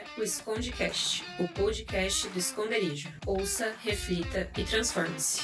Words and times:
é 0.00 0.20
o 0.20 0.22
Escondecast, 0.22 1.22
o 1.38 1.46
podcast 1.48 2.28
do 2.28 2.38
esconderijo. 2.38 3.12
Ouça, 3.26 3.74
reflita 3.82 4.50
e 4.56 4.64
transforme-se. 4.64 5.42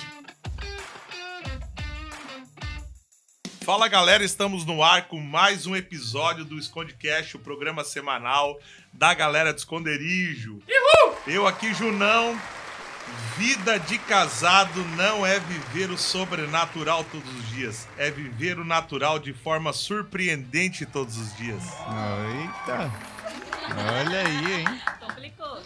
Fala 3.63 3.89
galera, 3.89 4.25
estamos 4.25 4.65
no 4.65 4.83
ar 4.83 5.09
com 5.09 5.21
mais 5.21 5.67
um 5.67 5.75
episódio 5.75 6.45
do 6.45 6.57
Escondecast, 6.57 7.37
o 7.37 7.41
programa 7.41 7.85
semanal 7.85 8.59
da 8.93 9.13
galera 9.13 9.53
do 9.53 9.59
esconderijo. 9.59 10.63
Uhul! 10.69 11.17
Eu 11.27 11.47
aqui, 11.47 11.75
Junão. 11.75 12.41
Vida 13.37 13.79
de 13.79 13.99
casado 13.99 14.83
não 14.97 15.25
é 15.25 15.39
viver 15.39 15.91
o 15.91 15.99
sobrenatural 15.99 17.05
todos 17.05 17.33
os 17.35 17.49
dias, 17.51 17.87
é 17.97 18.11
viver 18.11 18.59
o 18.59 18.65
natural 18.65 19.19
de 19.19 19.33
forma 19.33 19.73
surpreendente 19.73 20.85
todos 20.87 21.17
os 21.17 21.37
dias. 21.37 21.63
Eita! 21.63 23.16
Olha 23.71 24.21
aí, 24.21 24.61
hein? 24.61 24.67
Complicou. 25.01 25.59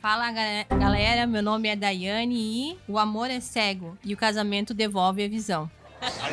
Fala 0.00 0.30
galera, 0.30 1.26
meu 1.26 1.42
nome 1.42 1.68
é 1.68 1.74
Daiane 1.74 2.72
e 2.72 2.78
o 2.86 2.98
amor 2.98 3.30
é 3.30 3.40
cego 3.40 3.98
e 4.04 4.14
o 4.14 4.16
casamento 4.16 4.72
devolve 4.72 5.24
a 5.24 5.28
visão. 5.28 5.68
Ai, 6.00 6.32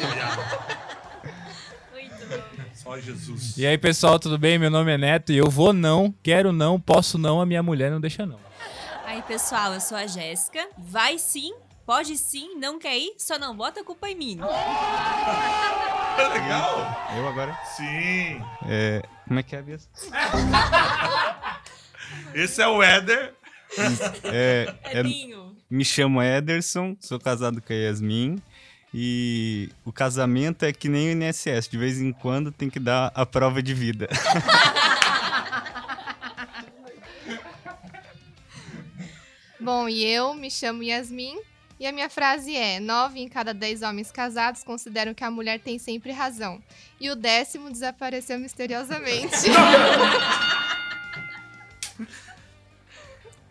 Muito 1.93 2.27
bom. 2.27 2.65
Só 2.73 2.99
Jesus. 2.99 3.57
E 3.57 3.65
aí, 3.65 3.77
pessoal, 3.77 4.19
tudo 4.19 4.37
bem? 4.37 4.59
Meu 4.59 4.69
nome 4.69 4.91
é 4.91 4.97
Neto 4.97 5.31
e 5.31 5.37
eu 5.37 5.49
vou 5.49 5.73
não, 5.73 6.13
quero 6.21 6.51
não, 6.51 6.79
posso 6.79 7.17
não, 7.17 7.41
a 7.41 7.45
minha 7.45 7.63
mulher 7.63 7.89
não 7.89 7.99
deixa 7.99 8.25
não. 8.25 8.39
Aí, 9.03 9.21
pessoal, 9.23 9.73
eu 9.73 9.81
sou 9.81 9.97
a 9.97 10.05
Jéssica. 10.05 10.67
Vai 10.77 11.17
sim, 11.17 11.53
pode 11.85 12.17
sim, 12.17 12.55
não 12.59 12.77
quer 12.77 12.97
ir, 12.97 13.13
só 13.17 13.39
não 13.39 13.55
bota 13.55 13.81
a 13.81 13.83
culpa 13.83 14.09
em 14.09 14.15
mim. 14.15 14.39
Legal? 16.17 17.11
Eu 17.17 17.27
agora? 17.27 17.57
Sim. 17.75 18.41
É, 18.67 19.03
como 19.27 19.39
é 19.39 19.43
que 19.43 19.55
é, 19.55 19.61
Bias? 19.61 19.89
Esse 22.33 22.61
é 22.61 22.67
o 22.67 22.81
Éder. 22.81 23.33
É, 24.23 24.73
é. 24.83 25.03
Me 25.69 25.83
chamo 25.83 26.21
Ederson, 26.21 26.95
sou 26.99 27.19
casado 27.19 27.61
com 27.61 27.73
a 27.73 27.75
Yasmin. 27.75 28.41
E 28.93 29.69
o 29.83 29.91
casamento 29.91 30.63
é 30.63 30.71
que 30.71 30.87
nem 30.87 31.09
o 31.09 31.11
INSS, 31.11 31.67
de 31.67 31.77
vez 31.77 31.99
em 31.99 32.13
quando 32.13 32.49
tem 32.49 32.69
que 32.69 32.79
dar 32.79 33.11
a 33.13 33.25
prova 33.25 33.61
de 33.61 33.73
vida. 33.73 34.07
Bom, 39.59 39.89
e 39.89 40.05
eu 40.05 40.33
me 40.33 40.49
chamo 40.49 40.81
Yasmin 40.81 41.37
e 41.79 41.85
a 41.85 41.91
minha 41.91 42.09
frase 42.09 42.55
é: 42.55 42.79
nove 42.79 43.19
em 43.19 43.27
cada 43.27 43.53
dez 43.53 43.81
homens 43.81 44.11
casados 44.11 44.63
consideram 44.63 45.13
que 45.13 45.23
a 45.23 45.31
mulher 45.31 45.59
tem 45.59 45.77
sempre 45.77 46.11
razão. 46.11 46.61
E 46.99 47.09
o 47.09 47.15
décimo 47.15 47.69
desapareceu 47.69 48.39
misteriosamente. 48.39 49.35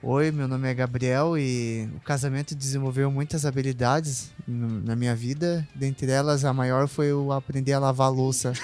Oi, 0.06 0.30
meu 0.30 0.46
nome 0.46 0.70
é 0.70 0.74
Gabriel 0.74 1.38
e 1.38 1.88
o 1.96 2.00
casamento 2.00 2.54
desenvolveu 2.54 3.10
muitas 3.10 3.46
habilidades 3.46 4.34
na 4.46 4.94
minha 4.94 5.16
vida. 5.16 5.66
Dentre 5.74 6.10
elas, 6.10 6.44
a 6.44 6.52
maior 6.52 6.88
foi 6.88 7.10
o 7.10 7.32
aprender 7.32 7.72
a 7.72 7.78
lavar 7.78 8.12
louça. 8.12 8.52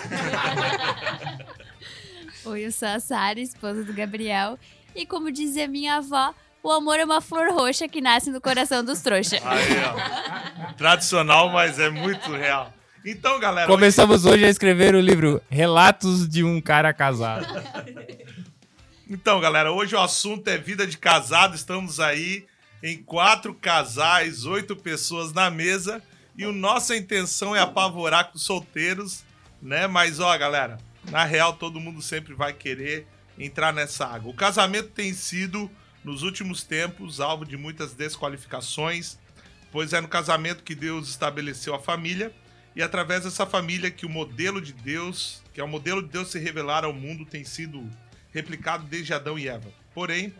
Oi, 2.44 2.66
eu 2.66 2.72
sou 2.72 2.88
a 2.88 3.00
Sara, 3.00 3.41
esposa 3.41 3.83
do 3.84 3.94
Gabriel. 3.94 4.58
E 4.94 5.06
como 5.06 5.33
dizia 5.33 5.66
minha 5.66 5.97
avó, 5.97 6.34
o 6.62 6.70
amor 6.70 6.98
é 6.98 7.05
uma 7.05 7.20
flor 7.20 7.53
roxa 7.53 7.89
que 7.89 8.00
nasce 8.00 8.30
no 8.30 8.41
coração 8.41 8.84
dos 8.84 9.00
trouxas. 9.00 9.41
Aí, 9.44 9.69
ó. 9.84 10.72
Tradicional, 10.75 11.50
mas 11.50 11.78
é 11.78 11.91
muito 11.91 12.33
real. 12.33 12.72
Então, 13.05 13.41
galera. 13.41 13.66
Começamos 13.66 14.25
hoje 14.27 14.44
a 14.44 14.48
escrever 14.48 14.94
o 14.94 15.00
livro 15.00 15.42
Relatos 15.48 16.28
de 16.28 16.44
um 16.44 16.61
Cara 16.61 16.92
Casado. 16.92 17.47
Então, 19.08 19.41
galera, 19.41 19.72
hoje 19.72 19.94
o 19.94 20.00
assunto 20.00 20.47
é 20.48 20.58
vida 20.58 20.86
de 20.86 20.98
casado. 20.98 21.56
Estamos 21.56 21.98
aí 21.98 22.47
em 22.83 23.03
quatro 23.03 23.55
casais, 23.55 24.44
oito 24.44 24.77
pessoas 24.77 25.33
na 25.33 25.50
mesa. 25.50 26.03
E 26.37 26.44
a 26.44 26.53
nossa 26.53 26.97
intenção 26.97 27.56
é 27.56 27.60
apavorar 27.60 28.31
com 28.31 28.37
os 28.37 28.44
solteiros, 28.44 29.25
né? 29.60 29.87
Mas, 29.87 30.20
ó, 30.20 30.37
galera, 30.38 30.78
na 31.10 31.25
real, 31.25 31.54
todo 31.54 31.81
mundo 31.81 32.00
sempre 32.00 32.34
vai 32.34 32.53
querer 32.53 33.06
entrar 33.38 33.72
nessa 33.72 34.06
água. 34.06 34.31
O 34.31 34.34
casamento 34.34 34.88
tem 34.88 35.12
sido, 35.12 35.70
nos 36.05 36.22
últimos 36.22 36.62
tempos, 36.62 37.21
alvo 37.21 37.44
de 37.44 37.56
muitas 37.56 37.94
desqualificações, 37.94 39.19
pois 39.71 39.93
é 39.93 40.00
no 40.00 40.09
casamento 40.09 40.62
que 40.62 40.75
Deus 40.75 41.09
estabeleceu 41.09 41.75
a 41.75 41.78
família. 41.78 42.33
E 42.75 42.83
através 42.83 43.25
dessa 43.25 43.44
família 43.44 43.91
que 43.91 44.06
o 44.06 44.09
modelo 44.09 44.61
de 44.61 44.72
Deus, 44.72 45.43
que 45.53 45.61
é 45.61 45.65
o 45.65 45.69
modelo 45.69 46.03
de 46.03 46.09
Deus 46.09 46.31
se 46.31 46.38
revelar 46.38 46.84
ao 46.84 46.93
mundo, 46.93 47.27
tem 47.27 47.44
sido 47.44 47.88
replicado 48.33 48.84
desde 48.84 49.12
Adão 49.12 49.38
e 49.38 49.49
Eva. 49.49 49.69
Porém, 49.93 50.33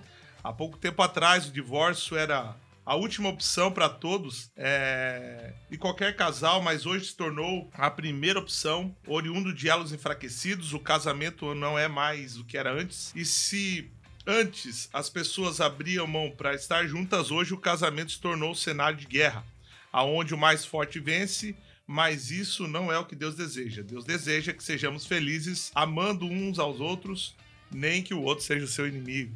há 0.43 0.53
pouco 0.53 0.79
tempo 0.79 1.03
atrás, 1.03 1.47
o 1.47 1.53
divórcio 1.53 2.17
era 2.17 2.57
a 2.87 2.95
última 2.95 3.29
opção 3.29 3.71
para 3.71 3.89
todos 3.89 4.51
é, 4.57 5.53
e 5.71 5.77
qualquer 5.77 6.17
casal, 6.17 6.63
mas 6.63 6.87
hoje 6.87 7.07
se 7.07 7.17
tornou 7.17 7.71
a 7.75 7.91
primeira 7.91 8.39
opção, 8.39 8.95
oriundo 9.07 9.53
de 9.53 9.69
elos 9.69 9.93
enfraquecidos. 9.93 10.73
O 10.73 10.81
casamento 10.81 11.55
não 11.55 11.79
é 11.79 11.89
mais 11.89 12.37
o 12.39 12.45
que 12.45 12.57
era 12.57 12.73
antes. 12.73 13.13
E 13.15 13.25
se 13.25 13.91
antes 14.27 14.89
as 14.93 15.09
pessoas 15.09 15.61
abriam 15.61 16.07
mão 16.07 16.31
para 16.31 16.55
estar 16.55 16.87
juntas, 16.87 17.31
hoje 17.31 17.55
o 17.55 17.59
casamento 17.59 18.13
se 18.13 18.21
tornou 18.21 18.55
cenário 18.55 18.99
de 18.99 19.07
guerra, 19.07 19.45
aonde 19.93 20.35
o 20.35 20.39
mais 20.39 20.65
forte 20.65 20.99
vence. 20.99 21.57
Mas 21.87 22.31
isso 22.31 22.69
não 22.69 22.93
é 22.93 22.97
o 22.97 23.05
que 23.05 23.17
Deus 23.17 23.35
deseja. 23.35 23.83
Deus 23.83 24.05
deseja 24.05 24.53
que 24.53 24.63
sejamos 24.63 25.07
felizes, 25.07 25.73
amando 25.75 26.25
uns 26.25 26.61
aos 26.61 26.79
outros, 26.79 27.35
nem 27.69 28.01
que 28.01 28.15
o 28.15 28.23
outro 28.23 28.45
seja 28.45 28.65
o 28.65 28.69
seu 28.69 28.87
inimigo. 28.87 29.35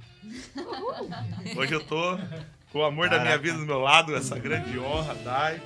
Hoje 1.56 1.72
eu 1.72 1.84
tô 1.84 2.16
com 2.70 2.78
o 2.78 2.84
amor 2.84 3.08
da 3.08 3.18
minha 3.18 3.36
vida 3.36 3.58
do 3.58 3.66
meu 3.66 3.80
lado, 3.80 4.14
essa 4.14 4.38
grande 4.38 4.78
honra, 4.78 5.16
Dai. 5.16 5.60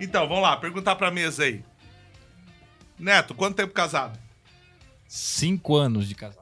Então, 0.00 0.26
vamos 0.26 0.42
lá, 0.42 0.56
perguntar 0.56 0.96
pra 0.96 1.10
mesa 1.10 1.44
aí. 1.44 1.62
Neto, 2.98 3.34
quanto 3.34 3.56
tempo 3.56 3.74
casado? 3.74 4.18
Cinco 5.06 5.76
anos 5.76 6.08
de 6.08 6.14
casado. 6.14 6.40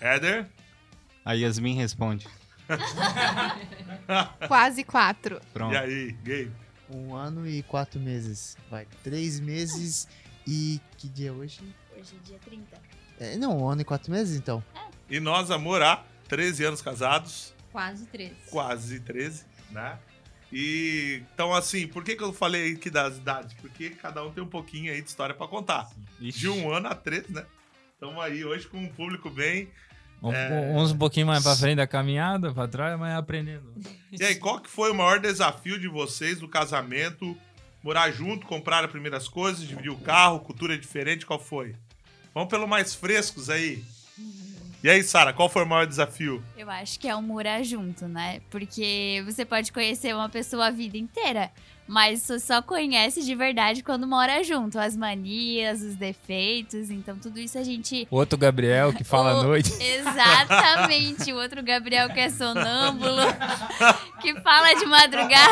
Éder? 0.00 0.46
A 1.24 1.32
Yasmin 1.34 1.76
responde. 1.76 2.26
Quase 4.46 4.84
quatro. 4.84 5.40
Pronto. 5.52 5.72
E 5.74 5.76
aí, 5.76 6.12
gay? 6.24 6.50
Um 6.92 7.14
ano 7.14 7.46
e 7.46 7.62
quatro 7.62 8.00
meses. 8.00 8.56
Vai, 8.70 8.86
três 9.02 9.38
meses 9.40 10.08
e. 10.46 10.80
Que 10.96 11.08
dia 11.08 11.28
é 11.28 11.32
hoje? 11.32 11.60
Hoje 11.96 12.14
é 12.16 12.26
dia 12.26 12.38
30. 12.44 12.76
É, 13.18 13.36
não, 13.36 13.58
um 13.58 13.68
ano 13.68 13.82
e 13.82 13.84
quatro 13.84 14.10
meses 14.10 14.36
então. 14.36 14.62
E 15.08 15.20
nós, 15.20 15.50
amor, 15.50 15.82
há 15.82 16.02
13 16.28 16.64
anos 16.64 16.80
casados, 16.82 17.52
Quase 17.70 18.06
três. 18.06 18.32
quase 18.50 19.00
13, 19.00 19.44
né? 19.70 19.98
E 20.52 21.22
então, 21.32 21.54
assim, 21.54 21.86
por 21.86 22.02
que, 22.02 22.16
que 22.16 22.24
eu 22.24 22.32
falei 22.32 22.72
aqui 22.72 22.90
das 22.90 23.18
idades? 23.18 23.54
Porque 23.60 23.90
cada 23.90 24.24
um 24.24 24.32
tem 24.32 24.42
um 24.42 24.48
pouquinho 24.48 24.92
aí 24.92 25.00
de 25.00 25.08
história 25.08 25.34
pra 25.34 25.46
contar. 25.46 25.88
De 26.18 26.48
um 26.48 26.72
ano 26.72 26.88
a 26.88 26.94
13, 26.94 27.32
né? 27.32 27.44
Estamos 27.94 28.20
aí 28.22 28.44
hoje 28.44 28.66
com 28.66 28.78
um 28.78 28.88
público 28.88 29.30
bem. 29.30 29.68
É. 30.22 30.74
Uns 30.76 30.92
um 30.92 30.98
pouquinho 30.98 31.26
mais 31.26 31.42
pra 31.42 31.56
frente 31.56 31.76
da 31.76 31.86
caminhada, 31.86 32.52
pra 32.52 32.68
trás, 32.68 32.98
mas 32.98 33.16
aprendendo. 33.16 33.72
E 34.12 34.22
aí, 34.22 34.36
qual 34.36 34.60
que 34.60 34.68
foi 34.68 34.90
o 34.90 34.94
maior 34.94 35.18
desafio 35.18 35.78
de 35.78 35.88
vocês 35.88 36.40
no 36.40 36.48
casamento? 36.48 37.36
Morar 37.82 38.10
junto, 38.10 38.46
comprar 38.46 38.84
as 38.84 38.90
primeiras 38.90 39.26
coisas, 39.26 39.66
dividir 39.66 39.90
o 39.90 39.96
carro, 39.96 40.40
cultura 40.40 40.76
diferente, 40.76 41.24
qual 41.24 41.38
foi? 41.38 41.74
Vamos 42.34 42.50
pelo 42.50 42.68
mais 42.68 42.94
frescos 42.94 43.48
aí. 43.48 43.82
E 44.82 44.88
aí, 44.88 45.02
Sara, 45.02 45.32
qual 45.32 45.48
foi 45.48 45.64
o 45.64 45.66
maior 45.66 45.86
desafio? 45.86 46.42
Eu 46.56 46.70
acho 46.70 46.98
que 46.98 47.08
é 47.08 47.14
um 47.14 47.20
morar 47.20 47.62
junto, 47.62 48.06
né? 48.08 48.40
Porque 48.50 49.22
você 49.26 49.44
pode 49.44 49.72
conhecer 49.72 50.14
uma 50.14 50.28
pessoa 50.28 50.66
a 50.66 50.70
vida 50.70 50.96
inteira, 50.96 51.50
mas 51.90 52.22
você 52.22 52.38
só 52.38 52.62
conhece 52.62 53.22
de 53.24 53.34
verdade 53.34 53.82
quando 53.82 54.06
mora 54.06 54.42
junto. 54.44 54.78
As 54.78 54.96
manias, 54.96 55.82
os 55.82 55.96
defeitos, 55.96 56.88
então 56.90 57.18
tudo 57.18 57.38
isso 57.40 57.58
a 57.58 57.64
gente. 57.64 58.06
Outro 58.10 58.38
Gabriel 58.38 58.92
que 58.92 59.02
fala 59.02 59.32
à 59.32 59.38
O- 59.40 59.42
noite. 59.42 59.72
Exatamente, 59.82 61.32
o 61.32 61.36
outro 61.36 61.62
Gabriel 61.62 62.08
que 62.10 62.20
é 62.20 62.30
sonâmbulo, 62.30 63.22
que 64.22 64.40
fala 64.40 64.72
de 64.74 64.86
madrugada, 64.86 65.50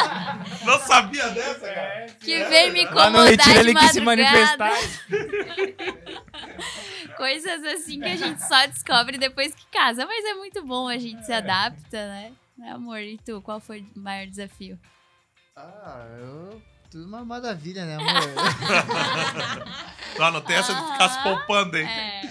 Não 0.64 0.78
sabia 0.80 1.28
dessa, 1.28 1.68
cara? 1.68 2.06
que 2.20 2.44
vem 2.44 2.72
me 2.72 2.84
Lá 2.86 3.10
no 3.10 3.18
incomodar 3.18 3.46
retiro 3.46 3.52
de 3.52 3.58
ele 3.60 3.74
quis 3.78 3.90
se 3.90 4.00
madrugada. 4.00 4.56
manifestar. 4.64 6.14
Coisas 7.16 7.62
assim 7.64 8.00
que 8.00 8.08
a 8.08 8.16
gente 8.16 8.42
só 8.42 8.66
descobre 8.66 9.18
depois 9.18 9.54
que 9.54 9.66
casa. 9.70 10.06
Mas 10.06 10.24
é 10.24 10.34
muito 10.34 10.62
bom, 10.64 10.88
a 10.88 10.98
gente 10.98 11.24
se 11.24 11.32
adapta, 11.32 12.08
né? 12.08 12.32
Né, 12.56 12.70
amor? 12.70 13.00
E 13.00 13.18
tu, 13.18 13.40
qual 13.42 13.60
foi 13.60 13.84
o 13.94 13.98
maior 14.00 14.26
desafio? 14.26 14.78
Ah, 15.64 16.06
eu. 16.18 16.60
Tudo 16.90 17.06
uma 17.06 17.24
maravilha, 17.24 17.84
né, 17.84 17.96
amor? 17.96 18.06
Não, 20.18 20.30
não 20.30 20.40
tem 20.40 20.54
essa 20.54 20.72
de 20.72 20.80
ficar 20.92 21.08
se 21.08 21.22
poupando, 21.24 21.76
hein? 21.76 21.88
É. 21.88 22.24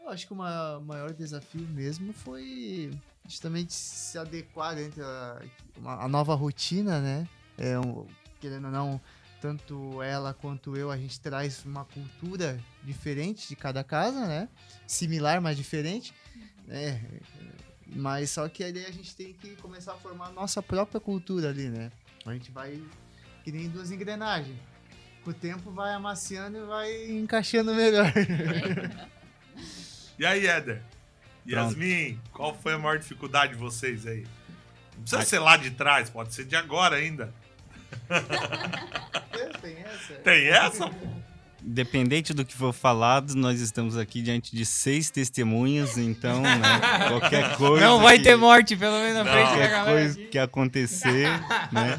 eu 0.00 0.08
acho 0.08 0.26
que 0.26 0.32
o 0.32 0.36
ma- 0.36 0.80
maior 0.80 1.12
desafio 1.12 1.60
mesmo 1.60 2.14
foi 2.14 2.90
justamente 3.26 3.74
se 3.74 4.16
adequar 4.18 4.74
da 4.96 5.42
uma- 5.76 6.02
a 6.04 6.08
nova 6.08 6.34
rotina, 6.34 6.98
né? 6.98 7.28
É, 7.58 7.78
um- 7.78 8.06
querendo 8.40 8.64
ou 8.66 8.70
não, 8.70 8.98
tanto 9.38 10.02
ela 10.02 10.32
quanto 10.32 10.78
eu, 10.78 10.90
a 10.90 10.96
gente 10.96 11.20
traz 11.20 11.62
uma 11.66 11.84
cultura 11.84 12.58
diferente 12.82 13.46
de 13.48 13.54
cada 13.54 13.84
casa, 13.84 14.26
né? 14.26 14.48
Similar, 14.86 15.42
mas 15.42 15.58
diferente. 15.58 16.14
É, 16.68 16.98
Mas 17.86 18.30
só 18.30 18.48
que 18.48 18.64
ali 18.64 18.84
a 18.84 18.90
gente 18.90 19.14
tem 19.16 19.32
que 19.34 19.56
começar 19.56 19.92
a 19.92 19.96
formar 19.96 20.28
a 20.28 20.32
nossa 20.32 20.62
própria 20.62 21.00
cultura 21.00 21.50
ali, 21.50 21.68
né? 21.68 21.90
A 22.28 22.34
gente 22.34 22.50
vai 22.50 22.80
que 23.44 23.52
nem 23.52 23.68
duas 23.68 23.90
engrenagens. 23.90 24.56
Com 25.24 25.30
o 25.30 25.34
tempo 25.34 25.70
vai 25.70 25.92
amaciando 25.94 26.58
e 26.58 26.64
vai 26.64 27.10
encaixando 27.10 27.74
melhor. 27.74 28.12
E 30.18 30.26
aí, 30.26 30.46
Éder? 30.46 30.82
Pronto. 31.48 31.70
Yasmin, 31.70 32.20
qual 32.32 32.54
foi 32.54 32.74
a 32.74 32.78
maior 32.78 32.98
dificuldade 32.98 33.52
de 33.52 33.58
vocês 33.58 34.04
aí? 34.06 34.26
Não 34.96 35.02
precisa 35.02 35.22
ser 35.22 35.38
lá 35.38 35.56
de 35.56 35.70
trás, 35.70 36.10
pode 36.10 36.34
ser 36.34 36.44
de 36.44 36.56
agora 36.56 36.96
ainda. 36.96 37.32
tem 39.62 39.76
essa? 39.78 40.14
Tem 40.14 40.48
essa? 40.48 40.90
Independente 41.68 42.32
do 42.32 42.46
que 42.46 42.54
for 42.56 42.72
falado, 42.72 43.34
nós 43.34 43.60
estamos 43.60 43.94
aqui 43.94 44.22
diante 44.22 44.56
de 44.56 44.64
seis 44.64 45.10
testemunhas, 45.10 45.98
então, 45.98 46.40
né, 46.40 46.60
qualquer 47.08 47.56
coisa. 47.58 47.84
Não 47.84 48.00
vai 48.00 48.16
que- 48.16 48.24
ter 48.24 48.36
morte, 48.36 48.74
pelo 48.74 48.98
menos 49.00 49.14
na 49.18 49.24
Não. 49.24 49.30
frente 49.32 49.44
da 49.48 49.50
Qualquer 49.52 49.70
galera. 49.70 49.90
coisa 50.00 50.18
que 50.18 50.38
acontecer, 50.38 51.28
né? 51.70 51.98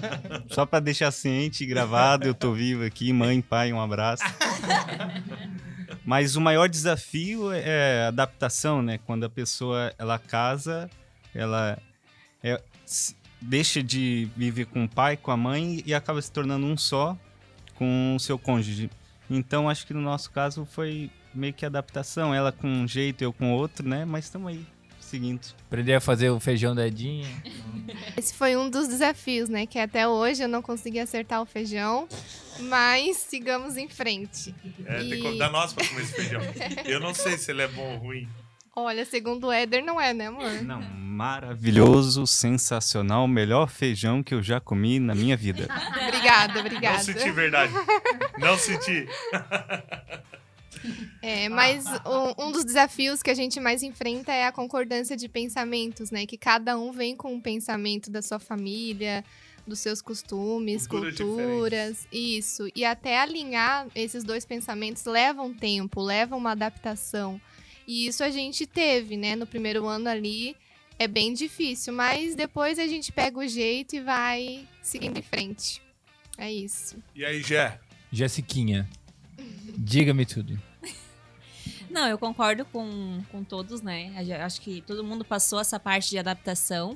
Só 0.49 0.65
pra 0.65 0.79
deixar 0.79 1.11
ciente 1.11 1.63
e 1.63 1.67
gravado, 1.67 2.25
eu 2.27 2.33
tô 2.33 2.51
vivo 2.51 2.83
aqui. 2.83 3.13
Mãe, 3.13 3.41
pai, 3.41 3.71
um 3.71 3.79
abraço. 3.79 4.23
Mas 6.03 6.35
o 6.35 6.41
maior 6.41 6.67
desafio 6.67 7.51
é 7.51 8.05
a 8.05 8.07
adaptação, 8.07 8.81
né? 8.81 8.99
Quando 9.05 9.25
a 9.25 9.29
pessoa 9.29 9.93
ela 9.99 10.17
casa, 10.17 10.89
ela 11.35 11.77
é- 12.43 12.59
deixa 13.39 13.83
de 13.83 14.27
viver 14.35 14.65
com 14.65 14.83
o 14.85 14.89
pai, 14.89 15.15
com 15.15 15.29
a 15.29 15.37
mãe 15.37 15.83
e 15.85 15.93
acaba 15.93 16.19
se 16.21 16.31
tornando 16.31 16.65
um 16.65 16.75
só 16.75 17.15
com 17.75 18.15
o 18.15 18.19
seu 18.19 18.39
cônjuge. 18.39 18.89
Então 19.29 19.69
acho 19.69 19.85
que 19.85 19.93
no 19.93 20.01
nosso 20.01 20.31
caso 20.31 20.65
foi 20.65 21.09
meio 21.33 21.53
que 21.53 21.65
adaptação, 21.65 22.33
ela 22.33 22.51
com 22.51 22.67
um 22.67 22.87
jeito, 22.87 23.21
eu 23.23 23.31
com 23.31 23.51
outro, 23.53 23.87
né? 23.87 24.03
Mas 24.05 24.25
estamos 24.25 24.47
aí, 24.49 24.65
seguindo. 24.99 25.41
Aprender 25.67 25.93
a 25.93 26.01
fazer 26.01 26.29
o 26.31 26.39
feijão 26.39 26.73
da 26.73 26.87
Edinha. 26.87 27.27
Esse 28.17 28.33
foi 28.33 28.57
um 28.57 28.69
dos 28.69 28.87
desafios, 28.87 29.47
né? 29.49 29.65
Que 29.67 29.77
até 29.77 30.07
hoje 30.07 30.41
eu 30.43 30.47
não 30.49 30.61
consegui 30.61 30.99
acertar 30.99 31.41
o 31.41 31.45
feijão, 31.45 32.07
mas 32.61 33.17
sigamos 33.17 33.77
em 33.77 33.87
frente. 33.87 34.53
É, 34.85 34.99
tem 34.99 35.09
que 35.09 35.15
E- 35.17 35.21
convidar 35.21 35.49
nós 35.51 35.71
pra 35.73 35.87
comer 35.87 36.01
esse 36.01 36.13
feijão. 36.13 36.41
Eu 36.85 36.99
não 36.99 37.13
sei 37.13 37.37
se 37.37 37.51
ele 37.51 37.61
é 37.61 37.67
bom 37.67 37.93
ou 37.93 37.97
ruim. 37.99 38.27
Olha, 38.75 39.03
segundo 39.05 39.47
o 39.47 39.51
Éder, 39.51 39.83
não 39.83 39.99
é, 39.99 40.13
né, 40.13 40.27
amor? 40.27 40.63
Não, 40.63 40.81
maravilhoso, 40.81 42.25
sensacional, 42.25 43.27
melhor 43.27 43.69
feijão 43.69 44.23
que 44.23 44.33
eu 44.33 44.41
já 44.41 44.59
comi 44.59 44.99
na 44.99 45.13
minha 45.13 45.35
vida. 45.35 45.67
Obrigada, 46.07 46.53
Não 46.53 46.61
obrigada. 46.61 47.03
senti 47.03 47.31
verdade. 47.31 47.73
Não 48.37 48.57
senti. 48.57 49.07
É, 51.21 51.49
mas 51.49 51.85
um, 52.05 52.45
um 52.47 52.51
dos 52.51 52.63
desafios 52.63 53.21
que 53.21 53.29
a 53.29 53.33
gente 53.33 53.59
mais 53.59 53.83
enfrenta 53.83 54.31
é 54.31 54.45
a 54.45 54.51
concordância 54.51 55.17
de 55.17 55.27
pensamentos, 55.27 56.09
né? 56.11 56.25
Que 56.25 56.37
cada 56.37 56.77
um 56.77 56.91
vem 56.91 57.15
com 57.15 57.33
um 57.33 57.41
pensamento 57.41 58.09
da 58.09 58.21
sua 58.21 58.39
família, 58.39 59.23
dos 59.67 59.79
seus 59.79 60.01
costumes, 60.01 60.87
Culturas 60.87 61.17
culturas, 61.17 62.07
isso. 62.11 62.67
E 62.75 62.85
até 62.85 63.19
alinhar 63.19 63.87
esses 63.93 64.23
dois 64.23 64.45
pensamentos 64.45 65.03
leva 65.05 65.41
um 65.41 65.53
tempo, 65.53 66.01
leva 66.01 66.35
uma 66.35 66.51
adaptação. 66.51 67.39
E 67.89 68.05
isso 68.05 68.23
a 68.23 68.29
gente 68.29 68.67
teve, 68.67 69.17
né? 69.17 69.35
No 69.35 69.47
primeiro 69.47 69.87
ano 69.87 70.07
ali 70.07 70.55
é 70.99 71.07
bem 71.07 71.33
difícil, 71.33 71.91
mas 71.91 72.35
depois 72.35 72.77
a 72.77 72.85
gente 72.85 73.11
pega 73.11 73.39
o 73.39 73.47
jeito 73.47 73.95
e 73.95 73.99
vai 73.99 74.67
seguindo 74.79 75.17
em 75.17 75.23
frente. 75.23 75.81
É 76.37 76.53
isso. 76.53 76.97
E 77.15 77.25
aí, 77.25 77.41
Gé? 77.41 77.79
Jessiquinha, 78.11 78.87
diga-me 79.75 80.23
tudo. 80.23 80.61
Não, 81.89 82.07
eu 82.07 82.19
concordo 82.19 82.63
com, 82.63 83.23
com 83.31 83.43
todos, 83.43 83.81
né? 83.81 84.13
Acho 84.45 84.61
que 84.61 84.81
todo 84.81 85.03
mundo 85.03 85.25
passou 85.25 85.59
essa 85.59 85.79
parte 85.79 86.11
de 86.11 86.19
adaptação. 86.19 86.95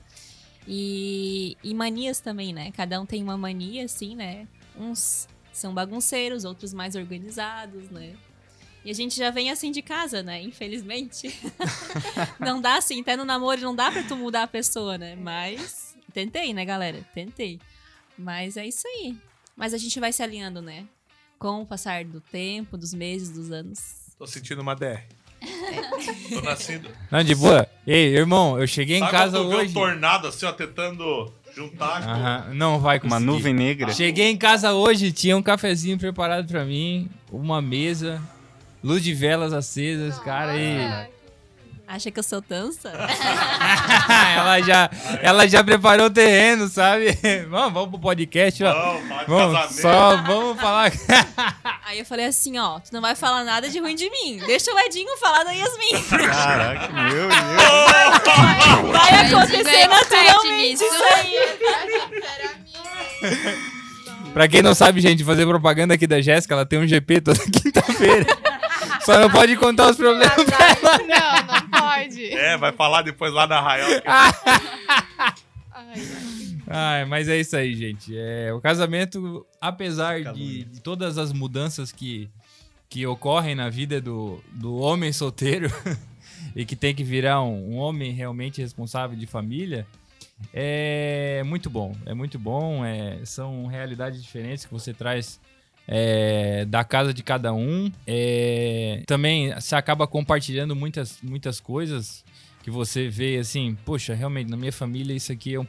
E, 0.67 1.57
e 1.63 1.73
manias 1.73 2.19
também, 2.19 2.53
né? 2.53 2.71
Cada 2.71 3.01
um 3.01 3.05
tem 3.07 3.23
uma 3.23 3.35
mania, 3.35 3.85
assim, 3.85 4.15
né? 4.15 4.47
Uns 4.77 5.27
são 5.51 5.73
bagunceiros, 5.73 6.45
outros 6.45 6.71
mais 6.71 6.95
organizados, 6.95 7.89
né? 7.89 8.13
E 8.85 8.91
a 8.91 8.93
gente 8.93 9.15
já 9.15 9.29
vem 9.29 9.49
assim 9.49 9.71
de 9.71 9.81
casa, 9.81 10.21
né? 10.21 10.41
Infelizmente. 10.41 11.33
não 12.39 12.59
dá 12.59 12.77
assim, 12.77 13.01
até 13.01 13.15
no 13.15 13.23
namoro 13.23 13.61
não 13.61 13.75
dá 13.75 13.91
pra 13.91 14.03
tu 14.03 14.15
mudar 14.15 14.43
a 14.43 14.47
pessoa, 14.47 14.97
né? 14.97 15.15
Mas 15.15 15.95
tentei, 16.13 16.53
né, 16.53 16.65
galera? 16.65 16.99
Tentei. 17.13 17.59
Mas 18.17 18.57
é 18.57 18.67
isso 18.67 18.87
aí. 18.87 19.15
Mas 19.55 19.73
a 19.73 19.77
gente 19.77 19.99
vai 19.99 20.11
se 20.11 20.21
alinhando, 20.21 20.61
né? 20.61 20.85
Com 21.39 21.61
o 21.61 21.65
passar 21.65 22.03
do 22.03 22.19
tempo, 22.19 22.77
dos 22.77 22.93
meses, 22.93 23.29
dos 23.29 23.51
anos. 23.51 24.13
Tô 24.17 24.27
sentindo 24.27 24.61
uma 24.61 24.75
DR. 24.75 25.01
Tô 26.29 26.41
nascendo. 26.41 26.89
Não, 27.11 27.23
de 27.23 27.35
boa. 27.35 27.67
Ei, 27.85 28.15
irmão, 28.15 28.59
eu 28.59 28.67
cheguei 28.67 28.97
em 28.97 29.01
Sabe 29.01 29.11
casa 29.11 29.37
quando 29.37 29.43
tu 29.45 29.49
vê 29.49 29.55
hoje. 29.63 29.71
um 29.71 29.73
tornado 29.73 30.27
assim, 30.27 30.45
ó, 30.45 30.51
tentando 30.51 31.33
juntar. 31.55 32.01
Aham, 32.01 32.53
não 32.53 32.79
vai 32.79 32.99
conseguir. 32.99 33.13
Uma 33.13 33.19
nuvem 33.19 33.53
negra. 33.53 33.93
Cheguei 33.93 34.29
em 34.29 34.37
casa 34.37 34.73
hoje, 34.73 35.11
tinha 35.11 35.35
um 35.35 35.43
cafezinho 35.43 35.97
preparado 35.97 36.47
pra 36.47 36.63
mim, 36.63 37.09
uma 37.31 37.61
mesa, 37.61 38.21
luz 38.83 39.01
de 39.03 39.13
velas 39.13 39.53
acesas, 39.53 40.19
cara, 40.19 40.57
e 40.57 41.13
Acha 41.93 42.09
que 42.09 42.17
eu 42.17 42.23
sou 42.23 42.41
tança? 42.41 42.89
ela 44.35 44.59
já 44.61 44.89
ela 45.21 45.47
já 45.47 45.63
preparou 45.63 46.07
o 46.07 46.09
terreno, 46.09 46.67
sabe? 46.67 47.15
Vamos, 47.49 47.73
vamos 47.73 47.89
pro 47.89 47.99
podcast, 47.99 48.63
ó. 48.63 48.73
Não, 48.73 49.01
Vamos, 49.27 49.75
só 49.75 50.17
vamos 50.23 50.59
falar. 50.59 50.91
Aí 51.85 51.99
eu 51.99 52.05
falei 52.05 52.25
assim, 52.25 52.57
ó, 52.57 52.79
tu 52.79 52.91
não 52.93 53.01
vai 53.01 53.15
falar 53.15 53.43
nada 53.43 53.69
de 53.69 53.77
ruim 53.79 53.93
de 53.95 54.09
mim. 54.09 54.41
Deixa 54.45 54.73
o 54.73 54.79
Edinho 54.79 55.15
falar 55.17 55.43
da 55.43 55.51
Yasmin. 55.51 56.03
Caraca, 56.09 56.91
meu 56.93 57.11
Deus. 57.11 57.33
Vai 58.91 59.11
Mas 59.11 59.33
acontecer 59.33 59.87
naturalmente 59.87 60.83
isso 60.83 61.03
aí. 61.13 61.35
Pra 64.33 64.47
quem 64.47 64.63
não 64.63 64.73
sabe, 64.73 64.99
gente, 64.99 65.23
fazer 65.23 65.45
propaganda 65.45 65.93
aqui 65.93 66.07
da 66.07 66.19
Jéssica, 66.21 66.55
ela 66.55 66.65
tem 66.65 66.79
um 66.79 66.87
GP 66.87 67.21
toda 67.21 67.39
quinta-feira. 67.39 68.25
Só 69.05 69.19
não 69.19 69.29
pode 69.29 69.55
contar 69.57 69.89
os 69.89 69.97
problemas 69.97 70.37
ela. 70.37 70.97
Não, 70.99 71.61
não 71.61 71.69
pode. 71.69 72.25
É, 72.33 72.57
vai 72.57 72.71
falar 72.71 73.01
depois 73.01 73.33
lá 73.33 73.45
na 73.45 73.57
Arraial. 73.57 73.89
Ai, 74.05 74.33
Ai, 76.67 77.05
mas 77.05 77.27
é 77.27 77.39
isso 77.39 77.55
aí, 77.55 77.75
gente. 77.75 78.17
É, 78.17 78.53
o 78.53 78.61
casamento, 78.61 79.45
apesar 79.59 80.33
de, 80.33 80.63
de 80.63 80.81
todas 80.81 81.17
as 81.17 81.33
mudanças 81.33 81.91
que, 81.91 82.29
que 82.89 83.05
ocorrem 83.05 83.55
na 83.55 83.69
vida 83.69 83.99
do, 83.99 84.41
do 84.51 84.77
homem 84.77 85.11
solteiro 85.11 85.67
e 86.55 86.65
que 86.65 86.75
tem 86.75 86.95
que 86.95 87.03
virar 87.03 87.41
um, 87.41 87.73
um 87.73 87.77
homem 87.77 88.11
realmente 88.11 88.61
responsável 88.61 89.17
de 89.17 89.27
família, 89.27 89.85
é 90.53 91.43
muito 91.45 91.69
bom. 91.69 91.95
É 92.05 92.13
muito 92.13 92.39
bom. 92.39 92.83
é, 92.83 93.19
são 93.25 93.65
realidades 93.67 94.23
diferentes 94.23 94.65
que 94.65 94.71
você 94.73 94.93
traz 94.93 95.39
é, 95.87 96.65
da 96.65 96.83
casa 96.83 97.13
de 97.13 97.23
cada 97.23 97.53
um. 97.53 97.91
É, 98.05 99.03
também 99.05 99.59
se 99.61 99.75
acaba 99.75 100.07
compartilhando 100.07 100.75
muitas, 100.75 101.19
muitas 101.21 101.59
coisas 101.59 102.23
que 102.63 102.71
você 102.71 103.09
vê 103.09 103.37
assim, 103.37 103.77
poxa, 103.85 104.13
realmente 104.13 104.49
na 104.49 104.57
minha 104.57 104.71
família 104.71 105.13
isso 105.13 105.31
aqui 105.31 105.55
é 105.55 105.59
um, 105.59 105.67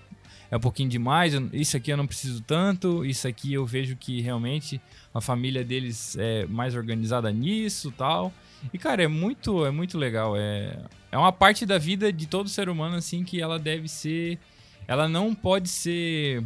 é 0.51 0.57
um 0.57 0.61
pouquinho 0.61 0.89
demais, 0.89 1.35
isso 1.53 1.77
aqui 1.77 1.91
eu 1.91 1.97
não 1.97 2.07
preciso 2.07 2.41
tanto, 2.41 3.05
isso 3.05 3.27
aqui 3.27 3.53
eu 3.53 3.67
vejo 3.67 3.97
que 3.97 4.21
realmente 4.21 4.81
a 5.13 5.21
família 5.21 5.65
deles 5.65 6.17
é 6.17 6.47
mais 6.47 6.75
organizada 6.77 7.33
nisso 7.33 7.93
tal. 7.97 8.33
E, 8.73 8.79
cara, 8.79 9.03
é 9.03 9.09
muito, 9.09 9.65
é 9.67 9.71
muito 9.71 9.99
legal. 9.99 10.37
É, 10.37 10.79
é 11.13 11.19
uma 11.19 11.33
parte 11.33 11.67
da 11.67 11.79
vida 11.79 12.13
de 12.13 12.27
todo 12.27 12.49
ser 12.49 12.69
humano, 12.69 12.97
assim, 12.97 13.25
que 13.25 13.41
ela 13.41 13.59
deve 13.59 13.89
ser. 13.89 14.39
Ela 14.87 15.09
não 15.09 15.35
pode 15.35 15.69
ser. 15.69 16.43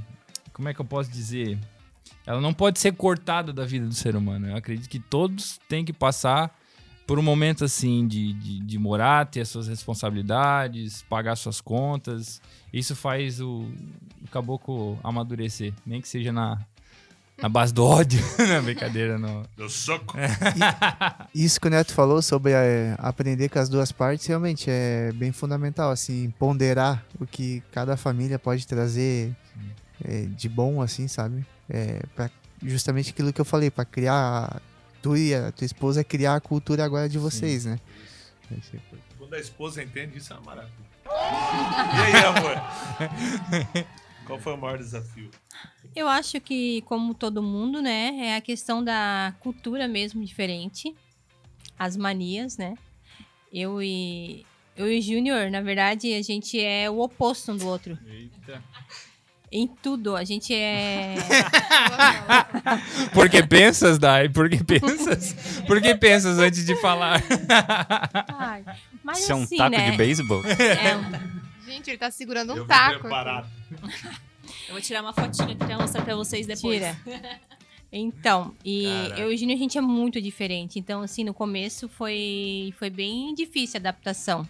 Como 0.53 0.69
é 0.69 0.75
que 0.75 0.81
eu 0.81 0.85
posso 0.85 1.11
dizer? 1.11 1.59
Ela 2.29 2.43
não 2.43 2.53
pode 2.53 2.79
ser 2.79 2.93
cortada 2.93 3.55
da 3.55 3.65
vida 3.65 3.87
do 3.87 3.95
ser 3.95 4.15
humano. 4.15 4.51
Eu 4.51 4.57
acredito 4.57 4.87
que 4.87 4.99
todos 4.99 5.59
têm 5.67 5.83
que 5.83 5.95
passar 5.95 6.55
por 7.07 7.19
um 7.19 7.23
momento 7.23 7.65
assim 7.65 8.07
de, 8.07 8.35
de, 8.35 8.61
de 8.61 8.79
morar, 8.79 9.25
ter 9.25 9.41
as 9.41 9.49
suas 9.49 9.67
responsabilidades, 9.67 11.01
pagar 11.09 11.37
suas 11.37 11.59
contas. 11.63 12.39
Isso 12.71 12.95
faz 12.95 13.41
o, 13.41 13.67
o 14.23 14.29
caboclo 14.31 14.99
amadurecer, 15.03 15.73
nem 15.87 16.03
que 16.03 16.09
seja 16.09 16.31
na, 16.31 16.61
na 17.41 17.49
base 17.49 17.73
do 17.73 17.83
ódio. 17.83 18.21
não, 18.47 18.63
brincadeira, 18.63 19.17
não. 19.17 19.43
Deu 19.57 19.71
soco. 19.71 20.15
Isso 21.35 21.59
que 21.59 21.67
o 21.67 21.71
Neto 21.71 21.95
falou 21.95 22.21
sobre 22.21 22.53
é, 22.53 22.95
aprender 22.99 23.49
com 23.49 23.59
as 23.59 23.71
duas 23.71 23.91
partes 23.91 24.27
realmente 24.27 24.67
é 24.69 25.13
bem 25.13 25.33
fundamental, 25.33 25.91
assim, 25.91 26.29
ponderar 26.39 27.03
o 27.19 27.27
que 27.27 27.63
cada 27.73 27.97
família 27.97 28.39
pode 28.39 28.67
trazer 28.67 29.35
é, 30.05 30.27
de 30.27 30.47
bom, 30.47 30.83
assim, 30.83 31.09
sabe? 31.09 31.47
É, 31.69 32.03
pra 32.15 32.31
justamente 32.63 33.11
aquilo 33.11 33.33
que 33.33 33.41
eu 33.41 33.45
falei, 33.45 33.71
para 33.71 33.85
criar 33.85 34.61
tu 35.03 35.17
e 35.17 35.35
a 35.35 35.53
tua 35.53 35.65
esposa 35.65 36.03
criar 36.03 36.35
a 36.35 36.41
cultura 36.41 36.85
agora 36.85 37.09
de 37.09 37.19
vocês, 37.19 37.65
né? 37.65 37.79
Quando 39.17 39.35
a 39.35 39.39
esposa 39.39 39.83
entende, 39.83 40.19
isso 40.19 40.33
é 40.33 40.37
uma 40.37 40.45
maravilha. 40.47 40.89
E 41.07 42.17
aí, 42.17 42.25
amor? 42.25 43.87
Qual 44.27 44.39
foi 44.39 44.55
o 44.55 44.57
maior 44.59 44.79
desafio? 44.79 45.31
Eu 45.95 46.07
acho 46.09 46.41
que, 46.41 46.83
como 46.83 47.15
todo 47.15 47.43
mundo, 47.43 47.81
né, 47.81 48.15
é 48.27 48.37
a 48.37 48.41
questão 48.41 48.85
da 48.85 49.35
cultura 49.41 49.89
mesmo 49.89 50.25
diferente, 50.25 50.95
as 51.79 51.97
manias, 51.97 52.57
né? 52.59 52.75
Eu 53.53 53.83
e 53.83 54.45
Eu 54.77 54.93
e 54.93 54.99
o 54.99 55.03
Júnior, 55.03 55.51
na 55.51 55.61
verdade, 55.63 56.13
a 56.15 56.23
gente 56.23 56.61
é 56.61 56.91
o 56.91 57.01
oposto 57.01 57.53
um 57.53 57.57
do 57.57 57.67
outro. 57.67 57.99
Eita. 58.07 58.63
Em 59.51 59.67
tudo, 59.67 60.15
a 60.15 60.25
gente 60.25 60.55
é. 60.55 61.15
Por 63.15 63.31
que 63.31 63.43
pensas, 63.43 63.99
Dai? 63.99 64.29
Por 64.29 64.51
que 64.51 64.63
pensas? 64.63 65.35
Por 65.67 65.81
que 65.81 65.95
pensas 65.95 66.39
antes 66.39 66.67
de 66.67 66.77
falar? 66.77 67.23
Ai, 68.29 68.63
mas 69.03 69.21
Isso 69.21 69.33
é 69.33 69.35
um 69.35 69.43
assim, 69.45 69.57
taco 69.57 69.71
né? 69.71 69.91
de 69.91 69.97
beisebol? 69.97 70.43
É 70.45 70.97
um 70.97 71.39
Gente, 71.67 71.91
ele 71.91 71.99
tá 71.99 72.11
segurando 72.11 72.53
um 72.53 72.57
Eu 72.59 72.67
taco. 72.67 73.09
Eu 73.09 74.73
vou 74.73 74.81
tirar 74.81 75.03
uma 75.03 75.13
fotinha 75.13 75.49
aqui 75.49 75.57
pra 75.57 75.79
mostrar 75.79 76.03
pra 76.03 76.15
vocês 76.17 76.47
depois. 76.47 76.79
Tira. 76.79 76.97
Então, 77.91 78.55
e 78.63 78.85
Caraca. 78.85 79.21
eu 79.21 79.33
e 79.33 79.35
o 79.35 79.39
Júnior, 79.39 79.57
a 79.57 79.61
gente 79.61 79.79
é 79.79 79.81
muito 79.81 80.21
diferente. 80.21 80.79
Então, 80.79 81.01
assim, 81.01 81.25
no 81.25 81.33
começo 81.33 81.89
foi, 81.89 82.75
foi 82.79 82.91
bem 82.91 83.35
difícil 83.35 83.79
a 83.79 83.81
adaptação. 83.81 84.47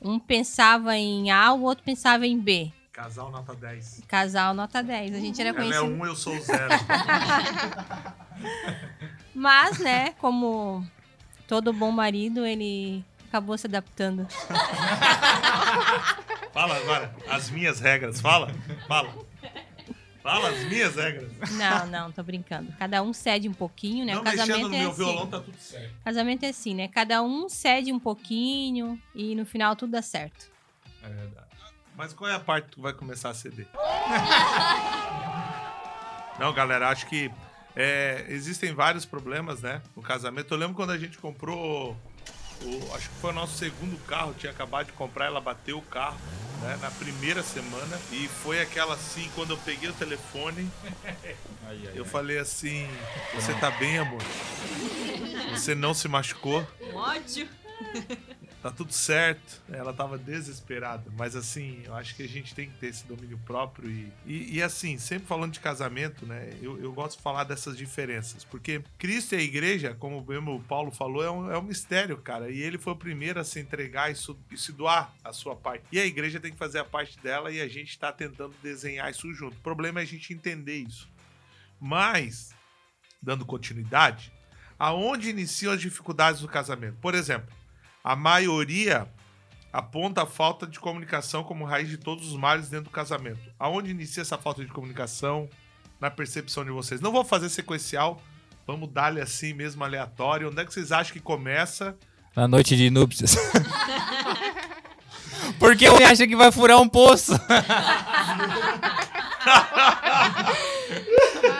Um 0.00 0.18
pensava 0.18 0.96
em 0.96 1.30
A, 1.30 1.52
o 1.52 1.62
outro 1.62 1.84
pensava 1.84 2.26
em 2.26 2.38
B. 2.38 2.72
Casal 2.94 3.30
nota 3.32 3.54
10. 3.56 4.02
Casal 4.06 4.54
nota 4.54 4.80
10. 4.80 5.16
A 5.16 5.18
gente 5.18 5.40
era 5.40 5.50
Ela 5.50 5.58
é 5.58 5.62
conhecido. 5.62 5.86
um, 5.86 6.06
eu 6.06 6.14
sou 6.14 6.38
zero. 6.40 6.70
Mas, 9.34 9.80
né, 9.80 10.12
como 10.12 10.86
todo 11.48 11.72
bom 11.72 11.90
marido, 11.90 12.46
ele 12.46 13.04
acabou 13.28 13.58
se 13.58 13.66
adaptando. 13.66 14.28
Fala 16.54 16.76
agora, 16.76 17.12
as 17.28 17.50
minhas 17.50 17.80
regras. 17.80 18.20
Fala, 18.20 18.54
fala. 18.86 19.12
Fala 20.22 20.50
as 20.50 20.64
minhas 20.68 20.94
regras. 20.94 21.32
Não, 21.50 21.86
não, 21.88 22.12
tô 22.12 22.22
brincando. 22.22 22.72
Cada 22.78 23.02
um 23.02 23.12
cede 23.12 23.48
um 23.48 23.52
pouquinho, 23.52 24.06
né? 24.06 24.14
Não 24.14 24.20
o 24.20 24.24
mexendo 24.24 24.38
casamento 24.46 24.68
no 24.68 24.74
é 24.76 24.78
meu 24.78 24.90
assim. 24.90 24.98
violão, 24.98 25.26
tá 25.26 25.40
tudo 25.40 25.58
certo. 25.58 25.94
Casamento 26.04 26.44
é 26.44 26.48
assim, 26.50 26.76
né? 26.76 26.86
Cada 26.86 27.20
um 27.24 27.48
cede 27.48 27.92
um 27.92 27.98
pouquinho 27.98 29.02
e 29.12 29.34
no 29.34 29.44
final 29.44 29.74
tudo 29.74 29.90
dá 29.90 30.00
certo. 30.00 30.46
É 31.02 31.08
verdade. 31.08 31.43
Mas 31.96 32.12
qual 32.12 32.28
é 32.30 32.34
a 32.34 32.40
parte 32.40 32.70
que 32.72 32.80
vai 32.80 32.92
começar 32.92 33.30
a 33.30 33.34
ceder? 33.34 33.66
Não, 36.38 36.52
galera, 36.52 36.88
acho 36.88 37.06
que 37.06 37.30
é, 37.76 38.24
existem 38.28 38.72
vários 38.74 39.04
problemas, 39.04 39.60
né? 39.60 39.80
No 39.96 40.02
casamento. 40.02 40.52
Eu 40.52 40.58
lembro 40.58 40.74
quando 40.74 40.90
a 40.90 40.98
gente 40.98 41.18
comprou. 41.18 41.96
o- 42.62 42.94
acho 42.94 43.08
que 43.10 43.16
foi 43.20 43.30
o 43.30 43.34
nosso 43.34 43.56
segundo 43.56 43.96
carro, 44.06 44.34
tinha 44.34 44.50
acabado 44.50 44.86
de 44.86 44.92
comprar, 44.92 45.26
ela 45.26 45.40
bateu 45.40 45.78
o 45.78 45.82
carro, 45.82 46.18
né? 46.62 46.78
Na 46.80 46.90
primeira 46.90 47.42
semana. 47.42 47.98
E 48.10 48.28
foi 48.42 48.60
aquela 48.60 48.94
assim, 48.94 49.30
quando 49.34 49.50
eu 49.50 49.56
peguei 49.58 49.88
o 49.88 49.92
telefone, 49.92 50.70
eu 51.94 52.04
falei 52.04 52.38
assim: 52.38 52.88
Você 53.34 53.52
tá 53.54 53.70
bem, 53.72 53.98
amor? 53.98 54.22
Você 55.52 55.74
não 55.74 55.94
se 55.94 56.08
machucou? 56.08 56.66
Ódio. 56.92 57.48
Tá 58.64 58.70
tudo 58.70 58.94
certo. 58.94 59.60
Ela 59.68 59.92
tava 59.92 60.16
desesperada. 60.16 61.12
Mas 61.18 61.36
assim, 61.36 61.82
eu 61.84 61.94
acho 61.94 62.16
que 62.16 62.22
a 62.22 62.26
gente 62.26 62.54
tem 62.54 62.70
que 62.70 62.78
ter 62.78 62.86
esse 62.86 63.04
domínio 63.06 63.38
próprio. 63.44 63.90
E, 63.90 64.10
e, 64.24 64.54
e, 64.56 64.62
assim, 64.62 64.96
sempre 64.96 65.26
falando 65.26 65.52
de 65.52 65.60
casamento, 65.60 66.24
né? 66.24 66.50
Eu, 66.62 66.80
eu 66.82 66.90
gosto 66.90 67.18
de 67.18 67.22
falar 67.22 67.44
dessas 67.44 67.76
diferenças. 67.76 68.42
Porque 68.42 68.82
Cristo 68.98 69.34
e 69.34 69.36
a 69.38 69.42
igreja, 69.42 69.94
como 69.94 70.24
mesmo 70.26 70.56
o 70.56 70.62
Paulo 70.62 70.90
falou, 70.90 71.22
é 71.22 71.30
um, 71.30 71.50
é 71.52 71.58
um 71.58 71.62
mistério, 71.62 72.16
cara. 72.16 72.50
E 72.50 72.58
ele 72.58 72.78
foi 72.78 72.94
o 72.94 72.96
primeiro 72.96 73.38
a 73.38 73.44
se 73.44 73.60
entregar 73.60 74.10
e, 74.10 74.14
su- 74.14 74.38
e 74.50 74.56
se 74.56 74.72
doar 74.72 75.14
a 75.22 75.30
sua 75.30 75.54
parte. 75.54 75.84
E 75.92 76.00
a 76.00 76.06
igreja 76.06 76.40
tem 76.40 76.50
que 76.50 76.56
fazer 76.56 76.78
a 76.78 76.86
parte 76.86 77.18
dela 77.18 77.50
e 77.50 77.60
a 77.60 77.68
gente 77.68 77.98
tá 77.98 78.10
tentando 78.10 78.54
desenhar 78.62 79.10
isso 79.10 79.30
junto. 79.34 79.58
O 79.58 79.60
problema 79.60 80.00
é 80.00 80.04
a 80.04 80.06
gente 80.06 80.32
entender 80.32 80.76
isso. 80.78 81.06
Mas, 81.78 82.54
dando 83.20 83.44
continuidade, 83.44 84.32
aonde 84.78 85.28
iniciam 85.28 85.74
as 85.74 85.82
dificuldades 85.82 86.40
do 86.40 86.48
casamento? 86.48 86.96
Por 87.02 87.14
exemplo, 87.14 87.52
a 88.04 88.14
maioria 88.14 89.08
aponta 89.72 90.22
a 90.24 90.26
falta 90.26 90.66
de 90.66 90.78
comunicação 90.78 91.42
como 91.42 91.64
raiz 91.64 91.88
de 91.88 91.96
todos 91.96 92.28
os 92.28 92.36
males 92.36 92.68
dentro 92.68 92.84
do 92.84 92.90
casamento. 92.90 93.40
Aonde 93.58 93.90
inicia 93.90 94.20
essa 94.20 94.36
falta 94.36 94.62
de 94.62 94.70
comunicação 94.70 95.48
na 95.98 96.10
percepção 96.10 96.66
de 96.66 96.70
vocês? 96.70 97.00
Não 97.00 97.10
vou 97.10 97.24
fazer 97.24 97.48
sequencial, 97.48 98.20
vamos 98.66 98.92
dar-lhe 98.92 99.22
assim 99.22 99.54
mesmo 99.54 99.82
aleatório. 99.82 100.50
Onde 100.50 100.60
é 100.60 100.66
que 100.66 100.74
vocês 100.74 100.92
acham 100.92 101.14
que 101.14 101.20
começa? 101.20 101.96
Na 102.36 102.46
noite 102.46 102.76
de 102.76 102.90
núpcias. 102.90 103.36
Porque 105.58 105.86
ele 105.86 106.04
acha 106.04 106.26
que 106.26 106.36
vai 106.36 106.52
furar 106.52 106.78
um 106.80 106.88
poço. 106.88 107.32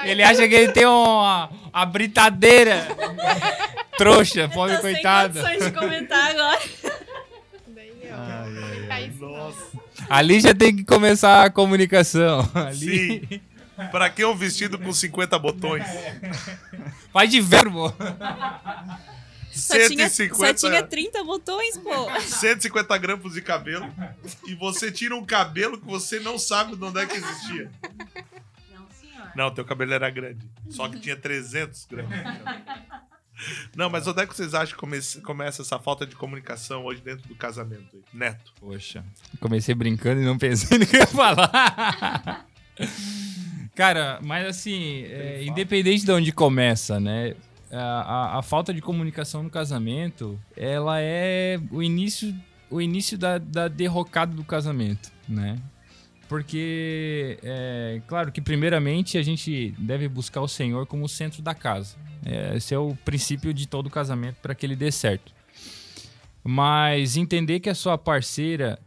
ele 0.05 0.23
acha 0.23 0.47
que 0.47 0.55
ele 0.55 0.73
tem 0.73 0.85
uma, 0.85 1.49
uma 1.73 1.87
britadeira. 1.87 2.87
Trouxa, 3.97 4.49
pobre 4.49 4.73
sem 4.77 4.81
coitada. 4.95 5.41
condições 5.43 5.65
de 5.73 5.79
comentar 5.79 6.31
agora. 6.31 6.61
Ai, 8.11 8.87
ai. 8.91 9.13
Nossa, 9.19 9.67
Ali 10.09 10.41
já 10.41 10.55
tem 10.55 10.75
que 10.75 10.85
começar 10.85 11.45
a 11.45 11.51
comunicação. 11.51 12.49
Ali. 12.55 12.77
sim. 13.31 13.41
Pra 13.91 14.09
que 14.09 14.25
um 14.25 14.37
vestido 14.37 14.79
com 14.79 14.93
50 14.93 15.37
botões? 15.39 15.85
Faz 17.13 17.29
de 17.31 17.41
verbo. 17.41 17.93
Só 19.51 19.75
tinha, 19.89 20.09
só 20.09 20.15
150, 20.17 20.55
tinha 20.55 20.83
30 20.83 21.25
botões, 21.25 21.79
pô. 21.79 22.21
150 22.21 22.99
grampos 22.99 23.35
de 23.35 23.43
cabelo. 23.43 23.93
E 24.47 24.55
você 24.55 24.91
tira 24.91 25.15
um 25.15 25.25
cabelo 25.25 25.79
que 25.79 25.87
você 25.87 26.19
não 26.21 26.39
sabe 26.39 26.75
de 26.77 26.85
onde 26.85 27.01
é 27.01 27.07
que 27.07 27.17
existia. 27.17 27.71
Não, 28.73 28.87
senhor. 28.91 29.31
Não, 29.37 29.51
teu 29.55 29.65
cabelo 29.65 29.93
era 29.93 30.11
grande. 30.11 30.45
Só 30.71 30.89
que 30.89 30.99
tinha 30.99 31.17
300 31.17 31.87
gramas. 31.87 32.19
Não, 33.77 33.89
mas 33.91 34.07
onde 34.07 34.23
é 34.23 34.27
que 34.27 34.35
vocês 34.37 34.55
acham 34.55 34.75
que 34.75 34.81
come- 34.81 35.01
começa 35.25 35.63
essa 35.63 35.79
falta 35.79 36.07
de 36.07 36.15
comunicação 36.17 36.85
hoje 36.85 37.01
dentro 37.01 37.27
do 37.29 37.35
casamento? 37.35 38.03
Neto. 38.13 38.53
Poxa, 38.61 39.05
comecei 39.41 39.75
brincando 39.75 40.21
e 40.21 40.25
não 40.25 40.39
pensei 40.39 40.77
no 40.79 40.87
que 40.87 40.97
eu 40.97 41.01
ia 41.01 41.07
falar. 41.07 42.47
Cara, 43.75 44.21
mas 44.23 44.47
assim, 44.47 45.03
é, 45.05 45.45
independente 45.45 46.05
de 46.05 46.13
onde 46.13 46.33
começa, 46.33 47.01
né? 47.01 47.35
A, 47.73 47.77
a- 48.37 48.39
a 48.39 48.43
falta 48.43 48.73
de 48.73 48.81
comunicação 48.81 49.43
no 49.43 49.51
casamento, 49.51 50.39
ela 50.57 51.01
é 51.01 51.59
o 51.73 51.83
início, 51.83 52.33
o 52.71 52.81
início 52.81 53.19
da, 53.19 53.39
da 53.39 53.67
derrocada 53.67 54.33
do 54.35 54.45
casamento, 54.45 55.11
né? 55.29 55.57
Porque, 56.29 57.39
é, 57.43 58.01
claro 58.07 58.33
que 58.33 58.41
primeiramente 58.41 59.19
a 59.19 59.23
gente 59.23 59.75
deve 59.79 60.09
buscar 60.09 60.41
o 60.41 60.49
Senhor 60.49 60.87
como 60.87 61.05
o 61.05 61.09
centro 61.09 61.43
da 61.43 61.55
casa. 61.55 61.97
É, 62.25 62.57
esse 62.57 62.75
é 62.75 62.79
o 62.79 62.97
princípio 63.05 63.53
de 63.53 63.69
todo 63.69 63.91
casamento 63.91 64.37
para 64.41 64.55
que 64.55 64.65
ele 64.65 64.75
dê 64.75 64.91
certo. 64.91 65.33
Mas 66.43 67.17
entender 67.17 67.61
que 67.61 67.71
a 67.71 67.75
sua 67.75 67.97
parceira, 67.99 68.79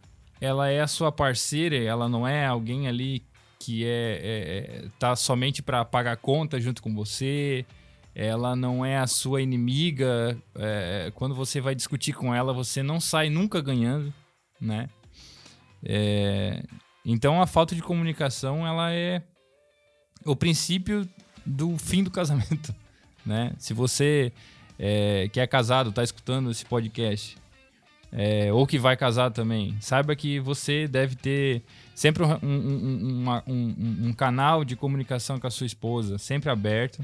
ela 0.41 0.69
é 0.69 0.81
a 0.81 0.87
sua 0.87 1.11
parceira, 1.11 1.75
ela 1.75 2.09
não 2.09 2.27
é 2.27 2.45
alguém 2.45 2.87
ali 2.87 3.23
que 3.59 3.83
é, 3.85 3.89
é- 3.89 4.85
é- 4.85 4.89
tá 4.99 5.15
somente 5.15 5.61
para 5.63 5.83
pagar 5.83 6.17
conta 6.17 6.59
junto 6.59 6.81
com 6.81 6.93
você. 6.93 7.65
Ela 8.13 8.55
não 8.55 8.83
é 8.83 8.97
a 8.97 9.05
sua 9.07 9.41
inimiga. 9.41 10.37
é, 10.55 11.11
quando 11.13 11.35
você 11.35 11.61
vai 11.61 11.75
discutir 11.75 12.13
com 12.13 12.33
ela, 12.33 12.51
você 12.53 12.81
não 12.81 12.99
sai 12.99 13.29
nunca 13.29 13.61
ganhando, 13.61 14.11
né? 14.59 14.89
É, 15.83 16.63
então 17.09 17.41
a 17.41 17.47
falta 17.47 17.73
de 17.73 17.81
comunicação, 17.81 18.67
ela 18.67 18.91
é 18.93 19.21
o 20.25 20.35
princípio 20.35 21.07
do 21.45 21.77
fim 21.77 22.03
do 22.03 22.11
casamento, 22.11 22.75
né? 23.25 23.53
Se 23.57 23.73
você 23.73 24.31
é, 24.77 25.29
que 25.31 25.39
é 25.39 25.47
casado, 25.47 25.91
tá 25.91 26.03
escutando 26.03 26.51
esse 26.51 26.65
podcast, 26.65 27.35
é, 28.11 28.51
ou 28.53 28.67
que 28.67 28.77
vai 28.77 28.95
casar 28.95 29.31
também, 29.31 29.75
saiba 29.81 30.15
que 30.15 30.39
você 30.39 30.87
deve 30.87 31.15
ter 31.15 31.63
sempre 31.95 32.23
um, 32.23 32.29
um- 32.43 32.47
um- 32.47 33.17
uma- 33.21 33.43
um- 33.47 33.75
um- 33.77 34.07
um 34.09 34.13
canal 34.13 34.63
de 34.63 34.75
comunicação 34.75 35.39
com 35.39 35.47
a 35.47 35.51
sua 35.51 35.65
esposa, 35.65 36.17
sempre 36.17 36.49
aberto, 36.49 37.03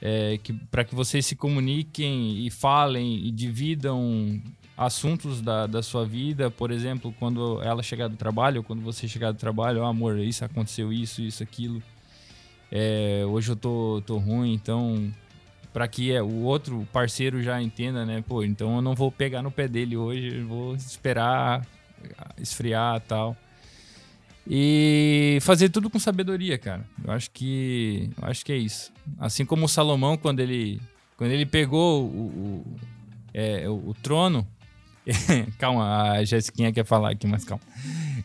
é, 0.00 0.38
que, 0.42 0.52
para 0.52 0.84
que 0.84 0.94
vocês 0.94 1.24
se 1.26 1.36
comuniquem 1.36 2.44
e 2.46 2.50
falem 2.50 3.26
e 3.26 3.30
dividam 3.30 4.40
assuntos 4.76 5.40
da, 5.40 5.66
da 5.66 5.82
sua 5.82 6.04
vida, 6.04 6.50
por 6.50 6.70
exemplo, 6.70 7.14
quando 7.18 7.62
ela 7.62 7.82
chegar 7.82 8.08
do 8.08 8.16
trabalho, 8.16 8.58
ou 8.58 8.64
quando 8.64 8.82
você 8.82 9.06
chegar 9.06 9.32
do 9.32 9.38
trabalho, 9.38 9.82
ó, 9.82 9.86
amor, 9.86 10.18
isso 10.18 10.44
aconteceu, 10.44 10.92
isso, 10.92 11.22
isso, 11.22 11.42
aquilo. 11.42 11.82
É, 12.70 13.22
hoje 13.26 13.52
eu 13.52 13.56
tô, 13.56 14.02
tô 14.04 14.18
ruim, 14.18 14.52
então 14.52 15.12
para 15.72 15.88
que 15.88 16.12
é, 16.12 16.22
o 16.22 16.42
outro 16.42 16.86
parceiro 16.92 17.42
já 17.42 17.60
entenda, 17.60 18.06
né? 18.06 18.22
Pô, 18.26 18.44
então 18.44 18.76
eu 18.76 18.82
não 18.82 18.94
vou 18.94 19.10
pegar 19.10 19.42
no 19.42 19.50
pé 19.50 19.66
dele 19.66 19.96
hoje, 19.96 20.38
eu 20.38 20.46
vou 20.46 20.76
esperar 20.76 21.66
esfriar 22.38 23.00
tal. 23.00 23.36
E 24.46 25.38
fazer 25.40 25.70
tudo 25.70 25.88
com 25.88 25.98
sabedoria, 25.98 26.58
cara. 26.58 26.84
Eu 27.02 27.12
acho 27.12 27.30
que, 27.30 28.10
eu 28.20 28.28
acho 28.28 28.44
que 28.44 28.52
é 28.52 28.56
isso. 28.56 28.92
Assim 29.18 29.44
como 29.44 29.64
o 29.64 29.68
Salomão 29.68 30.16
quando 30.16 30.40
ele, 30.40 30.80
quando 31.16 31.30
ele 31.30 31.46
pegou 31.46 32.04
o, 32.04 32.06
o, 32.06 32.76
é, 33.32 33.68
o, 33.68 33.88
o 33.88 33.94
trono, 33.94 34.46
calma, 35.58 36.12
a 36.12 36.24
Jessiquinha 36.24 36.72
quer 36.72 36.84
falar 36.84 37.10
aqui, 37.10 37.26
mas 37.26 37.44
calma. 37.44 37.62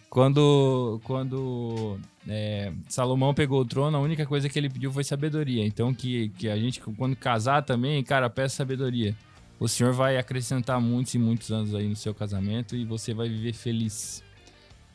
Quando, 0.10 1.00
quando 1.04 2.00
é, 2.28 2.72
Salomão 2.88 3.34
pegou 3.34 3.62
o 3.62 3.66
trono, 3.66 3.98
a 3.98 4.00
única 4.00 4.26
coisa 4.26 4.50
que 4.50 4.58
ele 4.58 4.70
pediu 4.70 4.92
foi 4.92 5.04
sabedoria. 5.04 5.66
Então, 5.66 5.94
que, 5.94 6.30
que 6.30 6.50
a 6.50 6.58
gente, 6.58 6.80
quando 6.80 7.16
casar 7.16 7.64
também, 7.64 8.04
cara, 8.04 8.30
peça 8.30 8.56
sabedoria. 8.58 9.16
o 9.60 9.68
senhor 9.68 9.94
vai 9.94 10.18
acrescentar 10.18 10.80
muitos 10.80 11.14
e 11.14 11.20
muitos 11.20 11.52
anos 11.52 11.76
aí 11.76 11.88
no 11.88 11.96
seu 11.96 12.14
casamento 12.14 12.76
e 12.76 12.86
você 12.86 13.14
vai 13.14 13.28
viver 13.28 13.54
feliz. 13.54 14.24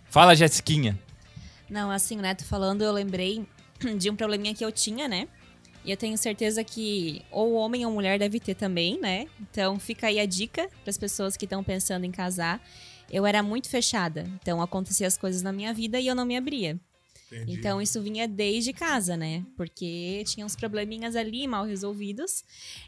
Fala, 0.05 0.35
Jessiquinha. 0.35 0.99
Não, 1.69 1.91
assim, 1.91 2.19
o 2.19 2.23
Neto 2.23 2.45
falando, 2.45 2.83
eu 2.83 2.93
lembrei 2.93 3.47
de 3.99 4.11
um 4.11 4.17
probleminha 4.17 4.55
que 4.55 4.64
eu 4.64 4.73
tinha, 4.73 5.07
né? 5.07 5.29
E 5.85 5.91
eu 5.91 5.97
tenho 5.97 6.17
certeza 6.17 6.64
que 6.64 7.23
ou 7.31 7.53
homem 7.55 7.85
ou 7.85 7.93
mulher 7.93 8.19
deve 8.19 8.41
ter 8.41 8.55
também, 8.55 8.99
né? 8.99 9.26
Então 9.41 9.79
fica 9.79 10.07
aí 10.07 10.19
a 10.19 10.26
dica 10.26 10.69
para 10.83 10.91
as 10.91 10.99
pessoas 10.99 11.37
que 11.37 11.45
estão 11.45 11.62
pensando 11.62 12.05
em 12.05 12.11
casar. 12.11 12.62
Eu 13.11 13.26
era 13.26 13.43
muito 13.43 13.69
fechada, 13.69 14.26
então 14.41 14.62
aconteciam 14.62 15.07
as 15.07 15.19
coisas 15.19 15.43
na 15.43 15.53
minha 15.53 15.75
vida 15.75 16.00
e 16.00 16.07
eu 16.07 16.14
não 16.14 16.25
me 16.25 16.37
abria. 16.37 16.81
Entendi. 17.35 17.53
Então 17.59 17.81
isso 17.81 18.00
vinha 18.00 18.29
desde 18.29 18.73
casa, 18.73 19.17
né? 19.17 19.45
Porque 19.57 20.23
tinha 20.26 20.47
uns 20.47 20.55
probleminhas 20.57 21.17
ali 21.17 21.47
mal 21.47 21.64
resolvidos. 21.64 22.45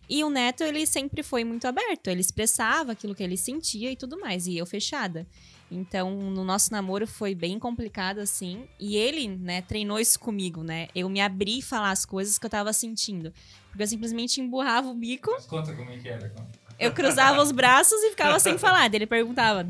E 0.09 0.23
o 0.23 0.31
Neto, 0.31 0.63
ele 0.63 0.87
sempre 0.87 1.23
foi 1.23 1.45
muito 1.45 1.67
aberto, 1.67 2.09
ele 2.09 2.21
expressava 2.21 2.93
aquilo 2.93 3.15
que 3.15 3.23
ele 3.23 3.37
sentia 3.37 3.91
e 3.91 3.97
tudo 3.97 4.19
mais, 4.19 4.47
e 4.47 4.57
eu 4.57 4.67
fechada. 4.67 5.27
Então, 5.71 6.15
no 6.31 6.45
nosso 6.45 6.71
namoro 6.71 7.07
foi 7.09 7.35
bem 7.35 7.59
complicado 7.59 8.19
assim, 8.21 8.69
e 8.79 8.97
ele, 8.97 9.27
né, 9.27 9.63
treinou 9.63 9.99
isso 9.99 10.19
comigo, 10.19 10.63
né? 10.63 10.87
Eu 10.95 11.09
me 11.09 11.21
abri 11.21 11.59
e 11.59 11.63
falar 11.63 11.91
as 11.91 12.05
coisas 12.07 12.39
que 12.39 12.47
eu 12.47 12.51
tava 12.51 12.73
sentindo. 12.73 13.33
Porque 13.71 13.83
eu 13.83 13.87
simplesmente 13.89 14.41
emburrava 14.41 14.89
o 14.89 14.95
bico, 14.95 15.31
conta 15.49 15.75
como 15.75 15.91
é 15.91 15.99
que 15.99 16.09
era. 16.09 16.33
eu 16.79 16.93
cruzava 16.93 17.43
os 17.43 17.51
braços 17.51 18.01
e 18.05 18.11
ficava 18.11 18.39
sem 18.39 18.57
falar. 18.57 18.89
Daí 18.89 18.99
ele 18.99 19.07
perguntava: 19.07 19.69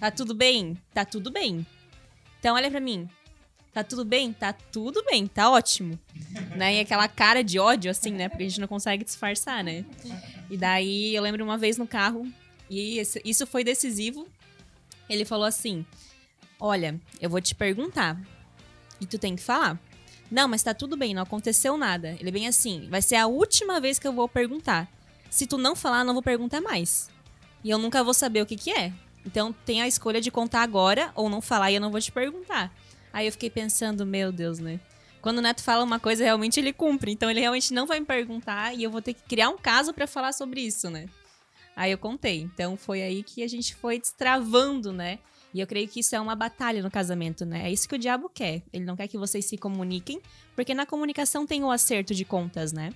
"Tá 0.00 0.10
tudo 0.10 0.34
bem? 0.34 0.76
Tá 0.92 1.04
tudo 1.04 1.30
bem". 1.30 1.64
Então 2.40 2.56
olha 2.56 2.70
pra 2.70 2.80
mim. 2.80 3.08
Tá 3.78 3.84
tudo 3.84 4.04
bem? 4.04 4.32
Tá 4.32 4.52
tudo 4.52 5.04
bem, 5.04 5.24
tá 5.28 5.48
ótimo. 5.48 5.96
né? 6.56 6.74
E 6.74 6.80
aquela 6.80 7.06
cara 7.06 7.44
de 7.44 7.60
ódio, 7.60 7.88
assim, 7.88 8.10
né? 8.10 8.28
Porque 8.28 8.42
a 8.42 8.48
gente 8.48 8.60
não 8.60 8.66
consegue 8.66 9.04
disfarçar, 9.04 9.62
né? 9.62 9.84
E 10.50 10.56
daí 10.56 11.14
eu 11.14 11.22
lembro 11.22 11.44
uma 11.44 11.56
vez 11.56 11.78
no 11.78 11.86
carro, 11.86 12.26
e 12.68 13.00
isso 13.24 13.46
foi 13.46 13.62
decisivo. 13.62 14.26
Ele 15.08 15.24
falou 15.24 15.44
assim: 15.44 15.86
Olha, 16.58 17.00
eu 17.20 17.30
vou 17.30 17.40
te 17.40 17.54
perguntar. 17.54 18.20
E 19.00 19.06
tu 19.06 19.16
tem 19.16 19.36
que 19.36 19.42
falar. 19.42 19.78
Não, 20.28 20.48
mas 20.48 20.64
tá 20.64 20.74
tudo 20.74 20.96
bem, 20.96 21.14
não 21.14 21.22
aconteceu 21.22 21.78
nada. 21.78 22.16
Ele 22.18 22.30
é 22.30 22.32
bem 22.32 22.48
assim: 22.48 22.88
vai 22.90 23.00
ser 23.00 23.14
a 23.14 23.28
última 23.28 23.80
vez 23.80 23.96
que 23.96 24.08
eu 24.08 24.12
vou 24.12 24.28
perguntar. 24.28 24.90
Se 25.30 25.46
tu 25.46 25.56
não 25.56 25.76
falar, 25.76 26.02
não 26.02 26.14
vou 26.14 26.22
perguntar 26.22 26.60
mais. 26.60 27.08
E 27.62 27.70
eu 27.70 27.78
nunca 27.78 28.02
vou 28.02 28.12
saber 28.12 28.42
o 28.42 28.46
que 28.46 28.56
que 28.56 28.72
é. 28.72 28.92
Então 29.24 29.52
tem 29.52 29.80
a 29.82 29.86
escolha 29.86 30.20
de 30.20 30.32
contar 30.32 30.62
agora 30.62 31.12
ou 31.14 31.30
não 31.30 31.40
falar 31.40 31.70
e 31.70 31.76
eu 31.76 31.80
não 31.80 31.92
vou 31.92 32.00
te 32.00 32.10
perguntar. 32.10 32.72
Aí 33.12 33.26
eu 33.26 33.32
fiquei 33.32 33.50
pensando, 33.50 34.04
meu 34.06 34.30
Deus, 34.30 34.58
né? 34.58 34.80
Quando 35.20 35.38
o 35.38 35.42
Neto 35.42 35.62
fala 35.62 35.84
uma 35.84 35.98
coisa, 35.98 36.24
realmente 36.24 36.60
ele 36.60 36.72
cumpre. 36.72 37.12
Então 37.12 37.30
ele 37.30 37.40
realmente 37.40 37.72
não 37.72 37.86
vai 37.86 38.00
me 38.00 38.06
perguntar 38.06 38.74
e 38.74 38.82
eu 38.82 38.90
vou 38.90 39.02
ter 39.02 39.14
que 39.14 39.22
criar 39.22 39.50
um 39.50 39.58
caso 39.58 39.92
pra 39.92 40.06
falar 40.06 40.32
sobre 40.32 40.60
isso, 40.60 40.88
né? 40.90 41.08
Aí 41.74 41.90
eu 41.92 41.98
contei. 41.98 42.40
Então 42.40 42.76
foi 42.76 43.02
aí 43.02 43.22
que 43.22 43.42
a 43.42 43.48
gente 43.48 43.74
foi 43.74 43.98
destravando, 43.98 44.92
né? 44.92 45.18
E 45.52 45.60
eu 45.60 45.66
creio 45.66 45.88
que 45.88 46.00
isso 46.00 46.14
é 46.14 46.20
uma 46.20 46.34
batalha 46.34 46.82
no 46.82 46.90
casamento, 46.90 47.44
né? 47.46 47.68
É 47.68 47.72
isso 47.72 47.88
que 47.88 47.94
o 47.94 47.98
diabo 47.98 48.28
quer. 48.28 48.62
Ele 48.72 48.84
não 48.84 48.96
quer 48.96 49.08
que 49.08 49.16
vocês 49.16 49.44
se 49.44 49.56
comuniquem, 49.56 50.20
porque 50.54 50.74
na 50.74 50.84
comunicação 50.84 51.46
tem 51.46 51.64
o 51.64 51.70
acerto 51.70 52.14
de 52.14 52.24
contas, 52.24 52.72
né? 52.72 52.92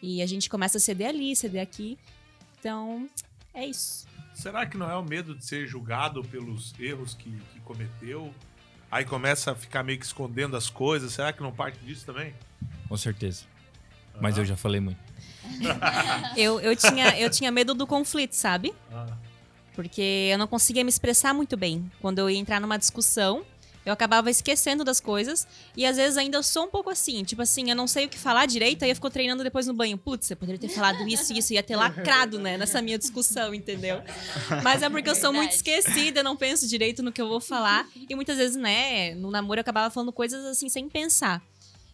E 0.00 0.22
a 0.22 0.26
gente 0.26 0.48
começa 0.48 0.78
a 0.78 0.80
ceder 0.80 1.08
ali, 1.08 1.34
ceder 1.34 1.60
aqui. 1.60 1.98
Então, 2.58 3.08
é 3.52 3.66
isso. 3.66 4.06
Será 4.32 4.64
que 4.64 4.76
não 4.76 4.88
é 4.88 4.96
o 4.96 5.02
medo 5.02 5.34
de 5.34 5.44
ser 5.44 5.66
julgado 5.66 6.22
pelos 6.22 6.72
erros 6.78 7.14
que, 7.14 7.30
que 7.52 7.60
cometeu? 7.60 8.32
Aí 8.90 9.04
começa 9.04 9.52
a 9.52 9.54
ficar 9.54 9.82
meio 9.82 9.98
que 9.98 10.06
escondendo 10.06 10.56
as 10.56 10.70
coisas. 10.70 11.12
Será 11.12 11.32
que 11.32 11.42
não 11.42 11.52
parte 11.52 11.78
disso 11.80 12.06
também? 12.06 12.34
Com 12.88 12.96
certeza. 12.96 13.44
Mas 14.20 14.38
eu 14.38 14.44
já 14.44 14.56
falei 14.56 14.80
muito. 14.80 14.98
Eu, 16.36 16.60
eu, 16.60 16.76
tinha, 16.76 17.18
eu 17.18 17.30
tinha 17.30 17.50
medo 17.50 17.72
do 17.74 17.86
conflito, 17.86 18.34
sabe? 18.34 18.74
Ah. 18.92 19.06
Porque 19.74 20.28
eu 20.30 20.36
não 20.36 20.46
conseguia 20.46 20.84
me 20.84 20.90
expressar 20.90 21.32
muito 21.32 21.56
bem. 21.56 21.90
Quando 22.00 22.18
eu 22.18 22.28
ia 22.28 22.38
entrar 22.38 22.60
numa 22.60 22.76
discussão, 22.76 23.44
eu 23.88 23.92
acabava 23.92 24.30
esquecendo 24.30 24.84
das 24.84 25.00
coisas. 25.00 25.46
E 25.76 25.86
às 25.86 25.96
vezes 25.96 26.16
ainda 26.16 26.36
eu 26.36 26.42
sou 26.42 26.64
um 26.64 26.68
pouco 26.68 26.90
assim. 26.90 27.24
Tipo 27.24 27.42
assim, 27.42 27.70
eu 27.70 27.76
não 27.76 27.86
sei 27.86 28.06
o 28.06 28.08
que 28.08 28.18
falar 28.18 28.46
direito, 28.46 28.82
aí 28.84 28.90
eu 28.90 28.94
fico 28.94 29.08
treinando 29.08 29.42
depois 29.42 29.66
no 29.66 29.72
banho. 29.72 29.96
Putz, 29.96 30.30
eu 30.30 30.36
poderia 30.36 30.60
ter 30.60 30.68
falado 30.68 31.06
isso 31.08 31.32
e 31.32 31.38
isso. 31.38 31.54
Ia 31.54 31.62
ter 31.62 31.74
lacrado, 31.76 32.38
né? 32.38 32.58
Nessa 32.58 32.82
minha 32.82 32.98
discussão, 32.98 33.54
entendeu? 33.54 34.02
Mas 34.62 34.82
é 34.82 34.90
porque 34.90 35.08
eu 35.08 35.14
sou 35.14 35.32
muito 35.32 35.52
esquecida, 35.52 36.20
eu 36.20 36.24
não 36.24 36.36
penso 36.36 36.68
direito 36.68 37.02
no 37.02 37.10
que 37.10 37.20
eu 37.20 37.28
vou 37.28 37.40
falar. 37.40 37.88
E 38.08 38.14
muitas 38.14 38.36
vezes, 38.36 38.56
né, 38.56 39.14
no 39.14 39.30
namoro 39.30 39.58
eu 39.58 39.62
acabava 39.62 39.90
falando 39.90 40.12
coisas 40.12 40.44
assim 40.44 40.68
sem 40.68 40.88
pensar. 40.88 41.42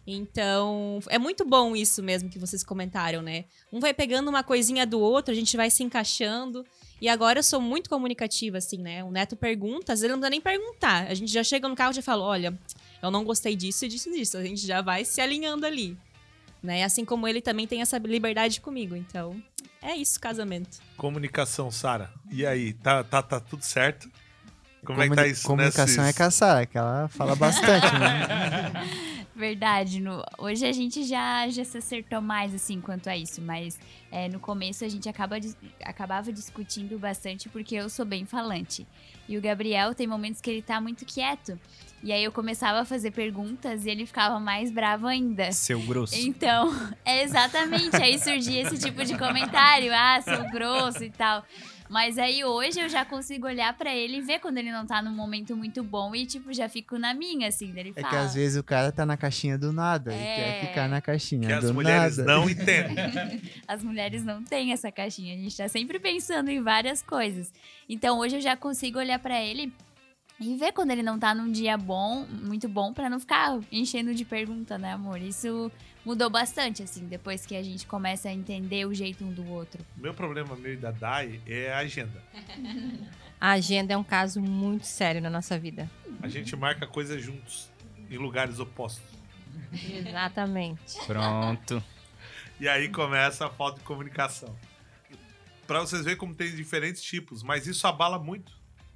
Então, 0.07 0.99
é 1.09 1.17
muito 1.17 1.43
bom 1.43 1.75
isso 1.75 2.01
mesmo 2.03 2.29
que 2.29 2.37
vocês 2.37 2.63
comentaram, 2.63 3.21
né? 3.21 3.45
Um 3.71 3.79
vai 3.79 3.93
pegando 3.93 4.29
uma 4.29 4.43
coisinha 4.43 4.85
do 4.85 4.99
outro, 4.99 5.31
a 5.31 5.35
gente 5.35 5.57
vai 5.57 5.69
se 5.71 5.83
encaixando. 5.83 6.63
E 7.01 7.09
agora 7.09 7.39
eu 7.39 7.43
sou 7.43 7.59
muito 7.59 7.89
comunicativa, 7.89 8.57
assim, 8.57 8.77
né? 8.77 9.03
O 9.03 9.11
Neto 9.11 9.35
pergunta, 9.35 9.91
às 9.93 9.99
vezes 9.99 10.03
ele 10.03 10.13
não 10.13 10.19
precisa 10.19 10.29
nem 10.29 10.41
perguntar. 10.41 11.07
A 11.07 11.13
gente 11.13 11.31
já 11.31 11.43
chega 11.43 11.67
no 11.67 11.75
carro 11.75 11.91
e 11.91 11.95
já 11.95 12.01
fala: 12.01 12.23
olha, 12.23 12.57
eu 13.01 13.11
não 13.11 13.23
gostei 13.23 13.55
disso 13.55 13.85
e 13.85 13.87
disso 13.87 14.09
e 14.09 14.13
disso. 14.19 14.37
A 14.37 14.43
gente 14.43 14.65
já 14.65 14.81
vai 14.81 15.03
se 15.03 15.19
alinhando 15.19 15.65
ali. 15.65 15.97
Né? 16.63 16.83
Assim 16.83 17.03
como 17.03 17.27
ele 17.27 17.41
também 17.41 17.67
tem 17.67 17.81
essa 17.81 17.97
liberdade 17.97 18.61
comigo. 18.61 18.95
Então, 18.95 19.41
é 19.81 19.95
isso, 19.95 20.19
casamento. 20.19 20.79
Comunicação, 20.97 21.69
Sara. 21.69 22.11
E 22.31 22.45
aí, 22.45 22.73
tá, 22.73 23.03
tá, 23.03 23.21
tá 23.21 23.39
tudo 23.39 23.63
certo? 23.63 24.09
Como 24.83 24.99
é 25.01 25.03
que 25.03 25.09
Comuni- 25.09 25.15
tá 25.15 25.27
isso? 25.27 25.47
Comunicação 25.47 25.85
nesses- 26.03 26.15
é 26.15 26.17
com 26.17 26.23
a 26.23 26.31
Sara, 26.31 26.65
que 26.65 26.77
ela 26.77 27.07
fala 27.09 27.35
bastante, 27.35 27.87
né? 27.93 28.71
Verdade. 29.35 29.99
no- 29.99 30.23
hoje 30.37 30.65
a 30.65 30.71
gente 30.71 31.03
já, 31.03 31.47
já 31.49 31.63
se 31.65 31.77
acertou 31.77 32.21
mais, 32.21 32.53
assim, 32.53 32.79
quanto 32.79 33.07
a 33.09 33.17
isso. 33.17 33.41
Mas 33.41 33.77
é, 34.11 34.29
no 34.29 34.39
começo 34.39 34.85
a 34.85 34.87
gente 34.87 35.09
acaba, 35.09 35.35
acabava 35.83 36.31
discutindo 36.31 36.97
bastante 36.97 37.49
porque 37.49 37.75
eu 37.75 37.89
sou 37.89 38.05
bem 38.05 38.25
falante. 38.25 38.87
E 39.27 39.37
o 39.37 39.41
Gabriel 39.41 39.93
tem 39.93 40.07
momentos 40.07 40.39
que 40.39 40.49
ele 40.49 40.61
tá 40.61 40.79
muito 40.79 41.03
quieto. 41.05 41.59
E 42.03 42.11
aí 42.11 42.23
eu 42.23 42.31
começava 42.31 42.79
a 42.81 42.85
fazer 42.85 43.11
perguntas 43.11 43.85
e 43.85 43.89
ele 43.89 44.05
ficava 44.05 44.39
mais 44.39 44.71
bravo 44.71 45.07
ainda. 45.07 45.51
Seu 45.51 45.79
grosso. 45.81 46.15
Então, 46.15 46.71
é 47.03 47.23
exatamente. 47.23 47.95
Aí 47.95 48.19
surgia 48.19 48.61
esse 48.61 48.77
tipo 48.77 49.03
de 49.03 49.17
comentário. 49.17 49.91
Ah, 49.93 50.21
sou 50.21 50.49
grosso 50.51 51.03
e 51.03 51.09
tal. 51.09 51.43
Mas 51.87 52.17
aí 52.17 52.43
hoje 52.43 52.79
eu 52.79 52.89
já 52.89 53.05
consigo 53.05 53.45
olhar 53.45 53.71
pra 53.77 53.95
ele 53.95 54.17
e 54.17 54.21
ver 54.21 54.39
quando 54.39 54.57
ele 54.57 54.71
não 54.71 54.85
tá 54.87 55.01
num 55.03 55.11
momento 55.13 55.55
muito 55.55 55.83
bom 55.83 56.15
e, 56.15 56.25
tipo, 56.25 56.51
já 56.51 56.67
fico 56.67 56.97
na 56.97 57.13
minha, 57.13 57.47
assim, 57.47 57.71
dele 57.71 57.93
É 57.95 58.01
fala. 58.01 58.09
que 58.09 58.15
às 58.15 58.33
vezes 58.33 58.57
o 58.57 58.63
cara 58.63 58.91
tá 58.91 59.05
na 59.05 59.15
caixinha 59.15 59.57
do 59.57 59.71
nada 59.71 60.11
e 60.11 60.17
É. 60.17 60.35
quer 60.35 60.67
ficar 60.67 60.89
na 60.89 60.99
caixinha 60.99 61.47
Que 61.47 61.53
as 61.53 61.63
do 61.65 61.73
mulheres 61.75 62.17
nada. 62.17 62.31
não 62.33 62.49
entendem. 62.49 62.95
As 63.67 63.83
mulheres 63.83 64.23
não 64.23 64.43
têm 64.43 64.71
essa 64.71 64.91
caixinha. 64.91 65.33
A 65.35 65.37
gente 65.37 65.55
tá 65.55 65.67
sempre 65.67 65.99
pensando 65.99 66.49
em 66.49 66.61
várias 66.61 67.01
coisas. 67.01 67.51
Então 67.87 68.17
hoje 68.19 68.37
eu 68.37 68.41
já 68.41 68.55
consigo 68.57 68.97
olhar 68.99 69.19
pra 69.19 69.39
ele 69.41 69.71
e 70.39 70.55
ver 70.57 70.71
quando 70.73 70.91
ele 70.91 71.03
não 71.03 71.17
tá 71.19 71.33
num 71.35 71.51
dia 71.51 71.77
bom, 71.77 72.25
muito 72.43 72.67
bom, 72.67 72.91
pra 72.93 73.09
não 73.09 73.19
ficar 73.19 73.59
enchendo 73.71 74.13
de 74.13 74.25
pergunta, 74.25 74.77
né, 74.77 74.91
amor? 74.93 75.21
Isso 75.21 75.71
mudou 76.05 76.29
bastante, 76.29 76.83
assim, 76.83 77.07
depois 77.07 77.45
que 77.45 77.55
a 77.55 77.63
gente 77.63 77.87
começa 77.87 78.29
a 78.29 78.31
entender 78.31 78.85
o 78.85 78.93
jeito 78.93 79.25
um 79.25 79.33
do 79.33 79.45
outro. 79.49 79.83
O 79.97 80.01
meu 80.01 80.13
problema 80.13 80.55
meio 80.55 80.77
da 80.77 80.91
DAI 80.91 81.41
é 81.47 81.73
a 81.73 81.79
agenda. 81.79 82.23
A 83.41 83.51
agenda 83.51 83.93
é 83.93 83.97
um 83.97 84.03
caso 84.03 84.39
muito 84.39 84.85
sério 84.85 85.21
na 85.21 85.29
nossa 85.29 85.57
vida. 85.57 85.89
A 86.21 86.27
gente 86.27 86.55
marca 86.55 86.87
coisas 86.87 87.21
juntos, 87.21 87.69
em 88.09 88.17
lugares 88.17 88.59
opostos. 88.59 89.03
Exatamente. 89.73 90.97
Pronto. 91.05 91.83
E 92.59 92.67
aí 92.69 92.89
começa 92.89 93.47
a 93.47 93.49
falta 93.49 93.79
de 93.79 93.85
comunicação. 93.85 94.55
Pra 95.67 95.79
vocês 95.79 96.03
verem 96.03 96.17
como 96.17 96.33
tem 96.33 96.55
diferentes 96.55 97.01
tipos, 97.01 97.41
mas 97.41 97.65
isso 97.67 97.87
abala 97.87 98.19
muito, 98.19 98.53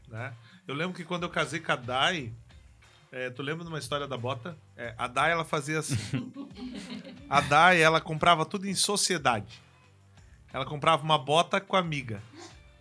né? 0.08 0.34
Eu 0.67 0.76
lembro 0.76 0.95
que 0.95 1.04
quando 1.04 1.24
eu 1.24 1.30
casei 1.30 1.60
com 1.60 1.72
a 1.72 1.76
Dai, 1.76 2.32
é, 3.12 3.30
tu 3.30 3.41
lembra 3.41 3.63
de 3.63 3.69
uma 3.69 3.80
história 3.80 4.08
da 4.08 4.17
bota? 4.17 4.58
É, 4.78 4.93
a 4.98 5.08
Dai, 5.08 5.32
ela 5.32 5.45
fazia 5.45 5.80
assim. 5.80 5.98
A 7.30 7.41
Dai, 7.41 7.82
ela 7.82 8.00
comprava 8.02 8.45
tudo 8.45 8.67
em 8.67 8.76
sociedade. 8.76 9.62
Ela 10.54 10.65
comprava 10.65 11.04
uma 11.04 11.17
bota 11.17 11.62
com 11.62 11.76
a 11.76 11.80
amiga, 11.80 12.22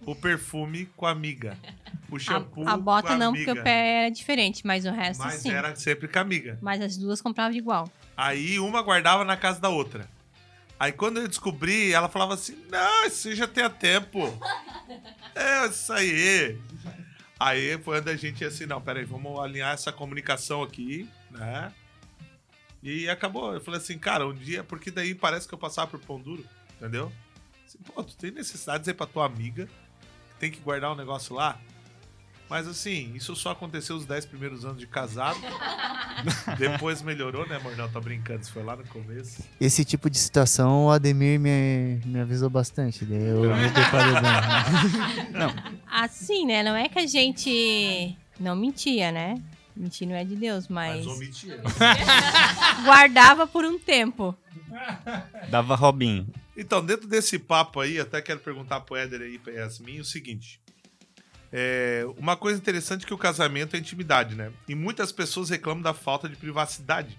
o 0.07 0.15
perfume 0.15 0.87
com 0.97 1.05
a 1.07 1.11
amiga, 1.11 1.57
o 2.11 2.19
shampoo 2.19 2.67
A, 2.67 2.73
a 2.73 2.77
bota 2.79 3.09
com 3.09 3.15
a 3.15 3.17
não, 3.17 3.29
amiga. 3.29 3.45
porque 3.47 3.61
o 3.61 3.63
pé 3.65 4.05
era 4.05 4.11
diferente, 4.11 4.67
mas 4.67 4.87
o 4.87 4.91
resto 4.91 5.23
Mas 5.23 5.35
sim. 5.43 5.51
era 5.51 5.77
sempre 5.77 6.09
com 6.09 6.19
a 6.19 6.23
amiga. 6.23 6.59
Mas 6.63 6.81
as 6.81 6.97
duas 6.97 7.21
compravam 7.21 7.53
de 7.53 7.59
igual. 7.59 7.91
Aí 8.17 8.59
uma 8.59 8.81
guardava 8.81 9.23
na 9.25 9.37
casa 9.37 9.61
da 9.61 9.69
outra. 9.69 10.09
Aí 10.81 10.93
quando 10.93 11.19
eu 11.21 11.29
descobri, 11.29 11.93
ela 11.93 12.09
falava 12.09 12.35
assim: 12.35 12.57
Não, 12.71 13.07
isso 13.07 13.35
já 13.35 13.47
tem 13.47 13.69
tempo. 13.69 14.21
É, 15.35 15.67
isso 15.67 15.93
aí. 15.93 16.59
Aí 17.39 17.79
foi 17.79 18.01
onde 18.01 18.11
a 18.11 18.17
gente 18.17 18.45
assim: 18.45 18.67
Não, 18.67 18.81
peraí, 18.81 19.05
vamos 19.05 19.39
alinhar 19.39 19.73
essa 19.73 19.93
comunicação 19.93 20.63
aqui, 20.63 21.09
né? 21.31 21.73
E 22.83 23.09
acabou. 23.09 23.55
Eu 23.55 23.61
falei 23.61 23.81
assim: 23.81 23.99
Cara, 23.99 24.27
um 24.27 24.35
dia, 24.35 24.65
porque 24.65 24.91
daí 24.91 25.15
parece 25.15 25.47
que 25.47 25.55
eu 25.55 25.59
passava 25.59 25.91
por 25.91 26.01
pão 26.01 26.21
duro, 26.21 26.45
entendeu? 26.77 27.13
Assim, 27.67 27.79
Pô, 27.79 28.03
tu 28.03 28.17
tem 28.17 28.31
necessidade 28.31 28.79
de 28.79 28.83
dizer 28.85 28.95
pra 28.95 29.07
tua 29.07 29.27
amiga 29.27 29.67
que 29.67 30.37
tem 30.41 30.51
que 30.51 30.61
guardar 30.61 30.93
um 30.93 30.97
negócio 30.97 31.35
lá? 31.35 31.61
Mas 32.49 32.67
assim, 32.67 33.13
isso 33.15 33.37
só 33.37 33.51
aconteceu 33.51 33.97
os 33.97 34.07
10 34.07 34.27
primeiros 34.27 34.65
anos 34.65 34.79
de 34.79 34.87
casado. 34.87 35.39
Depois 36.59 37.03
melhorou, 37.03 37.47
né, 37.47 37.57
amor? 37.57 37.77
Não, 37.77 37.89
tô 37.91 38.01
brincando. 38.01 38.41
Isso 38.41 38.53
foi 38.53 38.63
lá 38.63 38.75
no 38.75 38.85
começo. 38.85 39.45
Esse 39.61 39.85
tipo 39.85 40.09
de 40.09 40.19
situação 40.19 40.87
o 40.87 40.91
Ademir 40.91 41.39
me, 41.39 42.01
me 42.07 42.21
avisou 42.21 42.49
bastante. 42.49 43.05
Daí 43.05 43.29
eu 43.29 43.55
me 43.55 43.71
preparei 43.71 44.15
bem. 44.15 45.55
Assim, 45.87 46.47
né? 46.47 46.63
Não 46.63 46.75
é 46.75 46.89
que 46.89 46.99
a 46.99 47.07
gente 47.07 48.17
não 48.41 48.57
mentia, 48.57 49.13
né? 49.13 49.35
Mentir 49.77 50.09
não 50.09 50.17
é 50.17 50.25
de 50.25 50.35
Deus, 50.35 50.67
mas, 50.69 51.07
Mas 51.07 51.17
omitia. 51.17 51.63
guardava 52.85 53.47
por 53.47 53.65
um 53.65 53.79
tempo. 53.79 54.35
Dava 55.51 55.77
Robinho. 55.77 56.27
Então, 56.57 56.85
dentro 56.85 57.07
desse 57.07 57.39
papo 57.39 57.79
aí, 57.79 58.01
até 58.01 58.21
quero 58.21 58.41
perguntar 58.41 58.81
pro 58.81 58.97
Éder 58.97 59.21
aí, 59.21 59.39
pra 59.39 59.53
Yasmin, 59.53 60.01
o 60.01 60.05
seguinte. 60.05 60.61
É, 61.53 62.05
uma 62.19 62.37
coisa 62.37 62.59
interessante 62.59 63.05
é 63.05 63.07
que 63.07 63.15
o 63.15 63.19
casamento 63.19 63.75
é 63.75 63.79
intimidade, 63.79 64.35
né? 64.35 64.53
E 64.69 64.75
muitas 64.75 65.11
pessoas 65.13 65.49
reclamam 65.51 65.83
da 65.83 65.95
falta 65.95 66.29
de 66.29 66.37
privacidade. 66.37 67.19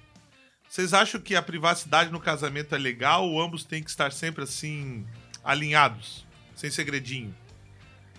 Vocês 0.70 0.94
acham 0.94 1.20
que 1.20 1.36
a 1.36 1.42
privacidade 1.42 2.12
no 2.12 2.20
casamento 2.20 2.76
é 2.76 2.78
legal 2.78 3.28
ou 3.28 3.42
ambos 3.42 3.64
têm 3.64 3.82
que 3.82 3.90
estar 3.90 4.12
sempre 4.12 4.44
assim, 4.44 5.04
alinhados, 5.44 6.28
sem 6.56 6.70
segredinho? 6.70 7.36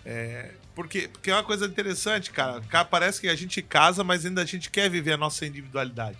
É, 0.05 0.53
porque, 0.75 1.07
porque 1.07 1.31
é 1.31 1.35
uma 1.35 1.45
coisa 1.45 1.67
interessante, 1.67 2.33
cara. 2.33 2.61
Ca- 2.63 2.85
Parece 2.85 3.21
que 3.21 3.29
a 3.29 3.37
gente 3.37 3.63
casa, 3.63 4.03
mas 4.03 4.27
ainda 4.27 4.43
a 4.43 4.47
gente 4.47 4.69
quer 4.69 4.91
viver 4.91 5.13
a 5.13 5.17
nossa 5.17 5.47
individualidade. 5.47 6.19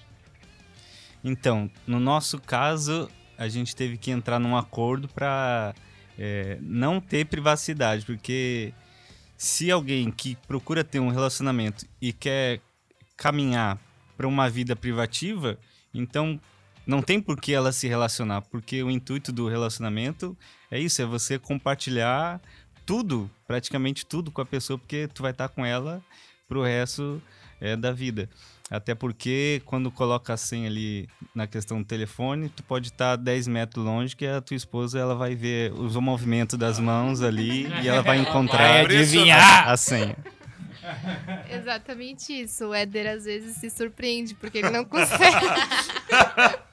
Então, 1.25 1.69
no 1.85 1.99
nosso 1.99 2.39
caso, 2.39 3.11
a 3.37 3.49
gente 3.49 3.75
teve 3.75 3.97
que 3.99 4.11
entrar 4.13 4.39
num 4.39 4.57
acordo 4.57 5.09
para 5.09 5.75
não 6.61 7.01
ter 7.01 7.25
privacidade, 7.27 8.05
porque 8.05 8.73
se 9.41 9.71
alguém 9.71 10.11
que 10.11 10.37
procura 10.47 10.85
ter 10.85 11.01
um 11.01 11.09
relacionamento 11.09 11.87
e 11.99 12.13
quer 12.13 12.61
caminhar 13.17 13.79
para 14.15 14.29
uma 14.29 14.51
vida 14.51 14.77
privativa, 14.77 15.59
então 15.95 16.39
não 16.87 17.01
tem 17.01 17.23
por 17.23 17.41
que 17.41 17.55
ela 17.55 17.73
se 17.73 17.89
relacionar, 17.89 18.43
porque 18.43 18.83
o 18.83 18.91
intuito 18.91 19.33
do 19.33 19.49
relacionamento 19.49 20.37
é 20.71 20.79
isso, 20.79 21.01
é 21.01 21.07
você 21.07 21.39
compartilhar 21.39 22.39
tudo, 22.85 23.31
praticamente 23.47 24.05
tudo 24.05 24.31
com 24.31 24.43
a 24.43 24.47
pessoa, 24.47 24.79
porque 24.79 25.09
tu 25.09 25.23
vai 25.23 25.31
estar 25.31 25.49
com 25.49 25.65
ela 25.65 26.05
pro 26.47 26.63
resto 26.63 27.23
é, 27.63 27.75
da 27.75 27.93
vida. 27.93 28.29
Até 28.71 28.95
porque 28.95 29.61
quando 29.65 29.91
coloca 29.91 30.33
a 30.33 30.37
senha 30.37 30.69
ali 30.69 31.09
na 31.35 31.47
questão 31.47 31.79
do 31.83 31.85
telefone, 31.85 32.49
tu 32.49 32.63
pode 32.63 32.89
estar 32.89 33.17
10 33.17 33.49
metros 33.49 33.85
longe 33.85 34.15
que 34.15 34.25
a 34.25 34.41
tua 34.41 34.57
esposa 34.57 34.97
ela 34.99 35.15
vai 35.17 35.35
ver 35.35 35.73
os 35.73 35.97
movimentos 35.97 36.57
das 36.57 36.79
mãos 36.79 37.21
ali 37.21 37.67
e 37.83 37.89
ela 37.89 38.01
vai 38.03 38.19
encontrar 38.19 38.85
Vai 38.85 38.85
adivinhar. 38.85 39.69
a 39.69 39.77
senha. 39.77 40.17
Exatamente 41.51 42.33
isso. 42.33 42.67
O 42.69 42.75
Éder 42.75 43.09
às 43.09 43.25
vezes 43.25 43.57
se 43.57 43.69
surpreende 43.71 44.35
porque 44.35 44.59
ele 44.59 44.71
não 44.71 44.85
consegue. 44.85 45.47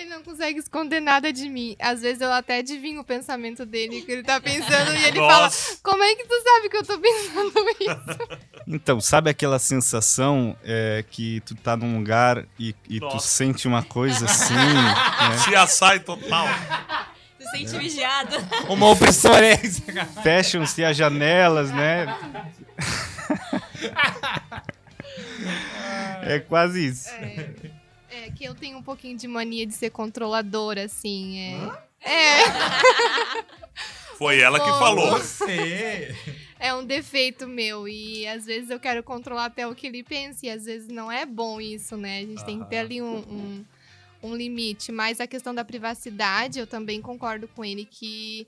ele 0.00 0.10
não 0.10 0.22
consegue 0.22 0.58
esconder 0.58 1.00
nada 1.00 1.32
de 1.32 1.48
mim. 1.48 1.76
Às 1.78 2.00
vezes 2.02 2.20
eu 2.20 2.32
até 2.32 2.58
adivinho 2.58 3.00
o 3.00 3.04
pensamento 3.04 3.66
dele, 3.66 4.02
que 4.02 4.12
ele 4.12 4.22
tá 4.22 4.40
pensando, 4.40 4.94
e 4.94 5.04
ele 5.04 5.18
fala: 5.18 5.44
Nossa. 5.44 5.78
Como 5.82 6.02
é 6.02 6.14
que 6.14 6.24
tu 6.24 6.42
sabe 6.42 6.68
que 6.68 6.76
eu 6.76 6.84
tô 6.84 6.98
pensando 6.98 7.52
isso? 7.80 8.40
Então, 8.66 9.00
sabe 9.00 9.30
aquela 9.30 9.58
sensação 9.58 10.56
é, 10.62 11.04
que 11.10 11.40
tu 11.40 11.54
tá 11.54 11.76
num 11.76 11.96
lugar 11.98 12.46
e, 12.58 12.74
e 12.88 13.00
tu 13.00 13.18
sente 13.18 13.66
uma 13.66 13.82
coisa 13.82 14.26
assim, 14.26 14.54
né? 14.54 15.38
Se 15.44 15.54
assai 15.54 16.00
total. 16.00 16.46
Se 17.38 17.50
sente 17.50 17.78
vigiado. 17.78 18.36
Uma 18.68 18.90
opressora 18.90 19.46
é. 19.46 19.56
Fecham-se 20.22 20.84
as 20.84 20.96
janelas, 20.96 21.70
né? 21.70 22.06
É 26.22 26.40
quase 26.40 26.88
isso. 26.88 27.08
É, 27.10 27.77
é 28.24 28.30
que 28.30 28.44
eu 28.44 28.54
tenho 28.54 28.78
um 28.78 28.82
pouquinho 28.82 29.16
de 29.16 29.26
mania 29.26 29.66
de 29.66 29.74
ser 29.74 29.90
controladora, 29.90 30.84
assim. 30.84 31.38
É, 31.38 32.10
é, 32.10 33.44
Foi 34.16 34.40
ela 34.40 34.58
que 34.58 34.70
falou. 34.78 35.10
Você. 35.12 36.14
é 36.58 36.74
um 36.74 36.84
defeito 36.84 37.46
meu. 37.46 37.86
E 37.88 38.26
às 38.26 38.46
vezes 38.46 38.70
eu 38.70 38.80
quero 38.80 39.02
controlar 39.02 39.46
até 39.46 39.66
o 39.66 39.74
que 39.74 39.86
ele 39.86 40.02
pensa. 40.02 40.46
E 40.46 40.50
às 40.50 40.64
vezes 40.64 40.88
não 40.88 41.10
é 41.10 41.24
bom 41.24 41.60
isso, 41.60 41.96
né? 41.96 42.18
A 42.18 42.26
gente 42.26 42.44
tem 42.44 42.58
que 42.60 42.68
ter 42.68 42.78
ali 42.78 43.00
um, 43.00 43.18
um, 43.18 43.64
um 44.22 44.34
limite. 44.34 44.90
Mas 44.92 45.20
a 45.20 45.26
questão 45.26 45.54
da 45.54 45.64
privacidade, 45.64 46.58
eu 46.58 46.66
também 46.66 47.00
concordo 47.00 47.48
com 47.48 47.64
ele 47.64 47.84
que 47.84 48.46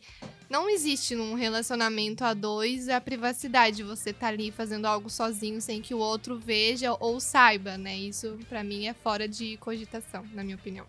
não 0.48 0.68
existe 0.68 1.14
num 1.14 1.34
relacionamento 1.34 2.24
a 2.24 2.34
dois 2.34 2.88
a 2.88 3.00
privacidade. 3.00 3.82
Você 3.82 4.12
tá 4.12 4.28
ali 4.28 4.50
fazendo 4.50 4.86
algo 4.86 5.08
sozinho 5.08 5.60
sem 5.60 5.80
que 5.80 5.94
o 5.94 5.98
outro 5.98 6.38
veja 6.38 6.96
ou 6.98 7.20
saiba, 7.20 7.78
né? 7.78 7.96
Isso 7.96 8.38
pra 8.48 8.64
mim 8.64 8.86
é 8.86 8.94
fora 8.94 9.28
de 9.28 9.56
cogitação, 9.58 10.24
na 10.32 10.42
minha 10.42 10.56
opinião. 10.56 10.86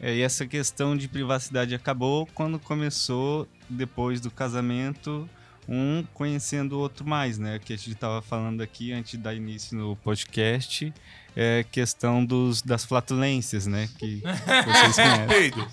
É, 0.00 0.14
e 0.14 0.20
essa 0.20 0.46
questão 0.46 0.96
de 0.96 1.08
privacidade 1.08 1.74
acabou 1.74 2.26
quando 2.26 2.58
começou, 2.58 3.48
depois 3.68 4.20
do 4.20 4.30
casamento, 4.30 5.28
um 5.68 6.04
conhecendo 6.14 6.76
o 6.76 6.78
outro 6.78 7.06
mais, 7.06 7.38
né? 7.38 7.58
Que 7.58 7.72
a 7.72 7.76
gente 7.76 7.92
estava 7.92 8.22
falando 8.22 8.60
aqui 8.60 8.92
antes 8.92 9.18
dar 9.18 9.34
início 9.34 9.76
no 9.76 9.96
podcast, 9.96 10.92
é 11.36 11.64
questão 11.70 12.24
dos, 12.24 12.62
das 12.62 12.84
flatulências, 12.84 13.66
né? 13.66 13.88
Que 13.98 14.22
vocês 14.64 14.94
conhecem. 14.94 15.26
Peido. 15.26 15.68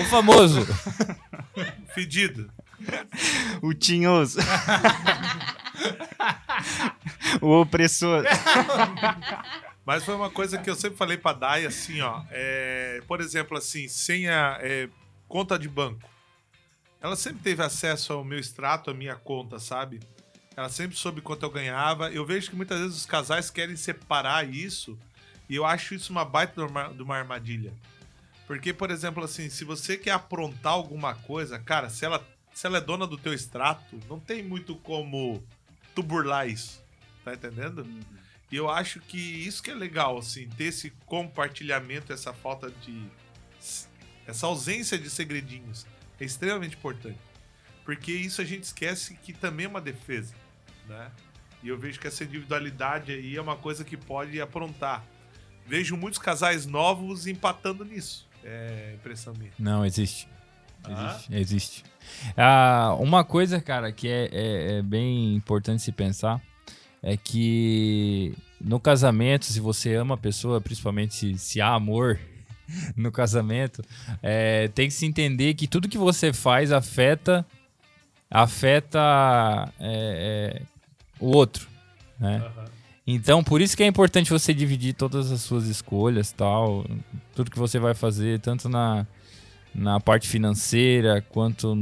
O 0.00 0.04
famoso. 0.06 0.66
Fedido. 1.94 2.50
O 3.60 3.74
tinhoso. 3.74 4.38
o 7.40 7.60
opressor. 7.60 8.24
Mas 9.84 10.04
foi 10.04 10.14
uma 10.14 10.30
coisa 10.30 10.58
que 10.58 10.70
eu 10.70 10.74
sempre 10.74 10.96
falei 10.96 11.16
pra 11.16 11.32
Dai, 11.32 11.66
assim, 11.66 12.00
ó. 12.00 12.22
é, 12.30 13.02
por 13.06 13.20
exemplo, 13.20 13.58
assim, 13.58 13.88
senha, 13.88 14.58
é, 14.60 14.88
conta 15.28 15.58
de 15.58 15.68
banco. 15.68 16.08
Ela 17.00 17.16
sempre 17.16 17.42
teve 17.42 17.62
acesso 17.62 18.12
ao 18.12 18.24
meu 18.24 18.38
extrato, 18.38 18.90
à 18.90 18.94
minha 18.94 19.16
conta, 19.16 19.58
sabe? 19.58 20.00
Ela 20.60 20.68
sempre 20.68 20.94
soube 20.94 21.22
quanto 21.22 21.42
eu 21.42 21.50
ganhava. 21.50 22.12
Eu 22.12 22.22
vejo 22.22 22.50
que 22.50 22.54
muitas 22.54 22.78
vezes 22.78 22.98
os 22.98 23.06
casais 23.06 23.48
querem 23.48 23.76
separar 23.76 24.46
isso 24.46 24.98
e 25.48 25.56
eu 25.56 25.64
acho 25.64 25.94
isso 25.94 26.12
uma 26.12 26.22
baita 26.22 26.66
de 26.94 27.02
uma, 27.02 27.16
armadilha. 27.16 27.72
Porque, 28.46 28.70
por 28.70 28.90
exemplo, 28.90 29.24
assim, 29.24 29.48
se 29.48 29.64
você 29.64 29.96
quer 29.96 30.10
aprontar 30.10 30.74
alguma 30.74 31.14
coisa, 31.14 31.58
cara, 31.58 31.88
se 31.88 32.04
ela, 32.04 32.22
se 32.52 32.66
ela 32.66 32.76
é 32.76 32.80
dona 32.82 33.06
do 33.06 33.16
teu 33.16 33.32
extrato, 33.32 33.98
não 34.06 34.20
tem 34.20 34.42
muito 34.42 34.76
como 34.76 35.42
tu 35.94 36.02
burlar 36.02 36.46
isso. 36.46 36.84
Tá 37.24 37.32
entendendo? 37.32 37.86
E 38.52 38.54
eu 38.54 38.68
acho 38.68 39.00
que 39.00 39.16
isso 39.16 39.62
que 39.62 39.70
é 39.70 39.74
legal, 39.74 40.18
assim, 40.18 40.46
ter 40.46 40.64
esse 40.64 40.90
compartilhamento, 41.06 42.12
essa 42.12 42.34
falta 42.34 42.70
de. 42.70 43.02
essa 44.26 44.46
ausência 44.46 44.98
de 44.98 45.08
segredinhos 45.08 45.86
é 46.20 46.24
extremamente 46.26 46.76
importante. 46.76 47.18
Porque 47.82 48.12
isso 48.12 48.42
a 48.42 48.44
gente 48.44 48.64
esquece 48.64 49.14
que 49.14 49.32
também 49.32 49.64
é 49.64 49.68
uma 49.70 49.80
defesa, 49.80 50.34
né? 50.90 51.10
E 51.62 51.68
eu 51.68 51.78
vejo 51.78 52.00
que 52.00 52.06
essa 52.06 52.24
individualidade 52.24 53.12
aí 53.12 53.36
é 53.36 53.40
uma 53.40 53.56
coisa 53.56 53.84
que 53.84 53.96
pode 53.96 54.40
aprontar. 54.40 55.04
Vejo 55.66 55.96
muitos 55.96 56.18
casais 56.18 56.66
novos 56.66 57.26
empatando 57.26 57.84
nisso. 57.84 58.26
É 58.44 58.92
impressão 58.94 59.32
minha. 59.34 59.52
Não, 59.58 59.84
existe. 59.84 60.26
Ah? 60.84 61.12
Existe. 61.12 61.34
existe. 61.34 61.84
Ah, 62.36 62.96
uma 62.98 63.22
coisa, 63.22 63.60
cara, 63.60 63.92
que 63.92 64.08
é, 64.08 64.28
é- 64.32 64.78
é 64.78 64.82
bem 64.82 65.34
importante 65.34 65.82
se 65.82 65.92
pensar 65.92 66.40
é 67.02 67.16
que 67.16 68.34
no 68.60 68.78
casamento, 68.80 69.46
se 69.46 69.60
você 69.60 69.94
ama 69.94 70.14
a 70.14 70.18
pessoa, 70.18 70.60
principalmente 70.60 71.14
se, 71.14 71.38
se 71.38 71.60
há 71.60 71.68
amor 71.68 72.18
no 72.96 73.12
casamento, 73.12 73.82
é, 74.22 74.68
tem 74.68 74.88
que 74.88 74.94
se 74.94 75.06
entender 75.06 75.54
que 75.54 75.66
tudo 75.66 75.88
que 75.88 75.98
você 75.98 76.32
faz 76.32 76.72
afeta 76.72 77.46
afeta 78.30 79.72
é, 79.80 80.60
é, 80.60 80.62
o 81.20 81.36
outro, 81.36 81.68
né? 82.18 82.42
Então, 83.06 83.42
por 83.42 83.60
isso 83.60 83.76
que 83.76 83.82
é 83.82 83.86
importante 83.86 84.30
você 84.30 84.54
dividir 84.54 84.94
todas 84.94 85.32
as 85.32 85.40
suas 85.40 85.66
escolhas, 85.66 86.32
tal, 86.32 86.86
tudo 87.34 87.50
que 87.50 87.58
você 87.58 87.78
vai 87.78 87.92
fazer, 87.94 88.38
tanto 88.40 88.68
na, 88.68 89.06
na 89.74 89.98
parte 89.98 90.28
financeira, 90.28 91.20
quanto, 91.20 91.76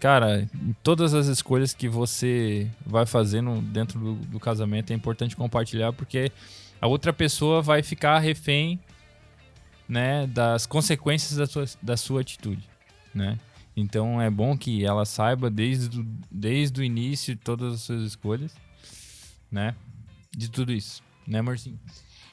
cara, 0.00 0.48
em 0.54 0.74
todas 0.82 1.14
as 1.14 1.26
escolhas 1.26 1.72
que 1.72 1.88
você 1.88 2.68
vai 2.84 3.06
fazendo 3.06 3.60
dentro 3.60 3.98
do, 3.98 4.14
do 4.14 4.40
casamento, 4.40 4.92
é 4.92 4.96
importante 4.96 5.36
compartilhar, 5.36 5.92
porque 5.92 6.32
a 6.80 6.86
outra 6.86 7.12
pessoa 7.12 7.62
vai 7.62 7.82
ficar 7.82 8.18
refém, 8.18 8.80
né, 9.88 10.26
das 10.26 10.66
consequências 10.66 11.36
da 11.36 11.46
sua, 11.46 11.64
da 11.80 11.96
sua 11.96 12.20
atitude, 12.22 12.68
né? 13.14 13.38
Então 13.76 14.20
é 14.20 14.30
bom 14.30 14.56
que 14.56 14.84
ela 14.84 15.04
saiba 15.04 15.50
desde, 15.50 16.02
desde 16.30 16.80
o 16.80 16.84
início 16.84 17.36
todas 17.36 17.74
as 17.74 17.80
suas 17.82 18.02
escolhas, 18.02 18.54
né? 19.50 19.74
De 20.32 20.50
tudo 20.50 20.72
isso, 20.72 21.02
né, 21.26 21.38
amorzinho? 21.38 21.78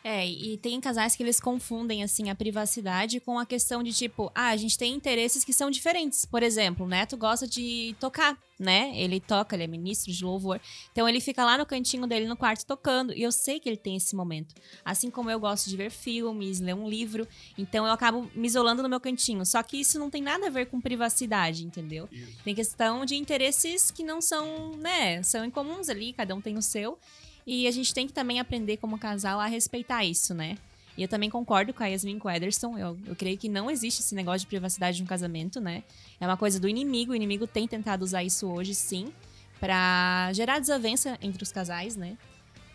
É, 0.04 0.28
e 0.28 0.58
tem 0.58 0.82
casais 0.82 1.16
que 1.16 1.24
eles 1.24 1.40
confundem, 1.40 2.04
assim, 2.04 2.30
a 2.30 2.36
privacidade 2.36 3.22
com 3.22 3.40
a 3.40 3.46
questão 3.46 3.82
de, 3.82 3.94
tipo, 3.94 4.30
ah, 4.36 4.50
a 4.50 4.58
gente 4.58 4.78
tem 4.78 4.94
interesses 4.94 5.46
que 5.46 5.54
são 5.54 5.72
diferentes. 5.72 6.26
Por 6.26 6.44
exemplo, 6.44 6.86
o 6.86 6.90
Neto 6.90 7.16
gosta 7.16 7.48
de 7.48 7.96
tocar, 8.02 8.38
né? 8.60 8.92
Ele 8.96 9.22
toca, 9.22 9.56
ele 9.56 9.64
é 9.64 9.68
ministro 9.68 10.12
de 10.12 10.22
louvor. 10.26 10.60
Então 10.92 11.08
ele 11.08 11.22
fica 11.22 11.46
lá 11.46 11.58
no 11.58 11.66
cantinho 11.66 12.06
dele 12.06 12.28
no 12.28 12.36
quarto 12.36 12.66
tocando. 12.66 13.14
E 13.14 13.24
eu 13.24 13.32
sei 13.32 13.62
que 13.62 13.70
ele 13.70 13.78
tem 13.78 13.96
esse 13.96 14.14
momento. 14.14 14.54
Assim 14.84 15.10
como 15.10 15.32
eu 15.32 15.40
gosto 15.40 15.70
de 15.70 15.78
ver 15.78 15.90
filmes, 15.90 16.60
ler 16.60 16.76
um 16.76 16.90
livro. 16.90 17.26
Então 17.58 17.86
eu 17.86 17.94
acabo 17.94 18.30
me 18.36 18.46
isolando 18.46 18.84
no 18.84 18.90
meu 18.90 19.00
cantinho. 19.00 19.46
Só 19.46 19.64
que 19.64 19.78
isso 19.78 19.98
não 19.98 20.10
tem 20.10 20.22
nada 20.22 20.48
a 20.48 20.50
ver 20.50 20.66
com 20.66 20.82
privacidade, 20.82 21.64
entendeu? 21.66 22.10
Isso. 22.12 22.44
Tem 22.44 22.54
questão 22.54 23.06
de 23.06 23.16
interesses 23.16 23.90
que 23.90 24.04
não 24.04 24.22
são, 24.22 24.72
né? 24.78 25.24
São 25.24 25.46
incomuns 25.46 25.88
ali, 25.88 26.12
cada 26.12 26.36
um 26.36 26.42
tem 26.42 26.58
o 26.58 26.62
seu. 26.62 27.00
E 27.46 27.68
a 27.68 27.72
gente 27.72 27.94
tem 27.94 28.08
que 28.08 28.14
também 28.14 28.40
aprender 28.40 28.78
como 28.78 28.98
casal 28.98 29.40
a 29.40 29.46
respeitar 29.46 30.04
isso, 30.04 30.34
né? 30.34 30.58
E 30.98 31.02
eu 31.02 31.08
também 31.08 31.30
concordo 31.30 31.74
com 31.74 31.84
a 31.84 31.88
Yasmin 31.88 32.20
com 32.20 32.30
Ederson. 32.30 32.78
Eu, 32.78 32.98
eu 33.06 33.16
creio 33.16 33.38
que 33.38 33.50
não 33.50 33.70
existe 33.70 34.02
esse 34.02 34.14
negócio 34.14 34.42
de 34.42 34.48
privacidade 34.48 35.02
no 35.02 35.08
casamento, 35.08 35.60
né? 35.60 35.84
É 36.20 36.28
uma 36.28 36.38
coisa 36.38 36.60
do 36.60 36.68
inimigo. 36.68 37.12
O 37.12 37.16
inimigo 37.16 37.48
tem 37.48 37.68
tentado 37.68 38.04
usar 38.04 38.24
isso 38.24 38.48
hoje, 38.48 38.76
sim, 38.76 39.12
pra 39.60 40.32
gerar 40.34 40.60
desavença 40.60 41.18
entre 41.22 41.42
os 41.42 41.52
casais, 41.52 41.96
né? 41.96 42.18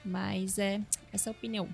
Mas 0.05 0.59
é 0.59 0.81
essa 1.13 1.29
é 1.29 1.31
a 1.31 1.33
opinião. 1.33 1.69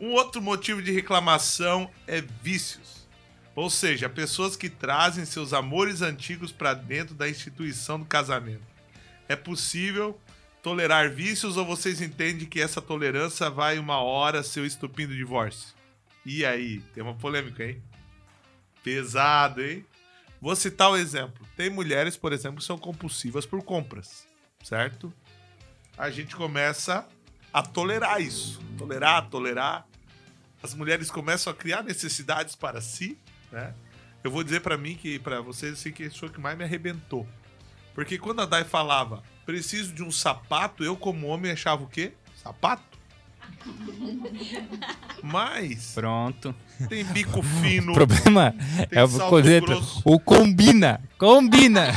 Um 0.00 0.12
outro 0.12 0.42
motivo 0.42 0.82
de 0.82 0.92
reclamação 0.92 1.88
é 2.06 2.20
vícios. 2.20 3.06
Ou 3.54 3.70
seja, 3.70 4.08
pessoas 4.08 4.56
que 4.56 4.68
trazem 4.68 5.24
seus 5.24 5.52
amores 5.52 6.02
antigos 6.02 6.52
para 6.52 6.74
dentro 6.74 7.14
da 7.14 7.28
instituição 7.28 7.98
do 7.98 8.04
casamento. 8.04 8.62
É 9.28 9.36
possível 9.36 10.18
tolerar 10.62 11.10
vícios 11.10 11.56
ou 11.56 11.66
vocês 11.66 12.00
entendem 12.00 12.46
que 12.46 12.60
essa 12.60 12.80
tolerância 12.80 13.50
vai 13.50 13.78
uma 13.78 13.98
hora 13.98 14.42
ser 14.42 14.60
o 14.60 14.66
estupim 14.66 15.06
do 15.06 15.14
divórcio? 15.14 15.74
E 16.24 16.44
aí? 16.44 16.80
Tem 16.94 17.02
uma 17.02 17.14
polêmica, 17.14 17.64
hein? 17.64 17.82
Pesado, 18.82 19.60
hein? 19.60 19.84
Vou 20.40 20.54
citar 20.54 20.90
um 20.90 20.96
exemplo. 20.96 21.46
Tem 21.56 21.68
mulheres, 21.68 22.16
por 22.16 22.32
exemplo, 22.32 22.58
que 22.58 22.64
são 22.64 22.78
compulsivas 22.78 23.44
por 23.44 23.62
compras, 23.62 24.26
certo? 24.62 25.12
A 25.98 26.10
gente 26.10 26.34
começa 26.36 27.06
a 27.52 27.62
tolerar 27.62 28.20
isso. 28.20 28.60
Tolerar, 28.78 29.28
tolerar. 29.28 29.86
As 30.62 30.74
mulheres 30.74 31.10
começam 31.10 31.52
a 31.52 31.56
criar 31.56 31.82
necessidades 31.82 32.54
para 32.54 32.80
si, 32.80 33.18
né? 33.50 33.74
Eu 34.22 34.30
vou 34.30 34.44
dizer 34.44 34.60
para 34.60 34.78
mim 34.78 34.94
que, 34.94 35.18
para 35.18 35.40
vocês, 35.40 35.72
assim, 35.72 35.90
que 35.90 36.08
foi 36.08 36.28
o 36.28 36.32
que 36.32 36.40
mais 36.40 36.56
me 36.56 36.62
arrebentou. 36.62 37.26
Porque 37.92 38.16
quando 38.16 38.40
a 38.40 38.46
Dai 38.46 38.62
falava, 38.62 39.22
preciso 39.44 39.92
de 39.92 40.02
um 40.02 40.10
sapato, 40.10 40.84
eu 40.84 40.96
como 40.96 41.26
homem 41.26 41.52
achava 41.52 41.82
o 41.82 41.86
quê? 41.86 42.12
Sapato? 42.42 42.92
Mas 45.22 45.92
Pronto. 45.94 46.54
tem 46.88 47.04
bico 47.04 47.42
fino, 47.42 47.92
O 47.92 47.94
problema 47.94 48.54
é 48.90 49.04
o 49.04 49.08
grosso. 49.60 50.02
O 50.04 50.18
combina. 50.18 51.00
Combina. 51.18 51.92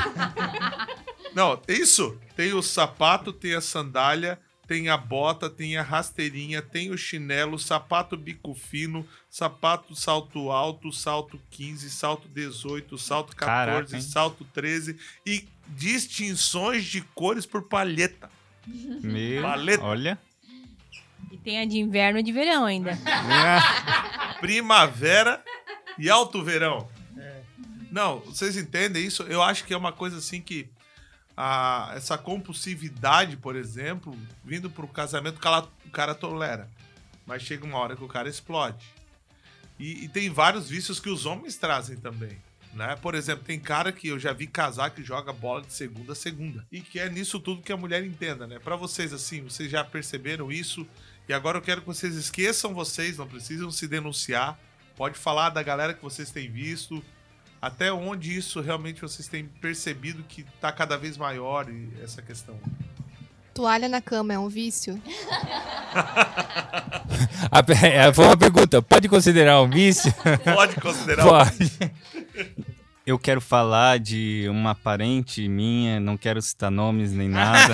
Não, 1.34 1.60
isso. 1.68 2.18
Tem 2.36 2.54
o 2.54 2.62
sapato, 2.62 3.34
tem 3.34 3.56
a 3.56 3.62
sandália, 3.62 4.40
tem 4.68 4.90
a 4.90 4.98
bota, 4.98 5.50
tem 5.50 5.78
a 5.78 5.82
rasteirinha, 5.82 6.62
tem 6.62 6.92
o 6.92 6.98
chinelo, 6.98 7.58
sapato 7.60 8.18
bico 8.18 8.54
fino, 8.54 9.08
sapato 9.30 9.96
salto 9.96 10.52
alto, 10.52 10.92
salto 10.92 11.40
15, 11.52 11.90
salto 11.90 12.28
18, 12.28 12.98
salto 12.98 13.36
14, 13.36 13.92
Caraca, 13.92 14.02
salto 14.02 14.46
13 14.54 14.98
e 15.26 15.48
distinções 15.68 16.86
de 16.86 17.02
cores 17.02 17.46
por 17.46 17.64
palheta. 17.64 18.30
Meu, 18.68 19.42
Paleta. 19.42 19.84
olha. 19.84 20.20
E 21.32 21.38
tem 21.38 21.60
a 21.60 21.66
de 21.66 21.78
inverno 21.78 22.20
e 22.20 22.24
de 22.24 22.32
verão 22.32 22.66
ainda. 22.66 22.98
Primavera 24.40 25.44
e 25.98 26.10
alto 26.10 26.44
verão. 26.44 26.90
Não, 27.92 28.20
vocês 28.20 28.58
entendem 28.58 29.06
isso? 29.06 29.24
Eu 29.24 29.42
acho 29.42 29.64
que 29.64 29.74
é 29.74 29.78
uma 29.78 29.94
coisa 29.94 30.18
assim 30.18 30.42
que 30.42 30.68
a- 31.36 31.92
essa 31.96 32.18
compulsividade, 32.18 33.38
por 33.38 33.56
exemplo, 33.56 34.18
vindo 34.44 34.70
pro 34.70 34.88
casamento, 34.88 35.38
o 35.38 35.42
cara, 35.42 35.68
o 35.86 35.90
cara 35.90 36.16
tolera. 36.16 36.70
Mas 37.26 37.42
chega 37.42 37.66
uma 37.66 37.78
hora 37.78 37.96
que 37.96 38.04
o 38.04 38.08
cara 38.08 38.30
explode. 38.30 38.86
E, 39.80 40.06
e 40.06 40.08
tem 40.08 40.30
vários 40.30 40.70
vícios 40.70 41.00
que 41.00 41.10
os 41.10 41.26
homens 41.26 41.56
trazem 41.56 41.98
também. 41.98 42.38
Né? 42.74 42.96
Por 43.02 43.16
exemplo, 43.16 43.44
tem 43.46 43.58
cara 43.60 43.92
que 43.92 44.10
eu 44.10 44.20
já 44.20 44.34
vi 44.34 44.48
casar 44.48 44.90
que 44.90 45.02
joga 45.02 45.32
bola 45.32 45.62
de 45.62 45.72
segunda 45.72 46.12
a 46.12 46.16
segunda. 46.16 46.66
E 46.72 46.82
que 46.82 47.00
é 47.00 47.10
nisso 47.10 47.40
tudo 47.40 47.62
que 47.62 47.72
a 47.72 47.78
mulher 47.78 48.04
entenda, 48.04 48.46
né? 48.46 48.60
Pra 48.60 48.76
vocês, 48.76 49.14
assim, 49.14 49.42
vocês 49.42 49.72
já 49.72 49.82
perceberam 49.84 50.52
isso? 50.52 50.86
E 51.28 51.34
agora 51.34 51.58
eu 51.58 51.62
quero 51.62 51.82
que 51.82 51.88
vocês 51.88 52.16
esqueçam 52.16 52.74
vocês, 52.74 53.18
não 53.18 53.28
precisam 53.28 53.72
se 53.72 53.88
denunciar. 53.88 54.60
Pode 54.98 55.18
falar 55.18 55.50
da 55.52 55.64
galera 55.64 55.94
que 55.94 56.04
vocês 56.04 56.32
têm 56.32 56.50
visto. 56.52 57.04
Até 57.66 57.92
onde 57.92 58.38
isso 58.38 58.62
realmente 58.62 59.02
vocês 59.02 59.28
têm 59.28 59.46
percebido 59.46 60.24
que 60.30 60.44
tá 60.62 60.72
cada 60.72 61.00
vez 61.00 61.18
maior 61.18 61.66
essa 62.04 62.22
questão. 62.22 62.56
Toalha 63.56 63.90
na 63.90 64.00
cama 64.00 64.36
é 64.36 64.38
um 64.38 64.48
vício? 64.48 65.02
É, 67.82 68.12
foi 68.12 68.26
uma 68.26 68.36
pergunta. 68.36 68.82
Pode 68.82 69.08
considerar 69.08 69.62
um 69.62 69.70
vício? 69.70 70.14
Pode 70.44 70.76
considerar. 70.76 71.24
Pode. 71.24 71.72
Eu 73.06 73.18
quero 73.18 73.40
falar 73.40 73.98
de 73.98 74.46
uma 74.50 74.76
parente 74.76 75.48
minha, 75.48 76.00
não 76.00 76.18
quero 76.18 76.42
citar 76.42 76.70
nomes 76.70 77.14
nem 77.14 77.30
nada. 77.30 77.74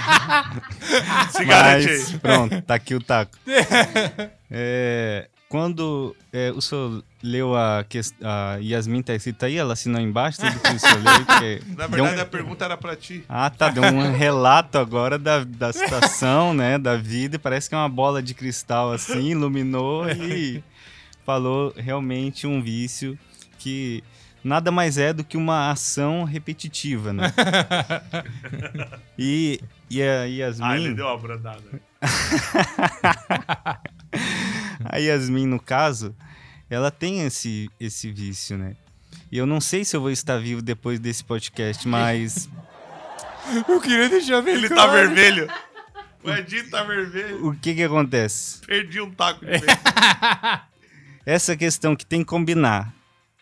Se 1.30 1.44
garante 1.44 1.88
Mas, 1.88 2.12
pronto, 2.12 2.62
tá 2.62 2.74
aqui 2.74 2.94
o 2.94 3.02
taco. 3.02 3.36
É, 4.52 5.28
quando 5.50 6.14
é, 6.32 6.52
o 6.52 6.60
senhor 6.60 7.02
leu 7.20 7.56
a, 7.56 7.84
a 8.22 8.56
Yasmin 8.62 9.02
tá 9.02 9.16
escrito 9.16 9.44
aí, 9.44 9.56
ela 9.56 9.72
assinou 9.72 10.00
embaixo, 10.00 10.38
tudo 10.40 10.60
que 10.60 10.68
o 10.74 10.78
senhor 10.78 10.98
leu. 11.02 11.60
Na 11.76 11.88
deu 11.88 12.04
um- 12.04 12.06
verdade, 12.06 12.20
a 12.20 12.26
pergunta 12.26 12.64
era 12.64 12.76
pra 12.76 12.94
ti. 12.94 13.24
Ah, 13.28 13.50
tá, 13.50 13.68
deu 13.68 13.82
um 13.82 14.12
relato 14.12 14.78
agora 14.78 15.18
da, 15.18 15.42
da 15.42 15.72
situação, 15.72 16.54
né, 16.54 16.78
da 16.78 16.94
vida, 16.96 17.34
e 17.34 17.38
parece 17.38 17.68
que 17.68 17.74
é 17.74 17.78
uma 17.78 17.88
bola 17.88 18.22
de 18.22 18.32
cristal 18.32 18.92
assim, 18.92 19.30
iluminou 19.30 20.08
e 20.14 20.62
falou 21.26 21.74
realmente 21.76 22.46
um 22.46 22.62
vício 22.62 23.18
que 23.58 24.04
nada 24.44 24.70
mais 24.70 24.98
é 24.98 25.12
do 25.12 25.24
que 25.24 25.36
uma 25.36 25.68
ação 25.72 26.22
repetitiva, 26.22 27.12
né? 27.12 27.24
E, 29.18 29.60
e 29.90 30.00
a 30.00 30.24
Yasmin... 30.24 30.64
Ah, 30.66 30.76
ele 30.78 30.94
deu 30.94 31.06
uma 31.06 31.18
brandada. 31.18 31.60
A 34.84 34.96
Yasmin, 34.98 35.46
no 35.46 35.60
caso, 35.60 36.14
ela 36.68 36.90
tem 36.90 37.22
esse, 37.22 37.70
esse 37.78 38.10
vício, 38.10 38.56
né? 38.56 38.76
E 39.30 39.38
eu 39.38 39.46
não 39.46 39.60
sei 39.60 39.84
se 39.84 39.96
eu 39.96 40.00
vou 40.00 40.10
estar 40.10 40.38
vivo 40.38 40.62
depois 40.62 40.98
desse 40.98 41.22
podcast, 41.22 41.86
mas 41.86 42.48
Eu 43.68 43.80
queria 43.80 44.08
deixar 44.08 44.42
bem 44.42 44.54
Ele 44.54 44.68
tá 44.68 44.74
claro. 44.74 44.92
vermelho. 44.92 45.48
O 46.22 46.30
Edinho 46.30 46.68
tá 46.68 46.84
vermelho. 46.84 47.46
o 47.48 47.56
que 47.56 47.74
que 47.74 47.82
acontece? 47.82 48.60
Perdi 48.66 49.00
um 49.00 49.10
taco 49.10 49.42
de. 49.42 49.52
Essa 51.24 51.56
questão 51.56 51.96
que 51.96 52.04
tem 52.04 52.20
que 52.20 52.26
combinar. 52.26 52.92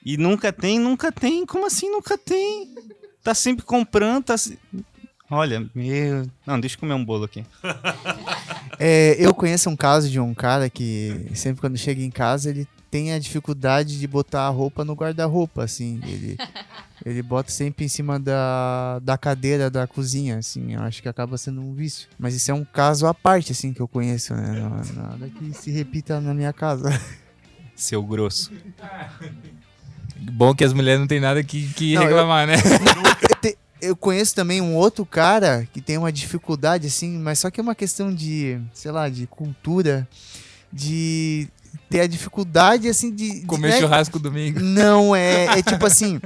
E 0.04 0.16
nunca 0.16 0.52
tem, 0.52 0.78
nunca 0.78 1.11
tem. 1.11 1.44
Como 1.44 1.66
assim 1.66 1.90
nunca 1.90 2.16
tem? 2.16 2.72
Tá 3.20 3.35
sempre 3.35 3.64
comprando, 3.64 4.26
tá... 4.26 4.37
Olha, 5.31 5.67
meu... 5.75 6.27
Não, 6.47 6.59
deixa 6.59 6.77
eu 6.77 6.81
comer 6.81 6.95
um 6.95 7.05
bolo 7.05 7.25
aqui. 7.25 7.45
É, 8.81 9.17
eu 9.19 9.35
conheço 9.35 9.69
um 9.69 9.75
caso 9.75 10.09
de 10.09 10.21
um 10.21 10.33
cara 10.33 10.71
que 10.71 11.29
sempre 11.35 11.61
quando 11.61 11.77
chega 11.77 12.01
em 12.01 12.12
casa 12.12 12.49
ele 12.49 12.64
tem 12.88 13.12
a 13.12 13.19
dificuldade 13.19 13.99
de 13.99 14.07
botar 14.07 14.43
a 14.43 14.49
roupa 14.51 14.85
no 14.85 14.95
guarda-roupa, 14.95 15.64
assim. 15.64 15.99
Ele, 16.05 16.37
ele 17.05 17.21
bota 17.21 17.51
sempre 17.51 17.85
em 17.85 17.88
cima 17.88 18.21
da, 18.21 19.01
da 19.03 19.19
cadeira 19.19 19.69
da 19.69 19.85
cozinha, 19.88 20.38
assim. 20.38 20.75
Eu 20.75 20.83
acho 20.83 21.03
que 21.03 21.09
acaba 21.09 21.37
sendo 21.37 21.61
um 21.61 21.75
vício. 21.75 22.09
Mas 22.17 22.35
isso 22.35 22.53
é 22.53 22.55
um 22.55 22.64
caso 22.64 23.09
à 23.09 23.12
parte, 23.12 23.51
assim, 23.51 23.73
que 23.73 23.81
eu 23.81 23.88
conheço, 23.88 24.33
né? 24.33 24.61
Não- 24.61 25.03
Nada 25.03 25.29
que 25.29 25.53
se 25.55 25.73
repita 25.73 26.21
na 26.21 26.33
minha 26.33 26.53
casa. 26.53 26.88
Seu 27.75 28.01
grosso. 28.01 28.53
Bom 30.21 30.55
que 30.55 30.62
as 30.62 30.73
mulheres 30.73 31.01
não 31.01 31.07
tem 31.09 31.19
nada 31.21 31.43
que, 31.43 31.69
que 31.73 31.95
Não, 31.95 32.03
reclamar, 32.03 32.47
né? 32.47 32.55
Eu, 33.29 33.37
te- 33.41 33.59
eu 33.81 33.97
conheço 33.97 34.35
também 34.35 34.61
um 34.61 34.75
outro 34.75 35.05
cara 35.07 35.67
que 35.73 35.81
tem 35.81 35.97
uma 35.99 36.12
dificuldade, 36.12 36.87
assim, 36.87 37.19
mas 37.19 37.38
só 37.38 37.51
que 37.51 37.61
é 37.61 37.62
uma 37.62 37.75
questão 37.75 38.12
de, 38.14 38.59
sei 38.75 38.91
lá, 38.91 39.09
de 39.09 39.27
cultura, 39.27 40.07
de 40.73 41.49
ter 41.91 42.01
a 42.01 42.07
dificuldade, 42.07 42.88
assim, 42.88 43.14
de. 43.14 43.41
de- 43.41 43.47
Comer 43.47 43.69
né? 43.71 43.81
churrasco 43.81 44.19
domingo. 44.19 44.61
Não, 44.61 45.14
é, 45.14 45.59
é 45.59 45.62
tipo 45.62 45.85
assim. 45.87 46.21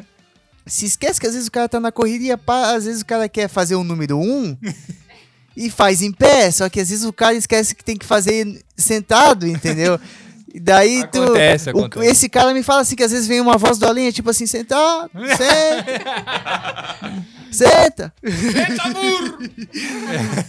Se 0.65 0.87
esquece 0.87 1.21
que 1.21 1.27
às 1.27 1.33
vezes 1.35 1.49
o 1.49 1.53
cara 1.53 1.69
tá 1.69 1.81
na 1.81 1.91
correria, 1.91 2.39
pá, 2.39 2.75
às 2.75 2.85
vezes 2.85 3.03
o 3.03 3.07
cara 3.07 3.29
quer 3.29 3.49
fazer 3.49 3.75
o 3.75 3.83
número 3.83 4.17
um 4.17 4.57
e 5.57 5.69
faz 5.69 6.03
em 6.03 6.13
pé, 6.13 6.51
só 6.53 6.69
que 6.69 6.79
às 6.81 6.89
vezes 6.89 7.05
o 7.05 7.13
cara 7.13 7.35
esquece 7.35 7.75
que 7.75 7.83
tem 7.85 7.97
que 7.97 8.07
fazer 8.07 8.63
sentado, 8.77 9.45
entendeu? 9.47 9.99
E 10.55 10.61
daí 10.61 11.05
tu. 11.11 11.21
Acontece, 11.23 11.69
o- 11.71 11.85
acontece. 11.85 12.07
esse 12.07 12.29
cara 12.29 12.55
me 12.55 12.63
fala 12.63 12.83
assim 12.83 12.95
que 12.95 13.03
às 13.03 13.11
vezes 13.11 13.27
vem 13.27 13.41
uma 13.41 13.57
voz 13.59 13.77
do 13.79 13.87
além, 13.87 14.13
tipo 14.13 14.31
assim, 14.31 14.47
sentado, 14.47 15.11
senta. 15.37 17.23
Senta! 17.53 18.13
Eita, 18.23 18.89
burro! 18.89 19.39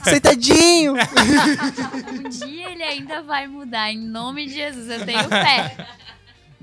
Sentadinho! 0.10 0.94
Um 0.94 2.30
dia 2.30 2.72
ele 2.72 2.84
ainda 2.84 3.22
vai 3.22 3.46
mudar, 3.48 3.92
em 3.92 4.00
nome 4.00 4.48
de 4.48 4.54
Jesus, 4.54 4.90
eu 4.90 5.06
tenho 5.06 5.28
fé. 5.28 5.76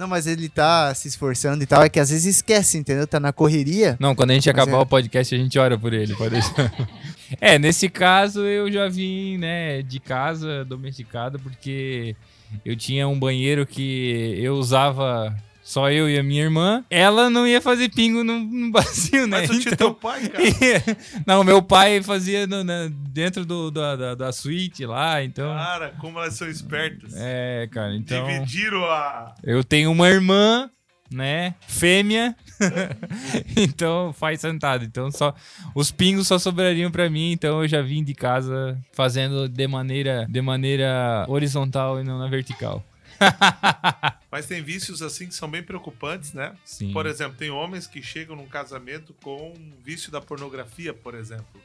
Não, 0.00 0.08
mas 0.08 0.26
ele 0.26 0.48
tá 0.48 0.94
se 0.94 1.08
esforçando 1.08 1.62
e 1.62 1.66
tal. 1.66 1.82
É 1.82 1.88
que 1.90 2.00
às 2.00 2.08
vezes 2.08 2.36
esquece, 2.36 2.78
entendeu? 2.78 3.06
Tá 3.06 3.20
na 3.20 3.34
correria. 3.34 3.98
Não, 4.00 4.14
quando 4.14 4.30
a 4.30 4.34
gente 4.34 4.46
Mas 4.46 4.54
acabar 4.54 4.78
é. 4.78 4.80
o 4.80 4.86
podcast, 4.86 5.34
a 5.34 5.38
gente 5.38 5.58
ora 5.58 5.78
por 5.78 5.92
ele, 5.92 6.16
pode 6.16 6.30
deixar. 6.30 6.72
é, 7.38 7.58
nesse 7.58 7.86
caso 7.90 8.40
eu 8.40 8.72
já 8.72 8.88
vim, 8.88 9.36
né, 9.36 9.82
de 9.82 10.00
casa 10.00 10.64
domesticado, 10.64 11.38
porque 11.38 12.16
eu 12.64 12.74
tinha 12.74 13.06
um 13.06 13.18
banheiro 13.18 13.66
que 13.66 14.38
eu 14.38 14.54
usava 14.54 15.36
só 15.70 15.88
eu 15.88 16.10
e 16.10 16.18
a 16.18 16.22
minha 16.22 16.42
irmã. 16.42 16.84
Ela 16.90 17.30
não 17.30 17.46
ia 17.46 17.60
fazer 17.60 17.88
pingo 17.90 18.24
no, 18.24 18.40
no 18.40 18.72
bacio, 18.72 19.24
né? 19.28 19.42
Mas 19.42 19.50
o 19.50 19.60
tio 19.60 19.76
teu 19.76 19.94
pai, 19.94 20.28
cara. 20.28 20.44
não, 21.24 21.44
meu 21.44 21.62
pai 21.62 22.02
fazia 22.02 22.44
no- 22.44 22.64
na- 22.64 22.90
dentro 22.90 23.44
do, 23.44 23.70
da, 23.70 23.94
da, 23.94 24.14
da 24.16 24.32
suíte 24.32 24.84
lá, 24.84 25.22
então... 25.22 25.54
Cara, 25.54 25.94
como 26.00 26.18
elas 26.18 26.34
são 26.34 26.48
espertas. 26.48 27.12
É, 27.16 27.68
cara, 27.70 27.94
então... 27.94 28.26
Dividiram 28.26 28.84
a. 28.84 29.32
Eu 29.44 29.62
tenho 29.62 29.92
uma 29.92 30.08
irmã, 30.08 30.68
né? 31.08 31.54
Fêmea. 31.68 32.34
então 33.56 34.12
faz 34.12 34.40
sentado. 34.40 34.84
Então 34.84 35.10
só 35.10 35.34
os 35.74 35.90
pingos 35.90 36.26
só 36.26 36.38
sobrariam 36.38 36.90
pra 36.90 37.08
mim, 37.08 37.32
então 37.32 37.62
eu 37.62 37.68
já 37.68 37.80
vim 37.80 38.02
de 38.02 38.14
casa 38.14 38.76
fazendo 38.92 39.48
de 39.48 39.66
maneira 39.66 40.26
de 40.28 40.42
maneira 40.42 41.24
horizontal 41.28 42.00
e 42.00 42.04
não 42.04 42.18
na 42.18 42.28
vertical. 42.28 42.84
Mas 44.30 44.46
tem 44.46 44.62
vícios 44.62 45.02
assim 45.02 45.26
que 45.26 45.34
são 45.34 45.50
bem 45.50 45.62
preocupantes, 45.62 46.32
né? 46.32 46.56
Sim. 46.64 46.92
Por 46.92 47.06
exemplo, 47.06 47.36
tem 47.36 47.50
homens 47.50 47.86
que 47.86 48.02
chegam 48.02 48.36
num 48.36 48.46
casamento 48.46 49.14
com 49.22 49.52
um 49.52 49.72
vício 49.82 50.10
da 50.10 50.20
pornografia, 50.20 50.94
por 50.94 51.14
exemplo. 51.14 51.60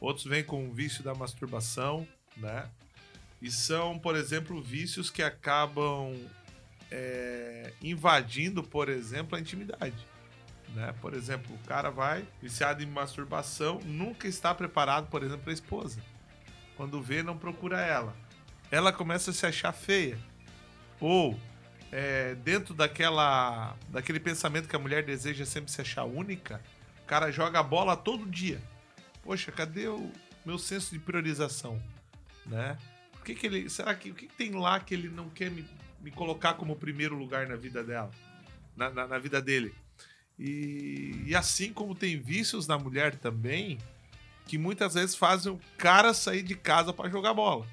Outros 0.00 0.26
vêm 0.26 0.44
com 0.44 0.64
um 0.64 0.72
vício 0.72 1.02
da 1.02 1.14
masturbação, 1.14 2.06
né? 2.36 2.68
E 3.40 3.50
são, 3.50 3.98
por 3.98 4.16
exemplo, 4.16 4.62
vícios 4.62 5.10
que 5.10 5.22
acabam 5.22 6.14
é, 6.90 7.72
invadindo, 7.82 8.62
por 8.62 8.88
exemplo, 8.88 9.36
a 9.36 9.40
intimidade. 9.40 10.06
Né? 10.74 10.94
Por 11.00 11.14
exemplo, 11.14 11.54
o 11.54 11.66
cara 11.66 11.90
vai 11.90 12.26
viciado 12.40 12.82
em 12.82 12.86
masturbação, 12.86 13.80
nunca 13.84 14.26
está 14.26 14.54
preparado, 14.54 15.08
por 15.08 15.22
exemplo, 15.22 15.42
para 15.42 15.52
a 15.52 15.54
esposa. 15.54 16.00
Quando 16.76 17.00
vê, 17.02 17.22
não 17.22 17.36
procura 17.36 17.80
ela. 17.80 18.14
Ela 18.70 18.92
começa 18.92 19.30
a 19.30 19.34
se 19.34 19.46
achar 19.46 19.72
feia. 19.72 20.18
Ou 21.00 21.38
é, 21.92 22.34
dentro 22.36 22.74
daquela 22.74 23.76
daquele 23.88 24.20
pensamento 24.20 24.68
que 24.68 24.76
a 24.76 24.78
mulher 24.78 25.04
deseja 25.04 25.44
sempre 25.44 25.70
se 25.70 25.80
achar 25.80 26.04
única, 26.04 26.60
o 27.02 27.06
cara 27.06 27.30
joga 27.30 27.60
a 27.60 27.62
bola 27.62 27.96
todo 27.96 28.26
dia. 28.26 28.60
Poxa, 29.22 29.50
cadê 29.52 29.88
o 29.88 30.10
meu 30.44 30.58
senso 30.58 30.92
de 30.92 30.98
priorização, 30.98 31.82
né? 32.44 32.78
Por 33.12 33.24
que, 33.24 33.34
que 33.34 33.46
ele, 33.46 33.68
será 33.68 33.94
que 33.94 34.10
o 34.10 34.14
que, 34.14 34.28
que 34.28 34.34
tem 34.34 34.52
lá 34.52 34.78
que 34.78 34.94
ele 34.94 35.08
não 35.08 35.28
quer 35.28 35.50
me, 35.50 35.68
me 36.00 36.10
colocar 36.10 36.54
como 36.54 36.76
primeiro 36.76 37.16
lugar 37.16 37.48
na 37.48 37.56
vida 37.56 37.82
dela, 37.82 38.10
na, 38.76 38.90
na, 38.90 39.06
na 39.06 39.18
vida 39.18 39.42
dele? 39.42 39.74
E, 40.38 41.22
e 41.26 41.34
assim 41.34 41.72
como 41.72 41.94
tem 41.94 42.20
vícios 42.20 42.66
na 42.66 42.78
mulher 42.78 43.16
também, 43.16 43.78
que 44.46 44.58
muitas 44.58 44.94
vezes 44.94 45.16
fazem 45.16 45.52
o 45.52 45.60
cara 45.76 46.14
sair 46.14 46.42
de 46.42 46.54
casa 46.54 46.92
para 46.92 47.10
jogar 47.10 47.34
bola. 47.34 47.66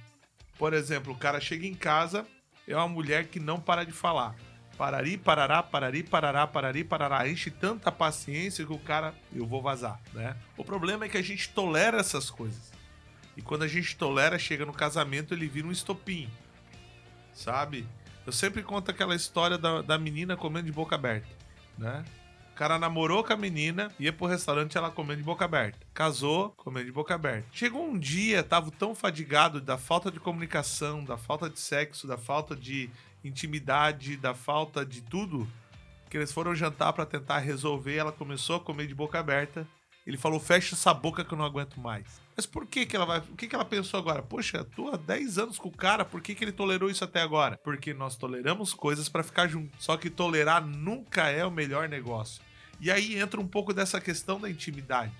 Por 0.57 0.73
exemplo, 0.73 1.13
o 1.13 1.17
cara 1.17 1.39
chega 1.39 1.67
em 1.67 1.75
casa, 1.75 2.25
é 2.67 2.75
uma 2.75 2.87
mulher 2.87 3.27
que 3.27 3.39
não 3.39 3.59
para 3.59 3.83
de 3.83 3.91
falar. 3.91 4.35
Parari, 4.77 5.17
parará, 5.17 5.61
parari, 5.61 6.03
parará, 6.03 6.47
parari, 6.47 6.83
parará. 6.83 7.29
Enche 7.29 7.51
tanta 7.51 7.91
paciência 7.91 8.65
que 8.65 8.73
o 8.73 8.79
cara, 8.79 9.13
eu 9.31 9.45
vou 9.45 9.61
vazar, 9.61 9.99
né? 10.13 10.35
O 10.57 10.63
problema 10.63 11.05
é 11.05 11.09
que 11.09 11.17
a 11.17 11.21
gente 11.21 11.49
tolera 11.49 11.99
essas 11.99 12.29
coisas. 12.29 12.71
E 13.37 13.41
quando 13.41 13.63
a 13.63 13.67
gente 13.67 13.95
tolera, 13.95 14.37
chega 14.39 14.65
no 14.65 14.73
casamento, 14.73 15.33
ele 15.33 15.47
vira 15.47 15.67
um 15.67 15.71
estopim. 15.71 16.29
Sabe? 17.33 17.85
Eu 18.25 18.31
sempre 18.31 18.63
conto 18.63 18.89
aquela 18.89 19.15
história 19.15 19.57
da, 19.57 19.81
da 19.81 19.97
menina 19.97 20.37
comendo 20.37 20.65
de 20.65 20.71
boca 20.71 20.95
aberta, 20.95 21.27
né? 21.77 22.03
O 22.53 22.55
cara 22.55 22.77
namorou 22.77 23.23
com 23.23 23.33
a 23.33 23.35
menina, 23.35 23.91
ia 23.99 24.13
pro 24.13 24.27
restaurante 24.27 24.77
ela 24.77 24.91
comendo 24.91 25.17
de 25.17 25.23
boca 25.23 25.43
aberta. 25.43 25.79
Casou, 25.91 26.51
comendo 26.51 26.85
de 26.85 26.91
boca 26.91 27.15
aberta. 27.15 27.47
Chegou 27.51 27.83
um 27.83 27.97
dia, 27.97 28.43
tava 28.43 28.69
tão 28.69 28.93
fadigado 28.93 29.59
da 29.59 29.75
falta 29.75 30.11
de 30.11 30.19
comunicação, 30.19 31.03
da 31.03 31.17
falta 31.17 31.49
de 31.49 31.59
sexo, 31.59 32.05
da 32.05 32.15
falta 32.15 32.55
de 32.55 32.91
intimidade, 33.23 34.15
da 34.17 34.35
falta 34.35 34.85
de 34.85 35.01
tudo, 35.01 35.49
que 36.11 36.15
eles 36.15 36.31
foram 36.31 36.53
jantar 36.53 36.93
pra 36.93 37.07
tentar 37.07 37.39
resolver. 37.39 37.95
Ela 37.95 38.11
começou 38.11 38.57
a 38.57 38.59
comer 38.59 38.85
de 38.85 38.93
boca 38.93 39.19
aberta. 39.19 39.67
Ele 40.05 40.15
falou: 40.15 40.39
fecha 40.39 40.75
essa 40.75 40.93
boca 40.93 41.25
que 41.25 41.33
eu 41.33 41.37
não 41.39 41.45
aguento 41.45 41.79
mais. 41.79 42.21
Mas 42.35 42.45
por 42.45 42.65
que, 42.65 42.85
que 42.85 42.95
ela 42.95 43.05
vai. 43.05 43.19
O 43.19 43.35
que, 43.35 43.47
que 43.47 43.55
ela 43.55 43.65
pensou 43.65 43.99
agora? 43.99 44.21
Poxa, 44.21 44.63
tô 44.63 44.89
há 44.89 44.97
10 44.97 45.37
anos 45.37 45.59
com 45.59 45.69
o 45.69 45.71
cara, 45.71 46.03
por 46.03 46.21
que, 46.21 46.33
que 46.33 46.43
ele 46.43 46.51
tolerou 46.51 46.89
isso 46.89 47.03
até 47.03 47.21
agora? 47.21 47.57
Porque 47.63 47.93
nós 47.93 48.15
toleramos 48.15 48.73
coisas 48.73 49.07
pra 49.07 49.23
ficar 49.23 49.47
junto. 49.47 49.71
Só 49.77 49.97
que 49.97 50.09
tolerar 50.09 50.65
nunca 50.65 51.29
é 51.29 51.45
o 51.45 51.51
melhor 51.51 51.87
negócio. 51.87 52.41
E 52.79 52.91
aí 52.91 53.19
entra 53.19 53.39
um 53.39 53.47
pouco 53.47 53.73
dessa 53.73 54.01
questão 54.01 54.39
da 54.39 54.49
intimidade. 54.49 55.13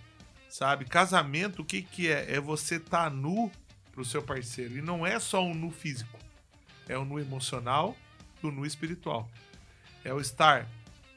Sabe? 0.50 0.86
Casamento, 0.86 1.62
o 1.62 1.66
que, 1.66 1.82
que 1.82 2.12
é? 2.12 2.36
É 2.36 2.40
você 2.40 2.80
tá 2.80 3.10
nu 3.10 3.52
pro 3.92 4.04
seu 4.04 4.22
parceiro. 4.22 4.78
E 4.78 4.82
não 4.82 5.06
é 5.06 5.20
só 5.20 5.44
um 5.44 5.54
nu 5.54 5.72
físico. 5.72 6.18
É 6.88 6.98
o 6.98 7.06
nu 7.06 7.20
emocional 7.20 7.96
e 8.42 8.48
o 8.48 8.52
nu 8.52 8.66
espiritual. 8.66 9.30
É 10.04 10.14
o 10.14 10.20
estar 10.20 10.68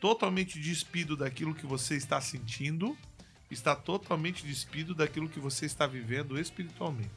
totalmente 0.01 0.61
despido 0.61 1.17
daquilo 1.17 1.55
que 1.55 1.67
você 1.67 1.97
está 1.97 2.21
sentindo 2.21 2.97
está 3.51 3.75
totalmente 3.77 4.45
despido 4.45 4.95
daquilo 4.95 5.29
que 5.29 5.41
você 5.41 5.67
está 5.67 5.87
vivendo 5.87 6.39
espiritualmente. 6.39 7.11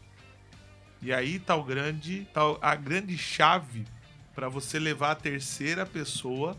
E 1.01 1.13
aí 1.13 1.39
tá 1.39 1.55
o 1.55 1.63
grande, 1.63 2.27
tá 2.33 2.41
a 2.61 2.75
grande 2.75 3.17
chave 3.17 3.85
para 4.35 4.49
você 4.49 4.77
levar 4.77 5.11
a 5.11 5.15
terceira 5.15 5.85
pessoa, 5.85 6.57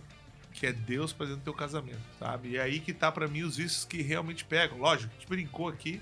que 0.52 0.66
é 0.66 0.72
Deus, 0.72 1.12
para 1.12 1.26
dentro 1.26 1.40
do 1.40 1.44
teu 1.44 1.54
casamento, 1.54 2.00
sabe? 2.18 2.50
E 2.50 2.58
aí 2.58 2.80
que 2.80 2.92
tá 2.92 3.12
para 3.12 3.28
mim 3.28 3.42
os 3.42 3.56
vícios 3.56 3.84
que 3.84 4.02
realmente 4.02 4.44
pegam. 4.44 4.78
Lógico, 4.78 5.12
a 5.12 5.18
gente 5.18 5.28
brincou 5.28 5.68
aqui, 5.68 6.00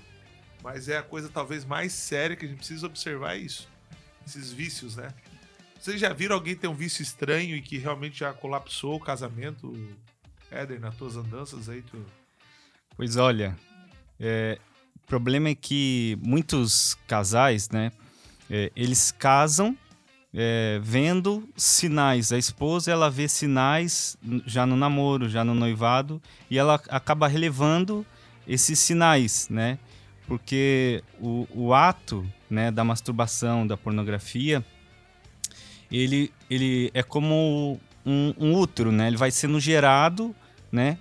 mas 0.63 0.89
é 0.89 0.97
a 0.97 1.03
coisa 1.03 1.29
talvez 1.29 1.65
mais 1.65 1.93
séria 1.93 2.35
que 2.35 2.45
a 2.45 2.49
gente 2.49 2.57
precisa 2.57 2.87
observar 2.87 3.35
é 3.35 3.39
isso. 3.39 3.67
Esses 4.25 4.51
vícios, 4.51 4.95
né? 4.95 5.13
Vocês 5.79 5.99
já 5.99 6.11
viram 6.11 6.35
alguém 6.35 6.55
ter 6.55 6.67
um 6.67 6.73
vício 6.73 7.01
estranho 7.01 7.55
e 7.55 7.61
que 7.61 7.77
realmente 7.77 8.19
já 8.19 8.33
colapsou 8.33 8.95
o 8.95 8.99
casamento? 8.99 9.73
Éder, 10.51 10.79
nas 10.79 10.95
tuas 10.95 11.15
andanças 11.15 11.69
aí, 11.69 11.81
tu 11.81 12.05
Pois 12.95 13.15
olha, 13.15 13.55
é, 14.19 14.57
o 14.97 15.07
problema 15.07 15.49
é 15.49 15.55
que 15.55 16.17
muitos 16.21 16.97
casais, 17.07 17.69
né, 17.69 17.91
é, 18.49 18.71
eles 18.75 19.11
casam 19.11 19.77
é, 20.33 20.79
vendo 20.81 21.47
sinais. 21.55 22.31
A 22.31 22.37
esposa, 22.37 22.91
ela 22.91 23.09
vê 23.09 23.27
sinais 23.27 24.17
já 24.45 24.65
no 24.65 24.75
namoro, 24.75 25.29
já 25.29 25.43
no 25.43 25.53
noivado, 25.53 26.21
e 26.49 26.57
ela 26.57 26.75
acaba 26.89 27.27
relevando 27.27 28.05
esses 28.47 28.79
sinais, 28.79 29.47
né? 29.49 29.77
Porque 30.27 31.03
o, 31.19 31.47
o 31.51 31.73
ato 31.73 32.25
né, 32.49 32.71
da 32.71 32.83
masturbação, 32.83 33.65
da 33.65 33.75
pornografia, 33.75 34.63
ele, 35.91 36.31
ele 36.49 36.91
é 36.93 37.01
como 37.01 37.79
um, 38.05 38.33
um 38.37 38.53
útero, 38.55 38.91
né? 38.91 39.07
Ele 39.07 39.17
vai 39.17 39.31
sendo 39.31 39.59
gerado 39.59 40.35
né? 40.71 40.97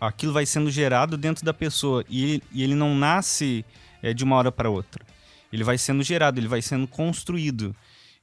Aquilo 0.00 0.32
vai 0.32 0.46
sendo 0.46 0.70
gerado 0.70 1.16
dentro 1.16 1.44
da 1.44 1.52
pessoa 1.52 2.04
e, 2.08 2.42
ele 2.54 2.74
não 2.74 2.94
nasce 2.94 3.64
é, 4.02 4.12
de 4.12 4.24
uma 4.24 4.36
hora 4.36 4.50
para 4.50 4.70
outra. 4.70 5.04
Ele 5.52 5.64
vai 5.64 5.76
sendo 5.76 6.02
gerado, 6.02 6.38
ele 6.38 6.48
vai 6.48 6.62
sendo 6.62 6.86
construído. 6.86 7.74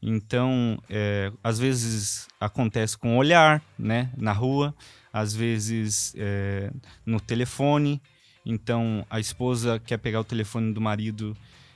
Então, 0.02 0.82
é, 0.90 1.32
às 1.44 1.60
vezes 1.60 2.28
acontece 2.40 2.98
com 2.98 3.18
olhar, 3.18 3.62
né? 3.78 4.10
Na 4.16 4.32
rua, 4.32 4.74
às 5.12 5.36
vezes 5.36 6.14
é, 6.18 6.72
no 7.06 7.20
telefone. 7.20 8.02
Então, 8.46 9.06
a 9.10 9.20
esposa 9.20 9.80
quer 9.80 9.98
pegar 9.98 10.22
o 10.22 10.24
telefone 10.24 10.74
do 10.74 10.80
marido 10.80 11.36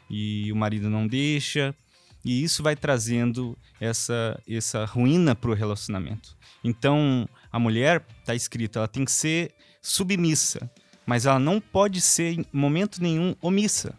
e 0.09 0.51
o 0.51 0.55
marido 0.55 0.89
não 0.89 1.07
deixa. 1.07 1.75
E 2.23 2.43
isso 2.43 2.61
vai 2.61 2.75
trazendo 2.75 3.57
essa, 3.79 4.39
essa 4.47 4.85
ruína 4.85 5.35
para 5.35 5.49
o 5.49 5.55
relacionamento. 5.55 6.37
Então, 6.63 7.27
a 7.51 7.59
mulher, 7.59 8.05
está 8.19 8.35
escrito, 8.35 8.77
ela 8.77 8.87
tem 8.87 9.03
que 9.03 9.11
ser 9.11 9.53
submissa, 9.81 10.69
mas 11.05 11.25
ela 11.25 11.39
não 11.39 11.59
pode 11.59 11.99
ser, 11.99 12.39
em 12.39 12.45
momento 12.53 13.01
nenhum, 13.01 13.35
omissa. 13.41 13.93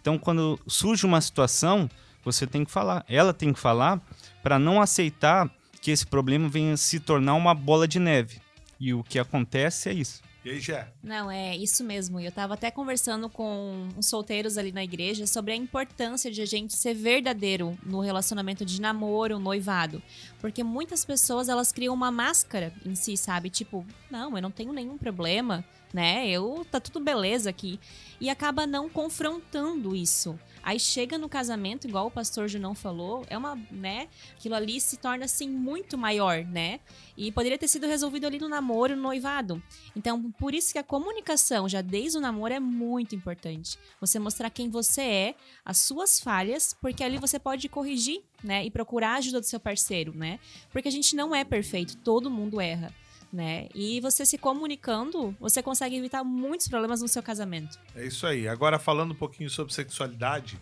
Então, 0.00 0.18
quando 0.18 0.58
surge 0.66 1.04
uma 1.04 1.20
situação, 1.20 1.88
você 2.24 2.46
tem 2.46 2.64
que 2.64 2.70
falar. 2.70 3.04
Ela 3.08 3.34
tem 3.34 3.52
que 3.52 3.60
falar 3.60 4.00
para 4.42 4.58
não 4.58 4.80
aceitar 4.80 5.50
que 5.80 5.90
esse 5.90 6.06
problema 6.06 6.48
venha 6.48 6.76
se 6.76 6.98
tornar 6.98 7.34
uma 7.34 7.54
bola 7.54 7.86
de 7.86 7.98
neve. 7.98 8.40
E 8.80 8.94
o 8.94 9.02
que 9.02 9.18
acontece 9.18 9.88
é 9.88 9.92
isso. 9.92 10.22
E 10.48 10.52
aí, 10.52 10.60
Jé? 10.60 10.90
Não, 11.02 11.30
é 11.30 11.54
isso 11.54 11.84
mesmo. 11.84 12.18
Eu 12.18 12.32
tava 12.32 12.54
até 12.54 12.70
conversando 12.70 13.28
com 13.28 13.86
uns 13.94 14.06
solteiros 14.06 14.56
ali 14.56 14.72
na 14.72 14.82
igreja 14.82 15.26
sobre 15.26 15.52
a 15.52 15.56
importância 15.56 16.30
de 16.30 16.40
a 16.40 16.46
gente 16.46 16.74
ser 16.74 16.94
verdadeiro 16.94 17.76
no 17.84 18.00
relacionamento 18.00 18.64
de 18.64 18.80
namoro, 18.80 19.38
noivado. 19.38 20.02
Porque 20.40 20.64
muitas 20.64 21.04
pessoas, 21.04 21.50
elas 21.50 21.70
criam 21.70 21.92
uma 21.92 22.10
máscara 22.10 22.72
em 22.82 22.94
si, 22.94 23.14
sabe? 23.14 23.50
Tipo, 23.50 23.84
não, 24.10 24.34
eu 24.34 24.40
não 24.40 24.50
tenho 24.50 24.72
nenhum 24.72 24.96
problema. 24.96 25.62
né? 25.92 26.28
Eu 26.28 26.66
tá 26.70 26.80
tudo 26.80 27.00
beleza 27.00 27.50
aqui. 27.50 27.78
E 28.18 28.30
acaba 28.30 28.66
não 28.66 28.88
confrontando 28.88 29.94
isso. 29.94 30.38
Aí 30.62 30.78
chega 30.78 31.16
no 31.16 31.28
casamento, 31.28 31.86
igual 31.86 32.08
o 32.08 32.10
pastor 32.10 32.48
Junão 32.48 32.74
falou, 32.74 33.24
é 33.30 33.38
uma, 33.38 33.56
né? 33.70 34.08
Aquilo 34.36 34.54
ali 34.54 34.80
se 34.80 34.96
torna 34.96 35.24
assim 35.24 35.48
muito 35.48 35.96
maior, 35.96 36.44
né? 36.44 36.80
E 37.16 37.32
poderia 37.32 37.56
ter 37.56 37.68
sido 37.68 37.86
resolvido 37.86 38.26
ali 38.26 38.38
no 38.38 38.48
namoro, 38.48 38.94
no 38.94 39.02
noivado. 39.02 39.62
Então, 39.96 40.30
por 40.38 40.54
isso 40.54 40.72
que 40.72 40.78
a 40.78 40.84
comunicação, 40.84 41.68
já 41.68 41.80
desde 41.80 42.18
o 42.18 42.20
namoro, 42.20 42.54
é 42.54 42.60
muito 42.60 43.14
importante. 43.14 43.78
Você 44.00 44.18
mostrar 44.18 44.48
quem 44.50 44.70
você 44.70 45.02
é, 45.02 45.34
as 45.64 45.78
suas 45.78 46.20
falhas, 46.20 46.74
porque 46.80 47.02
ali 47.02 47.18
você 47.18 47.38
pode 47.38 47.68
corrigir, 47.68 48.22
né? 48.42 48.64
E 48.64 48.70
procurar 48.70 49.14
a 49.14 49.16
ajuda 49.16 49.40
do 49.40 49.46
seu 49.46 49.58
parceiro, 49.58 50.14
né? 50.14 50.38
Porque 50.72 50.88
a 50.88 50.92
gente 50.92 51.16
não 51.16 51.34
é 51.34 51.44
perfeito, 51.44 51.96
todo 51.96 52.30
mundo 52.30 52.60
erra. 52.60 52.92
Né? 53.30 53.68
E 53.74 54.00
você 54.00 54.24
se 54.24 54.38
comunicando, 54.38 55.36
você 55.38 55.62
consegue 55.62 55.96
evitar 55.96 56.24
muitos 56.24 56.66
problemas 56.66 57.02
no 57.02 57.08
seu 57.08 57.22
casamento. 57.22 57.78
É 57.94 58.06
isso 58.06 58.26
aí. 58.26 58.48
Agora, 58.48 58.78
falando 58.78 59.10
um 59.10 59.14
pouquinho 59.14 59.50
sobre 59.50 59.74
sexualidade, 59.74 60.58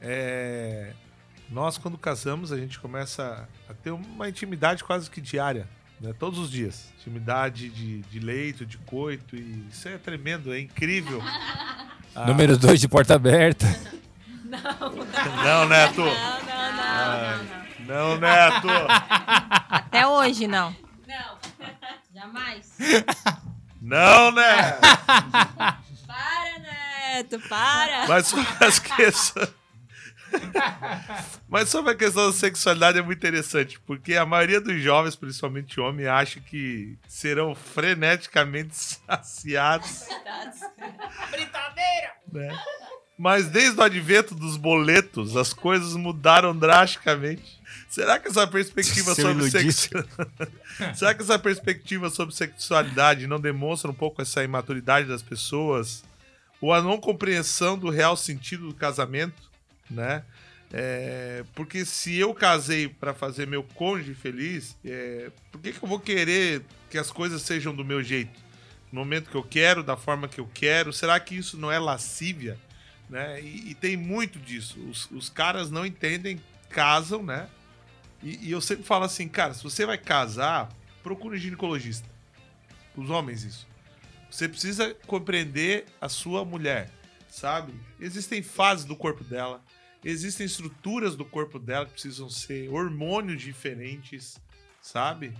é, 0.00 0.92
nós, 1.48 1.78
quando 1.78 1.98
casamos, 1.98 2.50
a 2.50 2.58
gente 2.58 2.80
começa 2.80 3.48
a 3.68 3.74
ter 3.74 3.90
uma 3.90 4.28
intimidade 4.28 4.82
quase 4.82 5.08
que 5.08 5.20
diária, 5.20 5.68
né? 6.00 6.12
todos 6.18 6.38
os 6.38 6.50
dias. 6.50 6.92
Intimidade 6.98 7.68
de, 7.68 7.98
de 8.02 8.18
leito, 8.18 8.64
de 8.64 8.78
coito, 8.78 9.36
e 9.36 9.66
isso 9.70 9.88
é 9.88 9.98
tremendo, 9.98 10.52
é 10.52 10.60
incrível. 10.60 11.22
Ah, 12.14 12.26
Número 12.26 12.56
2 12.56 12.80
de 12.80 12.88
porta 12.88 13.14
aberta. 13.14 13.66
Não, 14.50 15.68
Neto! 15.68 16.00
Não, 16.00 16.06
não, 16.08 16.72
não, 16.72 16.82
Ai, 16.82 17.66
Não, 17.86 18.18
Neto! 18.18 18.68
Até 19.68 20.04
hoje, 20.06 20.48
não. 20.48 20.74
não. 21.06 21.38
Jamais. 22.12 22.76
Não, 23.80 24.32
né? 24.32 24.72
Para, 26.06 26.58
Neto, 26.58 27.38
para. 27.48 28.08
Mas 28.08 28.34
as 28.60 28.78
questões. 28.80 29.59
Mas 31.48 31.68
sobre 31.68 31.92
a 31.92 31.94
questão 31.94 32.26
da 32.26 32.32
sexualidade 32.32 32.98
é 32.98 33.02
muito 33.02 33.18
interessante, 33.18 33.80
porque 33.80 34.14
a 34.14 34.26
maioria 34.26 34.60
dos 34.60 34.80
jovens, 34.80 35.16
principalmente 35.16 35.80
homens, 35.80 36.08
acha 36.08 36.40
que 36.40 36.96
serão 37.08 37.54
freneticamente 37.54 38.76
saciados. 38.76 40.04
né? 42.32 42.58
Mas 43.18 43.48
desde 43.48 43.78
o 43.78 43.82
advento 43.82 44.34
dos 44.34 44.56
boletos, 44.56 45.36
as 45.36 45.52
coisas 45.52 45.94
mudaram 45.94 46.56
drasticamente. 46.56 47.60
Será 47.90 48.18
que 48.18 48.28
essa 48.28 48.46
perspectiva 48.46 49.14
Seu 49.14 49.28
sobre 49.28 49.50
sexo... 49.50 49.90
Será 50.94 51.12
que 51.12 51.22
essa 51.22 51.38
perspectiva 51.38 52.08
sobre 52.08 52.34
sexualidade 52.34 53.26
não 53.26 53.38
demonstra 53.38 53.90
um 53.90 53.94
pouco 53.94 54.22
essa 54.22 54.42
imaturidade 54.42 55.06
das 55.06 55.22
pessoas? 55.22 56.02
Ou 56.60 56.72
a 56.72 56.80
não 56.80 56.98
compreensão 56.98 57.76
do 57.76 57.90
real 57.90 58.16
sentido 58.16 58.68
do 58.68 58.74
casamento, 58.74 59.49
né? 59.90 60.22
É, 60.72 61.44
porque 61.54 61.84
se 61.84 62.16
eu 62.16 62.32
casei 62.32 62.88
para 62.88 63.12
fazer 63.12 63.46
meu 63.46 63.62
cônjuge 63.62 64.14
feliz, 64.14 64.76
é, 64.84 65.30
por 65.50 65.60
que, 65.60 65.72
que 65.72 65.82
eu 65.82 65.88
vou 65.88 65.98
querer 65.98 66.62
que 66.88 66.96
as 66.96 67.10
coisas 67.10 67.42
sejam 67.42 67.74
do 67.74 67.84
meu 67.84 68.02
jeito? 68.02 68.38
No 68.92 69.00
momento 69.00 69.30
que 69.30 69.36
eu 69.36 69.42
quero, 69.42 69.82
da 69.82 69.96
forma 69.96 70.28
que 70.28 70.40
eu 70.40 70.48
quero? 70.52 70.92
Será 70.92 71.18
que 71.18 71.36
isso 71.36 71.56
não 71.56 71.70
é 71.70 71.78
lascívia? 71.78 72.56
Né? 73.08 73.40
E, 73.40 73.70
e 73.70 73.74
tem 73.74 73.96
muito 73.96 74.38
disso. 74.38 74.78
Os, 74.88 75.10
os 75.10 75.28
caras 75.28 75.70
não 75.70 75.84
entendem, 75.84 76.40
casam, 76.68 77.22
né? 77.22 77.48
E, 78.22 78.48
e 78.48 78.50
eu 78.52 78.60
sempre 78.60 78.84
falo 78.84 79.04
assim, 79.04 79.28
cara, 79.28 79.54
se 79.54 79.62
você 79.62 79.84
vai 79.84 79.98
casar, 79.98 80.68
procure 81.02 81.36
um 81.36 81.40
ginecologista. 81.40 82.08
Os 82.96 83.10
homens, 83.10 83.42
isso. 83.42 83.66
Você 84.30 84.48
precisa 84.48 84.94
compreender 85.06 85.86
a 86.00 86.08
sua 86.08 86.44
mulher, 86.44 86.90
sabe? 87.28 87.72
Existem 87.98 88.42
fases 88.42 88.84
do 88.84 88.94
corpo 88.94 89.24
dela, 89.24 89.60
existem 90.04 90.46
estruturas 90.46 91.16
do 91.16 91.24
corpo 91.24 91.58
dela 91.58 91.86
que 91.86 91.92
precisam 91.92 92.28
ser 92.28 92.68
hormônios 92.70 93.42
diferentes, 93.42 94.40
sabe? 94.80 95.34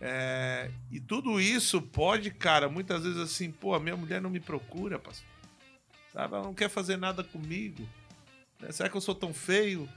É, 0.00 0.70
e 0.90 1.00
tudo 1.00 1.40
isso 1.40 1.82
pode, 1.82 2.30
cara, 2.30 2.68
muitas 2.68 3.02
vezes 3.02 3.18
assim, 3.18 3.50
pô, 3.50 3.74
a 3.74 3.80
minha 3.80 3.96
mulher 3.96 4.20
não 4.20 4.30
me 4.30 4.40
procura, 4.40 4.98
pastor. 4.98 5.26
Sabe? 6.12 6.34
Ela 6.34 6.44
não 6.44 6.54
quer 6.54 6.68
fazer 6.68 6.96
nada 6.96 7.22
comigo. 7.24 7.86
né? 8.60 8.70
Será 8.72 8.88
que 8.88 8.96
eu 8.96 9.00
sou 9.00 9.14
tão 9.14 9.34
feio? 9.34 9.88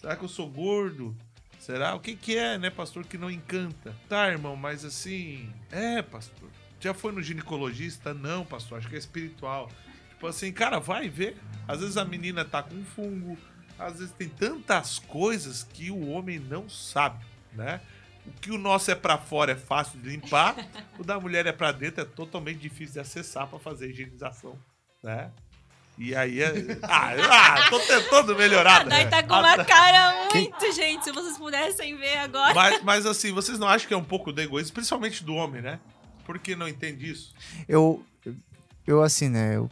Será 0.00 0.16
que 0.16 0.24
eu 0.24 0.28
sou 0.28 0.48
gordo? 0.48 1.14
Será? 1.58 1.94
O 1.94 2.00
que 2.00 2.14
que 2.14 2.36
é, 2.36 2.56
né, 2.56 2.70
pastor, 2.70 3.04
que 3.04 3.18
não 3.18 3.30
encanta? 3.30 3.94
Tá, 4.08 4.28
irmão, 4.28 4.54
mas 4.54 4.84
assim... 4.84 5.52
É, 5.70 6.00
pastor. 6.02 6.48
Já 6.80 6.94
foi 6.94 7.10
no 7.10 7.20
ginecologista? 7.20 8.14
Não, 8.14 8.44
pastor. 8.46 8.78
Acho 8.78 8.88
que 8.88 8.94
é 8.94 8.98
espiritual. 8.98 9.68
Tipo 10.10 10.28
assim, 10.28 10.52
cara, 10.52 10.78
vai 10.78 11.08
ver. 11.08 11.36
Às 11.66 11.80
vezes 11.80 11.96
a 11.96 12.04
menina 12.04 12.44
tá 12.44 12.62
com 12.62 12.84
fungo. 12.84 13.36
Às 13.78 13.98
vezes 13.98 14.12
tem 14.12 14.28
tantas 14.28 14.98
coisas 14.98 15.62
que 15.62 15.90
o 15.90 16.08
homem 16.10 16.38
não 16.38 16.68
sabe, 16.68 17.24
né? 17.52 17.80
O 18.26 18.32
que 18.40 18.50
o 18.50 18.58
nosso 18.58 18.90
é 18.90 18.94
pra 18.94 19.16
fora 19.16 19.52
é 19.52 19.56
fácil 19.56 19.98
de 20.00 20.08
limpar, 20.08 20.56
o 20.98 21.04
da 21.04 21.18
mulher 21.18 21.46
é 21.46 21.52
pra 21.52 21.72
dentro 21.72 22.02
é 22.02 22.04
totalmente 22.04 22.58
difícil 22.58 22.94
de 22.94 23.00
acessar 23.00 23.46
pra 23.46 23.58
fazer 23.58 23.86
a 23.86 23.88
higienização, 23.88 24.58
né? 25.02 25.30
E 25.96 26.14
aí 26.14 26.40
é. 26.40 26.52
Ah, 26.82 27.14
ah 27.18 27.70
tô 27.70 27.80
tentando 27.80 28.36
melhorar. 28.36 28.84
Daí 28.84 29.08
tá 29.08 29.22
com 29.22 29.34
uma 29.34 29.64
cara 29.64 30.28
muito, 30.32 30.72
gente. 30.72 31.04
Se 31.04 31.12
vocês 31.12 31.36
pudessem 31.36 31.96
ver 31.96 32.18
agora. 32.18 32.54
Mas, 32.54 32.82
mas 32.82 33.06
assim, 33.06 33.32
vocês 33.32 33.58
não 33.58 33.66
acham 33.66 33.88
que 33.88 33.94
é 33.94 33.96
um 33.96 34.04
pouco 34.04 34.32
do 34.32 34.40
egoísmo, 34.40 34.74
principalmente 34.74 35.24
do 35.24 35.34
homem, 35.34 35.60
né? 35.60 35.80
Por 36.24 36.38
que 36.38 36.54
não 36.54 36.68
entende 36.68 37.10
isso? 37.10 37.34
Eu, 37.68 38.04
eu 38.86 39.02
assim, 39.02 39.28
né? 39.28 39.56
Eu 39.56 39.68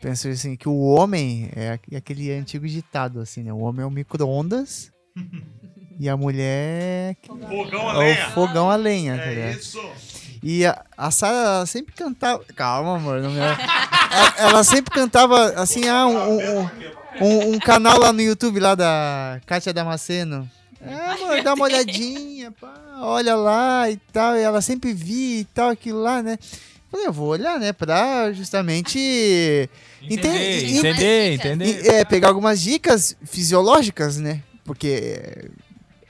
penso 0.00 0.28
assim 0.28 0.56
que 0.56 0.68
o 0.68 0.78
homem 0.80 1.50
é 1.54 1.72
aqu- 1.72 1.94
aquele 1.96 2.32
antigo 2.32 2.66
ditado, 2.66 3.20
assim, 3.20 3.42
né? 3.42 3.52
O 3.52 3.58
homem 3.58 3.82
é 3.82 3.86
o 3.86 3.90
micro-ondas 3.90 4.90
e 5.98 6.08
a 6.08 6.16
mulher 6.16 7.16
Fogão 7.26 7.88
a 7.88 7.94
é 7.94 7.98
lenha. 7.98 8.28
o 8.28 8.30
fogão 8.32 8.70
a 8.70 8.76
lenha, 8.76 9.16
tá 9.18 9.24
É 9.24 9.52
isso. 9.52 9.78
E 10.42 10.64
a, 10.64 10.82
a 10.96 11.10
Sara 11.10 11.66
sempre 11.66 11.94
cantava. 11.94 12.42
Calma, 12.56 12.96
amor. 12.96 13.20
Não 13.20 13.30
me... 13.30 13.38
ela, 13.38 14.34
ela 14.38 14.64
sempre 14.64 14.90
cantava 14.94 15.50
assim, 15.60 15.86
ah, 15.86 16.06
um, 16.06 16.16
um, 16.16 16.70
um- 17.20 17.54
um 17.54 17.58
canal 17.58 17.98
lá 17.98 18.10
no 18.10 18.22
YouTube 18.22 18.58
lá 18.58 18.74
da 18.74 19.38
Kátia 19.44 19.72
Damasceno. 19.74 20.50
É, 20.80 20.94
amor, 20.94 21.42
dá 21.42 21.52
uma 21.52 21.64
olhadinha, 21.66 22.50
pá, 22.52 22.72
olha 23.02 23.34
lá 23.36 23.90
e 23.90 23.98
tal. 24.10 24.34
E 24.34 24.40
ela 24.40 24.62
sempre 24.62 24.94
via 24.94 25.40
e 25.40 25.44
tal, 25.44 25.68
aquilo 25.68 26.00
lá, 26.00 26.22
né? 26.22 26.38
Falei, 26.90 27.06
eu 27.06 27.12
vou 27.12 27.28
olhar, 27.28 27.58
né? 27.60 27.72
Pra 27.72 28.32
justamente 28.32 29.68
Entender, 30.02 30.64
entender, 30.76 31.32
entender. 31.34 31.82
e- 31.84 31.88
é, 31.88 32.04
pegar 32.04 32.28
algumas 32.28 32.60
dicas 32.60 33.16
fisiológicas, 33.24 34.16
né? 34.16 34.40
Porque 34.64 34.88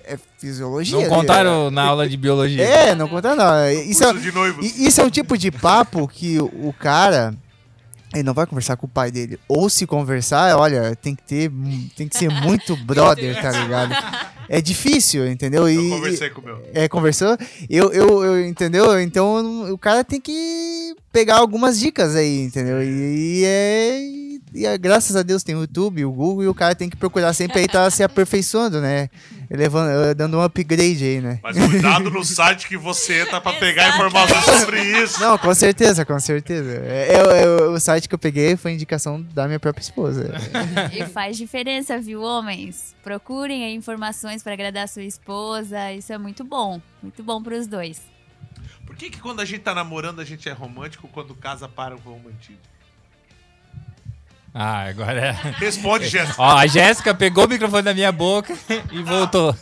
é, 0.05 0.14
é 0.14 0.18
fisiologia. 0.39 0.97
Não 0.97 1.03
né? 1.03 1.09
contaram 1.09 1.70
na 1.70 1.83
aula 1.83 2.09
de 2.09 2.16
biologia. 2.16 2.62
É, 2.64 2.95
não 2.95 3.09
contaram, 3.09 3.37
não. 3.37 3.70
Isso 3.70 4.03
é, 4.05 4.07
Curso 4.07 4.22
de 4.22 4.33
noivos. 4.33 4.64
isso 4.78 5.01
é 5.01 5.05
um 5.05 5.11
tipo 5.11 5.37
de 5.37 5.51
papo 5.51 6.09
que 6.09 6.39
o 6.41 6.72
cara 6.78 7.35
ele 8.14 8.22
não 8.24 8.34
vai 8.34 8.46
conversar 8.46 8.76
com 8.76 8.86
o 8.86 8.88
pai 8.88 9.11
dele. 9.11 9.38
Ou 9.48 9.68
se 9.70 9.86
conversar, 9.86 10.56
olha, 10.56 10.94
tem 10.96 11.14
que 11.14 11.22
ter, 11.22 11.50
tem 11.96 12.08
que 12.08 12.16
ser 12.16 12.28
muito 12.30 12.74
brother, 12.84 13.40
tá 13.40 13.50
ligado? 13.52 13.94
É 14.48 14.61
difícil, 14.61 15.30
entendeu? 15.30 15.68
Eu 15.68 15.80
E, 15.80 15.90
conversei 15.90 16.30
com 16.30 16.40
o 16.40 16.44
meu. 16.44 16.62
é, 16.74 16.88
conversou? 16.88 17.36
Eu, 17.68 17.92
eu, 17.92 18.24
eu- 18.24 18.46
entendeu? 18.46 19.00
Então 19.00 19.72
o 19.72 19.78
cara 19.78 20.02
tem 20.02 20.20
que 20.20 20.94
pegar 21.12 21.36
algumas 21.36 21.78
dicas 21.78 22.16
aí, 22.16 22.42
entendeu? 22.42 22.82
E, 22.82 22.86
e 22.86 23.44
é. 23.44 24.19
E, 24.53 24.66
é, 24.66 24.76
graças 24.76 25.14
a 25.16 25.22
Deus 25.22 25.42
tem 25.42 25.55
o 25.55 25.61
YouTube, 25.61 26.05
o 26.05 26.11
Google, 26.12 26.42
e 26.44 26.48
o 26.48 26.55
cara 26.55 26.74
tem 26.74 26.90
que 26.90 26.96
procurar 26.96 27.32
sempre 27.32 27.61
aí 27.61 27.68
tá 27.68 27.88
se 27.90 28.03
aperfeiçoando, 28.03 28.80
né? 28.80 29.09
Elevando, 29.48 30.14
dando 30.14 30.36
um 30.38 30.42
upgrade 30.42 31.05
aí, 31.05 31.20
né? 31.20 31.38
Mas 31.42 31.57
cuidado 31.57 32.11
no 32.11 32.24
site 32.24 32.68
que 32.68 32.76
você 32.76 33.22
entra 33.22 33.40
pra 33.40 33.53
pegar 33.55 33.88
informações 33.94 34.61
sobre 34.61 34.82
isso. 35.03 35.20
Não, 35.20 35.36
com 35.38 35.53
certeza, 35.55 36.05
com 36.05 36.18
certeza. 36.20 36.70
É, 36.84 37.14
é- 37.14 37.42
é 37.42 37.46
o 37.68 37.78
site 37.80 38.09
que 38.09 38.14
eu 38.14 38.18
peguei 38.18 38.57
foi 38.57 38.72
indicação 38.72 39.22
da 39.34 39.46
minha 39.46 39.59
própria 39.61 39.82
esposa. 39.82 40.32
E 40.92 41.05
faz 41.07 41.36
diferença, 41.36 41.98
viu, 41.98 42.22
homens? 42.22 42.94
Procurem 43.03 43.64
aí 43.64 43.74
informações 43.74 44.42
para 44.42 44.53
agradar 44.53 44.84
a 44.84 44.88
sua 44.88 45.03
esposa. 45.05 45.92
Isso 45.92 46.12
é 46.12 46.18
muito 46.18 46.44
bom. 46.44 46.80
Muito 47.03 47.22
bom 47.22 47.42
pros 47.42 47.66
dois. 47.66 48.01
Por 48.86 48.94
que, 48.96 49.11
que 49.11 49.20
quando 49.20 49.40
a 49.40 49.44
gente 49.44 49.61
tá 49.62 49.74
namorando 49.74 50.20
a 50.20 50.24
gente 50.24 50.48
é 50.48 50.53
romântico, 50.53 51.09
quando 51.09 51.34
casa 51.34 51.68
para 51.68 51.94
o 51.94 51.98
romantismo? 51.98 52.59
Ah, 54.53 54.82
agora 54.88 55.20
é. 55.20 55.30
Responde, 55.59 56.09
Jéssica. 56.09 56.42
Ó, 56.42 56.57
a 56.57 56.66
Jéssica 56.66 57.14
pegou 57.14 57.44
o 57.46 57.48
microfone 57.48 57.82
da 57.82 57.94
minha 57.94 58.11
boca 58.12 58.57
e 58.90 59.03
voltou. 59.03 59.55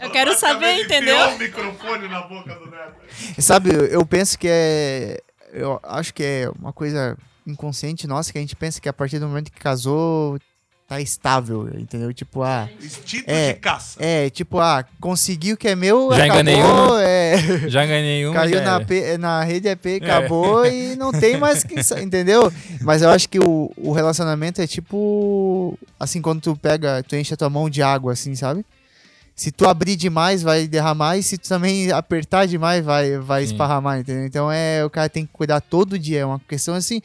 Eu 0.00 0.10
quero 0.10 0.34
saber, 0.38 0.80
entendeu? 0.80 1.16
enfiou 1.16 1.34
o 1.34 1.38
microfone 1.38 2.08
na 2.08 2.22
boca 2.22 2.54
do 2.54 2.70
Neto. 2.70 2.94
Sabe, 3.38 3.70
eu 3.90 4.04
penso 4.04 4.38
que 4.38 4.48
é. 4.48 5.20
Eu 5.52 5.80
acho 5.82 6.12
que 6.12 6.22
é 6.22 6.50
uma 6.60 6.72
coisa 6.72 7.16
inconsciente 7.46 8.06
nossa 8.06 8.32
que 8.32 8.38
a 8.38 8.40
gente 8.40 8.56
pensa 8.56 8.80
que 8.80 8.88
a 8.88 8.92
partir 8.92 9.18
do 9.18 9.28
momento 9.28 9.52
que 9.52 9.60
casou 9.60 10.38
tá 10.94 11.00
estável, 11.00 11.68
entendeu? 11.78 12.12
Tipo, 12.12 12.42
ah, 12.42 12.68
Instinto 12.82 13.24
É, 13.26 13.52
de 13.54 13.58
caça. 13.60 13.96
é, 14.02 14.30
tipo, 14.30 14.58
ah, 14.58 14.84
conseguiu 15.00 15.56
que 15.56 15.68
é 15.68 15.74
meu, 15.74 16.10
Já 16.14 16.26
enganei 16.26 16.60
acabou, 16.60 16.92
uma. 16.92 17.02
é, 17.02 17.36
Já 17.68 17.84
ganhei 17.86 18.26
um. 18.26 18.32
caiu 18.32 18.62
na. 18.62 18.80
P- 18.80 19.18
na 19.18 19.42
rede 19.44 19.68
EP, 19.68 19.86
acabou 20.02 20.64
e 20.66 20.94
não 20.96 21.12
tem 21.12 21.36
mais 21.36 21.64
que, 21.64 21.74
entendeu? 22.02 22.52
Mas 22.80 23.02
eu 23.02 23.10
acho 23.10 23.28
que 23.28 23.38
o, 23.38 23.72
o 23.76 23.92
relacionamento 23.92 24.60
é 24.60 24.66
tipo, 24.66 25.78
assim, 25.98 26.20
quando 26.22 26.40
tu 26.40 26.56
pega, 26.56 27.02
tu 27.02 27.16
enche 27.16 27.34
a 27.34 27.36
tua 27.36 27.50
mão 27.50 27.68
de 27.68 27.82
água, 27.82 28.12
assim, 28.12 28.34
sabe? 28.34 28.64
Se 29.36 29.50
tu 29.50 29.66
abrir 29.66 29.96
demais, 29.96 30.42
vai 30.42 30.68
derramar, 30.68 31.16
e 31.16 31.22
se 31.22 31.36
tu 31.36 31.48
também 31.48 31.90
apertar 31.90 32.46
demais, 32.46 32.84
vai, 32.84 33.18
vai 33.18 33.44
Sim. 33.44 33.50
esparramar, 33.52 33.98
entendeu? 33.98 34.24
Então 34.26 34.52
é, 34.52 34.84
o 34.84 34.90
cara 34.90 35.08
tem 35.08 35.26
que 35.26 35.32
cuidar 35.32 35.60
todo 35.60 35.98
dia, 35.98 36.20
é 36.20 36.24
uma 36.24 36.40
questão, 36.48 36.74
assim, 36.74 37.00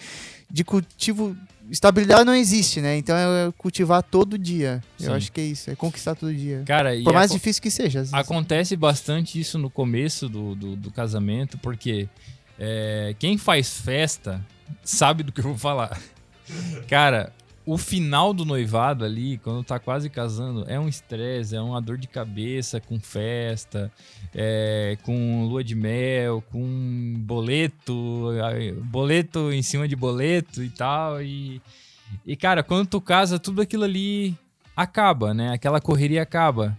de 0.50 0.64
cultivo... 0.64 1.36
Estabilidade 1.70 2.24
não 2.24 2.34
existe, 2.34 2.82
né? 2.82 2.98
Então 2.98 3.16
é 3.16 3.52
cultivar 3.58 4.02
todo 4.04 4.38
dia. 4.38 4.84
Sim. 4.98 5.08
Eu 5.08 5.14
acho 5.14 5.32
que 5.32 5.40
é 5.42 5.46
isso, 5.46 5.70
é 5.70 5.76
conquistar 5.76 6.16
todo 6.16 6.34
dia. 6.34 6.64
Cara, 6.66 6.96
e 6.96 7.04
Por 7.04 7.14
mais 7.14 7.32
difícil 7.32 7.62
que 7.62 7.70
seja. 7.72 8.04
acontece 8.12 8.76
bastante 8.76 9.40
isso 9.40 9.58
no 9.58 9.70
começo 9.70 10.28
do, 10.28 10.56
do, 10.56 10.76
do 10.76 10.92
casamento, 10.92 11.58
porque 11.60 12.10
é, 12.58 13.16
quem 13.20 13.38
faz 13.38 13.80
festa 13.80 14.46
sabe 14.84 15.24
do 15.24 15.32
que 15.32 15.40
eu 15.40 15.46
vou 15.46 15.58
falar. 15.58 16.00
Cara, 16.88 17.32
o 17.70 17.78
final 17.78 18.34
do 18.34 18.44
noivado 18.44 19.06
ali, 19.06 19.38
quando 19.38 19.64
tá 19.64 19.78
quase 19.78 20.10
casando, 20.10 20.66
é 20.68 20.80
um 20.80 20.90
estresse, 20.90 21.56
é 21.56 21.62
uma 21.62 21.80
dor 21.80 22.00
de 22.00 22.08
cabeça 22.08 22.82
com 22.82 23.00
festa, 23.00 23.92
é, 24.34 24.98
com 25.04 25.46
lua 25.46 25.64
de 25.64 25.76
mel, 25.76 26.44
com 26.52 27.14
boleto, 27.20 28.32
boleto 28.86 29.54
em 29.54 29.62
cima 29.62 29.88
de 29.88 29.96
boleto 29.96 30.64
e 30.64 30.70
tal. 30.72 31.22
E, 31.22 31.62
e 32.26 32.36
cara, 32.36 32.64
quando 32.64 32.88
tu 32.88 33.00
casa, 33.00 33.38
tudo 33.38 33.62
aquilo 33.62 33.84
ali 33.84 34.36
acaba, 34.76 35.32
né? 35.32 35.54
Aquela 35.54 35.80
correria 35.80 36.24
acaba. 36.24 36.76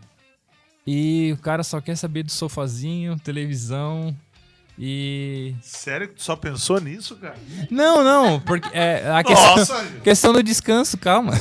E 0.84 1.30
o 1.32 1.36
cara 1.40 1.62
só 1.62 1.80
quer 1.80 1.94
saber 1.94 2.24
do 2.24 2.32
sofazinho, 2.32 3.16
televisão 3.16 4.12
e. 4.82 5.54
Sério 5.60 6.08
que 6.08 6.14
tu 6.14 6.22
só 6.22 6.34
pensou 6.34 6.80
nisso, 6.80 7.14
cara? 7.16 7.34
Não, 7.70 8.02
não, 8.02 8.40
porque 8.40 8.66
é, 8.72 9.10
a 9.14 9.22
questão, 9.22 9.56
Nossa, 9.56 9.84
questão 10.02 10.32
do 10.32 10.42
descanso, 10.42 10.96
calma. 10.96 11.34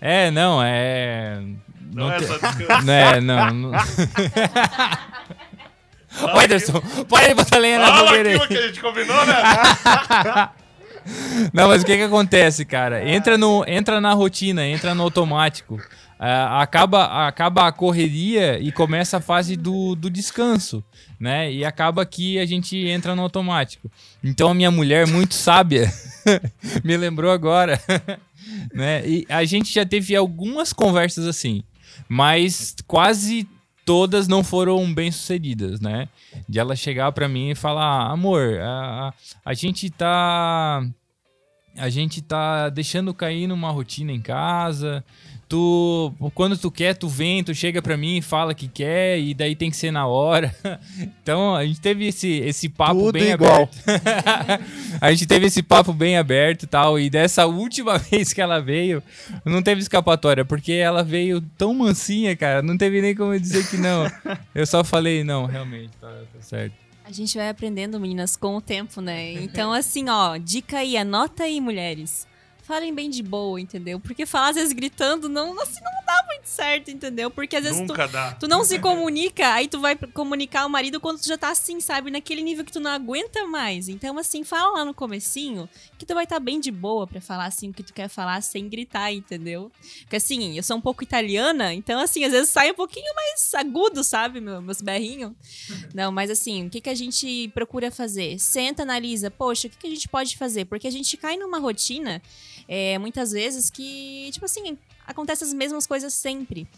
É, 0.00 0.30
não, 0.30 0.62
é. 0.62 1.42
Não, 1.92 2.12
é 2.12 2.18
te- 2.18 2.26
só 2.26 2.38
descansar. 2.38 2.84
Não 2.84 2.92
é, 2.92 3.20
não. 3.20 3.50
não... 3.52 3.70
Ô, 6.22 6.38
Anderson, 6.38 6.80
pode 7.08 7.26
aí 7.26 7.34
botar 7.34 7.58
lenha 7.58 7.80
na 7.80 7.92
fogueira 7.92 8.28
aí. 8.30 8.46
que 8.46 8.56
a 8.56 8.66
gente 8.68 8.80
combinou, 8.80 9.26
né? 9.26 9.34
Não, 11.52 11.68
mas 11.68 11.82
o 11.82 11.86
que 11.86 11.96
que 11.96 12.02
acontece, 12.02 12.64
cara? 12.64 13.08
Entra, 13.08 13.38
no, 13.38 13.64
entra 13.66 14.00
na 14.00 14.12
rotina, 14.12 14.66
entra 14.66 14.94
no 14.94 15.02
automático. 15.02 15.80
Ah, 16.22 16.60
acaba, 16.60 17.26
acaba 17.26 17.66
a 17.66 17.72
correria 17.72 18.60
e 18.60 18.70
começa 18.70 19.16
a 19.16 19.20
fase 19.22 19.56
do, 19.56 19.94
do 19.94 20.10
descanso, 20.10 20.84
né? 21.18 21.50
E 21.50 21.64
acaba 21.64 22.04
que 22.04 22.38
a 22.38 22.44
gente 22.44 22.76
entra 22.76 23.16
no 23.16 23.22
automático. 23.22 23.90
Então 24.22 24.50
a 24.50 24.54
minha 24.54 24.70
mulher, 24.70 25.06
muito 25.06 25.32
sábia, 25.32 25.90
me 26.84 26.94
lembrou 26.94 27.30
agora, 27.30 27.80
né? 28.74 29.02
E 29.08 29.26
a 29.30 29.46
gente 29.46 29.72
já 29.72 29.86
teve 29.86 30.14
algumas 30.14 30.74
conversas 30.74 31.26
assim, 31.26 31.62
mas 32.06 32.76
quase 32.86 33.48
todas 33.86 34.28
não 34.28 34.44
foram 34.44 34.92
bem 34.92 35.10
sucedidas, 35.10 35.80
né? 35.80 36.06
De 36.46 36.58
ela 36.58 36.76
chegar 36.76 37.12
pra 37.12 37.30
mim 37.30 37.48
e 37.48 37.54
falar, 37.54 38.10
amor, 38.10 38.58
a, 38.60 39.14
a 39.42 39.54
gente 39.54 39.88
tá 39.88 40.84
a 41.78 41.88
gente 41.88 42.20
tá 42.20 42.68
deixando 42.68 43.14
cair 43.14 43.46
numa 43.46 43.70
rotina 43.70 44.12
em 44.12 44.20
casa. 44.20 45.02
Tu, 45.50 46.14
quando 46.32 46.56
tu 46.56 46.70
quer, 46.70 46.94
tu 46.94 47.08
vem, 47.08 47.42
tu 47.42 47.52
chega 47.52 47.82
pra 47.82 47.96
mim 47.96 48.18
e 48.18 48.22
fala 48.22 48.54
que 48.54 48.68
quer, 48.68 49.18
e 49.18 49.34
daí 49.34 49.56
tem 49.56 49.68
que 49.68 49.76
ser 49.76 49.90
na 49.90 50.06
hora. 50.06 50.54
Então, 51.22 51.54
a 51.54 51.64
gente 51.64 51.80
teve 51.80 52.06
esse, 52.06 52.28
esse 52.38 52.68
papo 52.68 52.98
Tudo 53.00 53.12
bem 53.12 53.30
igual. 53.30 53.62
aberto. 53.62 53.78
a 55.00 55.10
gente 55.10 55.26
teve 55.26 55.46
esse 55.46 55.62
papo 55.62 55.92
bem 55.92 56.16
aberto 56.16 56.64
e 56.64 56.66
tal. 56.66 56.98
E 56.98 57.08
dessa 57.08 57.46
última 57.46 57.98
vez 58.10 58.32
que 58.32 58.40
ela 58.40 58.60
veio, 58.60 59.02
não 59.44 59.62
teve 59.62 59.80
escapatória, 59.80 60.44
porque 60.44 60.72
ela 60.72 61.02
veio 61.02 61.40
tão 61.56 61.74
mansinha, 61.74 62.36
cara, 62.36 62.62
não 62.62 62.76
teve 62.76 63.00
nem 63.00 63.14
como 63.14 63.34
eu 63.34 63.40
dizer 63.40 63.68
que 63.68 63.76
não. 63.76 64.10
Eu 64.54 64.66
só 64.66 64.82
falei, 64.84 65.24
não, 65.24 65.46
realmente, 65.46 65.90
tá, 66.00 66.08
tá 66.08 66.40
certo. 66.40 66.74
A 67.04 67.12
gente 67.12 67.36
vai 67.36 67.48
aprendendo, 67.48 67.98
meninas, 67.98 68.36
com 68.36 68.56
o 68.56 68.60
tempo, 68.60 69.00
né? 69.00 69.32
Então, 69.32 69.72
assim, 69.72 70.08
ó, 70.08 70.36
dica 70.36 70.78
aí, 70.78 70.96
anota 70.96 71.42
aí, 71.44 71.60
mulheres. 71.60 72.26
Falem 72.70 72.94
bem 72.94 73.10
de 73.10 73.20
boa, 73.20 73.60
entendeu? 73.60 73.98
Porque 73.98 74.24
falar 74.24 74.50
às 74.50 74.54
vezes 74.54 74.72
gritando 74.72 75.28
não, 75.28 75.60
assim, 75.60 75.80
não 75.82 76.04
dá 76.06 76.24
muito 76.28 76.46
certo, 76.46 76.88
entendeu? 76.88 77.28
Porque 77.28 77.56
às 77.56 77.64
vezes 77.64 77.84
tu, 77.84 77.92
tu 78.38 78.46
não 78.46 78.62
se 78.62 78.78
comunica, 78.78 79.54
aí 79.54 79.66
tu 79.66 79.80
vai 79.80 79.96
comunicar 79.96 80.62
ao 80.62 80.68
marido 80.68 81.00
quando 81.00 81.20
tu 81.20 81.26
já 81.26 81.36
tá 81.36 81.50
assim, 81.50 81.80
sabe? 81.80 82.12
Naquele 82.12 82.42
nível 82.42 82.64
que 82.64 82.70
tu 82.70 82.78
não 82.78 82.92
aguenta 82.92 83.44
mais. 83.44 83.88
Então, 83.88 84.16
assim, 84.16 84.44
fala 84.44 84.78
lá 84.78 84.84
no 84.84 84.94
comecinho 84.94 85.68
que 85.98 86.06
tu 86.06 86.14
vai 86.14 86.22
estar 86.22 86.38
bem 86.38 86.60
de 86.60 86.70
boa 86.70 87.08
pra 87.08 87.20
falar, 87.20 87.46
assim, 87.46 87.70
o 87.70 87.72
que 87.72 87.82
tu 87.82 87.92
quer 87.92 88.08
falar 88.08 88.40
sem 88.40 88.68
gritar, 88.68 89.12
entendeu? 89.12 89.72
Porque, 90.02 90.14
assim, 90.14 90.56
eu 90.56 90.62
sou 90.62 90.76
um 90.76 90.80
pouco 90.80 91.02
italiana, 91.02 91.74
então, 91.74 91.98
assim, 91.98 92.22
às 92.22 92.30
vezes 92.30 92.50
sai 92.50 92.70
um 92.70 92.74
pouquinho 92.74 93.12
mais 93.16 93.52
agudo, 93.54 94.04
sabe? 94.04 94.40
Meu, 94.40 94.62
meus 94.62 94.80
berrinhos. 94.80 95.32
Não, 95.92 96.12
mas 96.12 96.30
assim, 96.30 96.68
o 96.68 96.70
que, 96.70 96.80
que 96.80 96.88
a 96.88 96.94
gente 96.94 97.48
procura 97.52 97.90
fazer? 97.90 98.38
Senta, 98.38 98.84
analisa, 98.84 99.28
poxa, 99.28 99.66
o 99.66 99.70
que, 99.70 99.76
que 99.76 99.86
a 99.88 99.90
gente 99.90 100.08
pode 100.08 100.36
fazer? 100.36 100.66
Porque 100.66 100.86
a 100.86 100.92
gente 100.92 101.16
cai 101.16 101.36
numa 101.36 101.58
rotina, 101.58 102.22
é, 102.72 102.96
muitas 102.98 103.32
vezes, 103.32 103.68
que, 103.68 104.30
tipo 104.30 104.44
assim, 104.44 104.78
acontece 105.04 105.42
as 105.42 105.52
mesmas 105.52 105.88
coisas 105.88 106.14
sempre. 106.14 106.68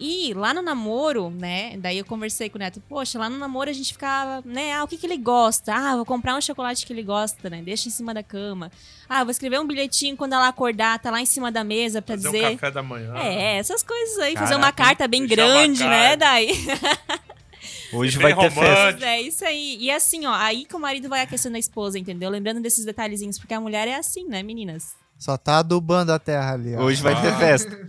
E 0.00 0.32
lá 0.32 0.54
no 0.54 0.62
namoro, 0.62 1.28
né? 1.28 1.76
Daí 1.76 1.98
eu 1.98 2.06
conversei 2.06 2.48
com 2.48 2.56
o 2.56 2.58
Neto, 2.58 2.82
poxa, 2.88 3.18
lá 3.18 3.28
no 3.28 3.36
namoro 3.36 3.68
a 3.68 3.72
gente 3.74 3.92
ficava, 3.92 4.42
né? 4.46 4.72
Ah, 4.72 4.82
o 4.82 4.88
que, 4.88 4.96
que 4.96 5.04
ele 5.04 5.18
gosta? 5.18 5.74
Ah, 5.74 5.94
vou 5.94 6.06
comprar 6.06 6.34
um 6.34 6.40
chocolate 6.40 6.86
que 6.86 6.92
ele 6.94 7.02
gosta, 7.02 7.50
né? 7.50 7.60
Deixa 7.62 7.86
em 7.86 7.90
cima 7.90 8.14
da 8.14 8.22
cama. 8.22 8.72
Ah, 9.06 9.22
vou 9.24 9.30
escrever 9.30 9.60
um 9.60 9.66
bilhetinho 9.66 10.16
quando 10.16 10.32
ela 10.32 10.48
acordar, 10.48 10.98
tá 10.98 11.10
lá 11.10 11.20
em 11.20 11.26
cima 11.26 11.52
da 11.52 11.62
mesa 11.62 12.00
pra 12.00 12.16
Fazer 12.16 12.30
dizer. 12.30 12.46
um 12.46 12.52
café 12.56 12.70
da 12.70 12.82
manhã. 12.82 13.14
É, 13.18 13.58
essas 13.58 13.82
coisas 13.82 14.18
aí, 14.20 14.34
fazer 14.34 14.54
uma 14.54 14.72
Caraca, 14.72 14.84
carta 14.84 15.06
bem 15.06 15.26
grande, 15.26 15.84
né? 15.84 16.16
carta. 16.16 16.16
Daí. 16.16 16.50
Hoje 17.92 18.18
vai 18.18 18.34
ter 18.34 18.50
festa. 18.50 19.04
É 19.06 19.20
isso 19.20 19.44
aí. 19.44 19.76
E 19.78 19.90
assim, 19.90 20.24
ó, 20.24 20.32
aí 20.32 20.64
que 20.64 20.74
o 20.74 20.80
marido 20.80 21.10
vai 21.10 21.20
aquecendo 21.20 21.56
a 21.56 21.60
esposa, 21.60 21.98
entendeu? 21.98 22.30
Lembrando 22.30 22.62
desses 22.62 22.86
detalhezinhos, 22.86 23.38
porque 23.38 23.52
a 23.52 23.60
mulher 23.60 23.86
é 23.86 23.96
assim, 23.96 24.26
né, 24.26 24.42
meninas? 24.42 25.01
Só 25.22 25.36
tá 25.38 25.58
adubando 25.58 26.12
a 26.12 26.18
terra 26.18 26.54
ali, 26.54 26.74
ó. 26.74 26.80
Hoje 26.80 27.00
vai 27.00 27.14
ter 27.22 27.28
Ah. 27.28 27.38
festa. 27.38 27.88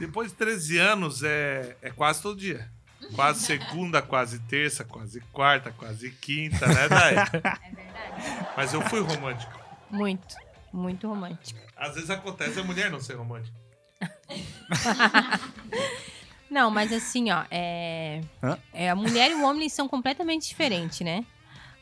Depois 0.00 0.32
de 0.32 0.36
13 0.36 0.78
anos, 0.78 1.22
é, 1.22 1.76
é 1.80 1.90
quase 1.90 2.20
todo 2.20 2.36
dia. 2.36 2.68
Quase 3.14 3.44
segunda, 3.44 4.02
quase 4.02 4.40
terça, 4.40 4.82
quase 4.82 5.20
quarta, 5.32 5.70
quase 5.70 6.10
quinta, 6.10 6.66
né, 6.66 6.88
Dai? 6.88 7.18
É 7.18 7.24
verdade. 7.24 7.60
Mas 8.56 8.74
eu 8.74 8.82
fui 8.88 8.98
romântico. 8.98 9.56
Muito, 9.88 10.34
muito 10.72 11.06
romântico. 11.06 11.60
Às 11.76 11.94
vezes 11.94 12.10
acontece 12.10 12.58
a 12.58 12.64
mulher 12.64 12.90
não 12.90 12.98
ser 13.00 13.14
romântica. 13.14 13.54
Não, 16.50 16.70
mas 16.70 16.90
assim, 16.94 17.30
ó, 17.30 17.44
é... 17.50 18.22
É, 18.72 18.88
a 18.88 18.96
mulher 18.96 19.30
e 19.30 19.34
o 19.34 19.44
homem 19.44 19.68
são 19.68 19.86
completamente 19.86 20.48
diferentes, 20.48 21.00
né? 21.00 21.22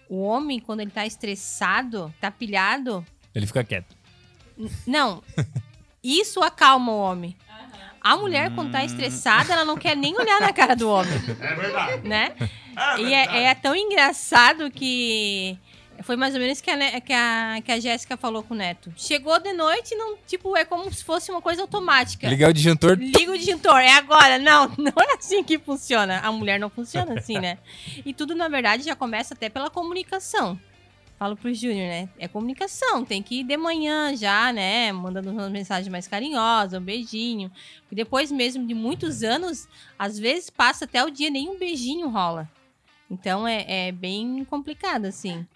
O 0.08 0.22
homem, 0.22 0.58
quando 0.58 0.80
ele 0.80 0.90
tá 0.90 1.06
estressado, 1.06 2.12
tá 2.20 2.32
pilhado, 2.32 3.06
Ele 3.36 3.46
fica 3.46 3.62
quieto. 3.62 3.94
n- 4.58 4.70
não, 4.86 5.22
isso 6.02 6.42
acalma 6.42 6.90
o 6.90 6.98
homem. 6.98 7.36
A 8.00 8.16
mulher, 8.16 8.54
quando 8.54 8.70
tá 8.72 8.84
estressada, 8.84 9.52
ela 9.52 9.64
não 9.64 9.76
quer 9.76 9.96
nem 9.96 10.16
olhar 10.16 10.40
na 10.40 10.52
cara 10.52 10.74
do 10.76 10.88
homem, 10.88 11.12
É 11.40 11.54
verdade. 11.54 12.08
né? 12.08 12.32
É 12.38 13.00
E 13.00 13.04
verdade. 13.04 13.36
é, 13.36 13.42
é 13.44 13.54
tão 13.54 13.74
engraçado 13.74 14.70
que 14.70 15.58
foi 16.04 16.14
mais 16.14 16.32
ou 16.34 16.40
menos 16.40 16.60
que 16.60 16.70
a, 16.70 17.00
que 17.00 17.12
a, 17.12 17.60
que 17.64 17.72
a 17.72 17.80
Jéssica 17.80 18.16
falou 18.16 18.42
com 18.44 18.54
o 18.54 18.56
Neto. 18.56 18.92
Chegou 18.96 19.38
de 19.40 19.52
noite, 19.52 19.94
não, 19.96 20.16
tipo, 20.26 20.56
é 20.56 20.64
como 20.64 20.92
se 20.94 21.02
fosse 21.02 21.30
uma 21.32 21.42
coisa 21.42 21.62
automática. 21.62 22.28
Ligar 22.28 22.50
o 22.50 22.52
disjuntor. 22.54 22.96
Liga 22.96 23.32
o 23.32 23.36
disjuntor, 23.36 23.78
é 23.80 23.92
agora. 23.94 24.38
Não, 24.38 24.68
não 24.78 24.92
é 25.02 25.16
assim 25.18 25.42
que 25.42 25.58
funciona. 25.58 26.20
A 26.20 26.30
mulher 26.30 26.60
não 26.60 26.70
funciona 26.70 27.18
assim, 27.18 27.38
né? 27.40 27.58
E 28.04 28.14
tudo, 28.14 28.34
na 28.36 28.46
verdade, 28.48 28.84
já 28.84 28.94
começa 28.94 29.34
até 29.34 29.48
pela 29.48 29.68
comunicação. 29.68 30.56
Falo 31.18 31.34
pro 31.34 31.52
Júnior, 31.52 31.88
né? 31.88 32.08
É 32.18 32.28
comunicação, 32.28 33.02
tem 33.02 33.22
que 33.22 33.40
ir 33.40 33.44
de 33.44 33.56
manhã 33.56 34.14
já, 34.14 34.52
né? 34.52 34.92
Mandando 34.92 35.30
uma 35.30 35.48
mensagem 35.48 35.90
mais 35.90 36.06
carinhosa, 36.06 36.78
um 36.78 36.82
beijinho. 36.82 37.50
E 37.90 37.94
depois 37.94 38.30
mesmo 38.30 38.66
de 38.66 38.74
muitos 38.74 39.22
anos, 39.22 39.66
às 39.98 40.18
vezes 40.18 40.50
passa 40.50 40.84
até 40.84 41.02
o 41.02 41.10
dia, 41.10 41.30
nem 41.30 41.48
um 41.48 41.58
beijinho 41.58 42.10
rola. 42.10 42.46
Então 43.10 43.48
é, 43.48 43.88
é 43.88 43.92
bem 43.92 44.44
complicado, 44.44 45.06
assim. 45.06 45.46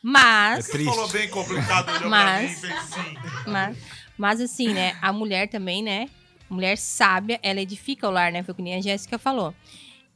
Mas. 0.00 0.66
Você 0.66 0.84
falou 0.84 1.08
bem 1.08 1.28
complicado, 1.28 1.88
olhou 1.96 2.10
Mas- 2.10 2.60
pra 2.60 2.68
mim 2.68 2.72
e 2.72 2.72
fez 2.72 2.82
sim. 2.84 3.50
Mas, 3.50 3.78
mas 4.16 4.40
assim, 4.40 4.68
né? 4.72 4.96
A 5.02 5.12
mulher 5.12 5.48
também, 5.48 5.82
né? 5.82 6.08
Mulher 6.48 6.78
sábia, 6.78 7.40
ela 7.42 7.60
edifica 7.60 8.06
o 8.08 8.10
lar, 8.10 8.30
né? 8.30 8.42
Foi 8.44 8.52
o 8.52 8.54
que 8.54 8.62
nem 8.62 8.76
a 8.76 8.80
Jéssica 8.80 9.18
falou. 9.18 9.52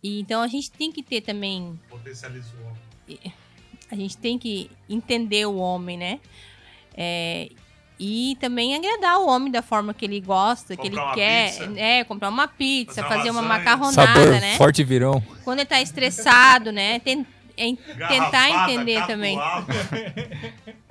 E, 0.02 0.20
então 0.20 0.42
a 0.42 0.46
gente 0.46 0.70
tem 0.70 0.92
que 0.92 1.02
ter 1.02 1.22
também. 1.22 1.78
Potencializa 1.88 2.48
o 2.56 2.66
homem. 2.66 3.32
A 3.92 3.94
gente 3.94 4.16
tem 4.16 4.38
que 4.38 4.70
entender 4.88 5.46
o 5.46 5.56
homem, 5.58 5.96
né? 5.98 6.18
É, 6.96 7.48
E 8.00 8.36
também 8.40 8.74
agradar 8.74 9.18
o 9.20 9.28
homem 9.28 9.52
da 9.52 9.62
forma 9.62 9.92
que 9.94 10.04
ele 10.04 10.18
gosta, 10.20 10.74
que 10.74 10.86
ele 10.88 10.96
Comprar 10.96 11.04
uma 11.10 11.14
quer. 11.14 11.50
pizza. 11.52 11.72
É, 11.78 12.04
comprar 12.04 12.28
uma 12.30 12.48
pizza, 12.48 13.02
Fazer 13.02 13.06
uma 13.06 13.16
fazer 13.18 13.30
uma 13.30 13.40
lasanha. 13.42 13.58
macarronada, 13.58 14.14
Sabor 14.20 14.40
né? 14.40 14.56
forte 14.56 14.82
virão. 14.82 15.22
Quando 15.44 15.60
ele 15.60 15.66
tá 15.68 15.80
estressado, 15.80 16.72
né? 16.72 16.98
Ten- 17.00 17.24
em- 17.56 17.76
tentar 17.76 18.50
entender 18.50 19.06
também. 19.06 19.38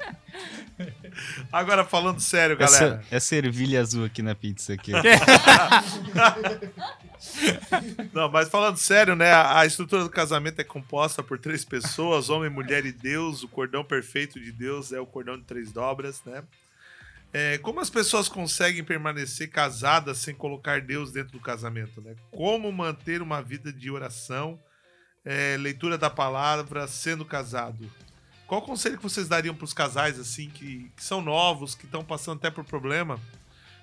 Agora 1.52 1.84
falando 1.84 2.20
sério, 2.20 2.58
galera. 2.58 3.02
Essa, 3.02 3.16
essa 3.16 3.36
ervilha 3.36 3.82
azul 3.82 4.06
aqui 4.06 4.22
na 4.22 4.36
pizza 4.36 4.74
aqui. 4.74 4.92
Não, 8.14 8.30
mas 8.30 8.50
falando 8.50 8.78
sério, 8.78 9.16
né? 9.16 9.32
A 9.32 9.60
a 9.60 9.66
estrutura 9.66 10.04
do 10.04 10.10
casamento 10.10 10.60
é 10.60 10.64
composta 10.64 11.22
por 11.22 11.38
três 11.38 11.64
pessoas: 11.64 12.30
homem, 12.30 12.50
mulher 12.50 12.86
e 12.86 12.92
Deus. 12.92 13.44
O 13.44 13.48
cordão 13.48 13.84
perfeito 13.84 14.40
de 14.40 14.52
Deus 14.52 14.92
é 14.92 15.00
o 15.00 15.06
cordão 15.06 15.38
de 15.38 15.44
três 15.44 15.72
dobras, 15.72 16.22
né? 16.26 16.44
É, 17.34 17.58
como 17.60 17.80
as 17.80 17.90
pessoas 17.90 18.28
conseguem 18.28 18.84
permanecer 18.84 19.50
casadas 19.50 20.18
sem 20.18 20.36
colocar 20.36 20.82
Deus 20.82 21.14
dentro 21.14 21.32
do 21.32 21.40
casamento, 21.40 22.02
né? 22.02 22.16
Como 22.30 22.70
manter 22.72 23.22
uma 23.22 23.42
vida 23.42 23.72
de 23.72 23.90
oração, 23.90 24.60
é, 25.24 25.56
leitura 25.58 25.98
da 25.98 26.10
palavra, 26.10 26.88
sendo 26.88 27.24
casado? 27.24 27.90
Qual 28.52 28.62
conselho 28.62 28.98
que 28.98 29.04
vocês 29.04 29.30
dariam 29.30 29.56
para 29.56 29.64
os 29.64 29.72
casais 29.72 30.20
assim 30.20 30.50
que, 30.50 30.92
que 30.94 31.02
são 31.02 31.22
novos, 31.22 31.74
que 31.74 31.86
estão 31.86 32.04
passando 32.04 32.36
até 32.36 32.52
por 32.52 32.66
problema? 32.66 33.18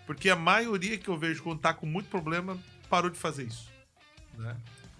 Porque 0.06 0.28
a 0.28 0.36
maioria 0.36 0.98
que 0.98 1.08
eu 1.08 1.16
vejo 1.16 1.42
quando 1.42 1.58
tá 1.58 1.72
com 1.72 1.86
muito 1.86 2.10
problema 2.10 2.58
parou 2.90 3.10
de 3.10 3.16
fazer 3.16 3.44
isso. 3.44 3.66
Né? 4.36 4.54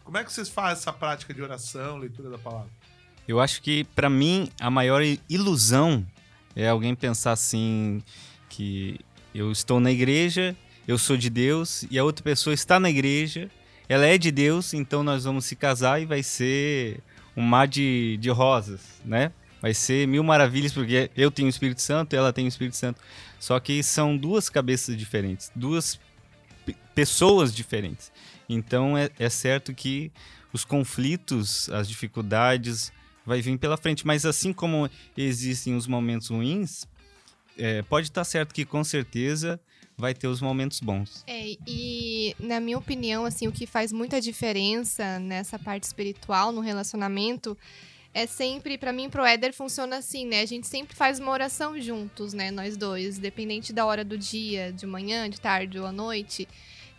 Como 0.05 0.17
é 0.17 0.25
que 0.25 0.33
vocês 0.33 0.49
fazem 0.49 0.81
essa 0.81 0.91
prática 0.91 1.35
de 1.35 1.43
oração, 1.43 1.99
leitura 1.99 2.31
da 2.31 2.39
palavra? 2.39 2.71
Eu 3.29 3.41
acho 3.41 3.61
que, 3.61 3.85
pra 3.85 4.09
mim, 4.09 4.51
a 4.59 4.71
maior 4.71 5.03
ilusão 5.29 6.07
é 6.57 6.67
alguém 6.67 6.95
pensar 6.95 7.33
assim 7.33 8.03
que 8.49 8.99
eu 9.35 9.53
estou 9.53 9.81
na 9.81 9.93
igreja, 9.93 10.57
eu 10.87 10.97
sou 10.97 11.15
de 11.15 11.29
Deus, 11.29 11.85
e 11.91 11.99
a 11.99 12.05
outra 12.05 12.25
pessoa 12.25 12.55
está 12.55 12.81
na 12.81 12.89
igreja, 12.89 13.51
ela 13.87 14.07
é 14.07 14.17
de 14.17 14.31
Deus, 14.31 14.73
então 14.73 15.03
nós 15.03 15.25
vamos 15.25 15.45
se 15.45 15.55
casar 15.55 16.01
e 16.01 16.07
vai 16.07 16.23
ser 16.23 17.03
um 17.37 17.43
mar 17.43 17.69
de, 17.69 18.17
de 18.17 18.31
rosas, 18.31 18.81
né? 19.05 19.31
Vai 19.61 19.75
ser 19.75 20.07
mil 20.07 20.23
maravilhas, 20.23 20.73
porque 20.73 21.11
eu 21.17 21.31
tenho 21.31 21.47
o 21.47 21.51
Espírito 21.51 21.83
Santo, 21.83 22.15
ela 22.15 22.33
tem 22.33 22.45
o 22.45 22.49
Espírito 22.49 22.77
Santo. 22.77 23.01
Só 23.41 23.59
que 23.59 23.83
são 23.83 24.17
duas 24.17 24.49
cabeças 24.49 24.97
diferentes, 24.97 25.51
duas 25.55 25.99
pe- 26.65 26.77
pessoas 26.95 27.55
diferentes. 27.55 28.13
Então 28.49 28.97
é, 28.97 29.11
é 29.19 29.29
certo 29.29 29.75
que 29.75 30.13
os 30.53 30.65
conflitos, 30.65 31.69
as 31.71 31.89
dificuldades 31.89 32.93
vai 33.27 33.43
vir 33.43 33.59
pela 33.59 33.77
frente. 33.77 34.07
Mas 34.07 34.25
assim 34.25 34.53
como 34.53 34.89
existem 35.17 35.77
os 35.77 35.87
momentos 35.87 36.29
ruins, 36.29 36.87
é, 37.57 37.83
pode 37.83 38.07
estar 38.09 38.25
certo 38.25 38.55
que 38.55 38.65
com 38.65 38.83
certeza 38.85 39.61
vai 39.97 40.15
ter 40.15 40.29
os 40.29 40.41
momentos 40.41 40.79
bons. 40.79 41.25
É, 41.27 41.57
e 41.67 42.35
na 42.39 42.61
minha 42.61 42.79
opinião, 42.79 43.25
assim, 43.25 43.49
o 43.49 43.53
que 43.53 43.67
faz 43.67 43.91
muita 43.93 44.21
diferença 44.21 45.19
nessa 45.19 45.59
parte 45.59 45.83
espiritual, 45.83 46.53
no 46.53 46.61
relacionamento, 46.61 47.59
é 48.15 48.27
sempre, 48.27 48.77
pra 48.79 48.93
mim, 48.93 49.09
pro 49.09 49.25
Éder 49.25 49.53
funciona 49.53 49.97
assim, 49.97 50.27
né? 50.27 50.41
A 50.41 50.47
gente 50.47 50.67
sempre 50.67 50.97
faz 50.97 51.21
uma 51.21 51.31
oração 51.31 51.81
juntos, 51.81 52.33
né? 52.33 52.51
Nós 52.51 52.77
dois, 52.77 53.19
dependente 53.19 53.73
da 53.73 53.85
hora 53.85 54.05
do 54.05 54.17
dia, 54.17 54.73
de 54.73 54.87
manhã, 54.87 55.29
de 55.29 55.41
tarde 55.41 55.79
ou 55.79 55.87
à 55.87 55.93
noite. 55.93 56.49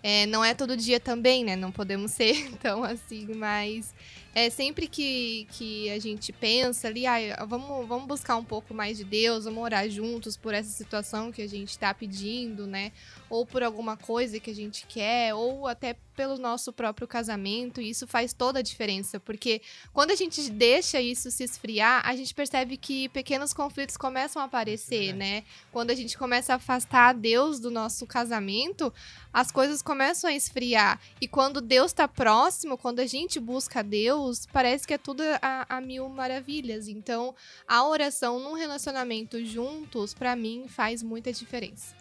É, 0.02 0.26
não 0.28 0.44
é 0.46 0.54
todo 0.54 0.78
dia 0.78 1.00
também, 1.00 1.44
né? 1.44 1.56
Não 1.56 1.72
podemos 1.72 2.12
ser 2.12 2.52
tão 2.62 2.84
assim, 2.84 3.28
mas 3.36 3.94
é 4.34 4.50
sempre 4.50 4.88
que, 4.88 5.48
que 5.52 5.90
a 5.90 6.00
gente 6.00 6.32
pensa 6.32 6.88
ali, 6.88 7.06
ah, 7.06 7.46
vamos, 7.46 7.88
vamos 7.88 8.08
buscar 8.08 8.36
um 8.36 8.44
pouco 8.44 8.74
mais 8.74 8.98
de 8.98 9.04
Deus, 9.04 9.46
vamos 9.46 9.64
orar 9.64 9.90
juntos 9.90 10.38
por 10.38 10.54
essa 10.54 10.70
situação 10.70 11.32
que 11.32 11.42
a 11.42 11.48
gente 11.48 11.78
tá 11.78 11.94
pedindo, 11.94 12.68
né? 12.68 12.92
Ou 13.30 13.46
por 13.46 13.64
alguma 13.64 13.98
coisa 13.98 14.40
que 14.40 14.50
a 14.50 14.56
gente 14.56 14.86
quer, 14.88 15.34
ou 15.34 15.68
até 15.68 15.96
pelo 16.16 16.38
nosso 16.38 16.74
próprio 16.74 17.08
casamento, 17.08 17.80
e 17.80 17.90
isso 17.90 18.06
faz 18.06 18.34
toda 18.34 18.60
a 18.60 18.62
diferença, 18.62 19.20
porque 19.22 19.62
quando 19.94 20.12
a 20.12 20.16
gente 20.16 20.50
deixa 20.50 21.00
isso 21.00 21.32
se 21.32 21.46
esfriar, 21.46 22.02
a 22.06 22.14
gente 22.14 22.34
percebe 22.34 22.76
que 22.76 23.08
pequenos 23.10 23.54
conflitos 23.54 23.96
começam 23.96 24.42
a 24.42 24.46
aparecer, 24.46 25.14
né? 25.14 25.44
Quando 25.72 25.92
a 25.92 25.96
gente 25.96 26.18
começa 26.18 26.54
a 26.54 26.56
afastar 26.58 27.14
Deus 27.14 27.60
do 27.60 27.72
nosso 27.72 28.06
casamento, 28.06 28.94
as 29.32 29.52
coisas 29.52 29.82
começam 29.82 30.30
a 30.30 30.34
esfriar. 30.34 31.00
E 31.22 31.28
quando 31.28 31.62
Deus 31.62 31.92
está 31.92 32.08
próximo, 32.08 32.78
quando 32.78 33.00
a 33.00 33.06
gente 33.06 33.40
busca 33.40 33.82
Deus, 33.82 34.19
parece 34.52 34.88
que 34.88 34.94
é 34.94 34.98
tudo 34.98 35.22
a, 35.42 35.78
a 35.78 35.82
mil 35.82 36.08
maravilhas. 36.10 36.88
Então, 36.88 37.36
a 37.68 37.86
oração 37.86 38.40
num 38.40 38.54
relacionamento 38.54 39.44
juntos, 39.46 40.14
pra 40.14 40.36
mim, 40.36 40.66
faz 40.68 41.04
muita 41.04 41.32
diferença. 41.32 41.96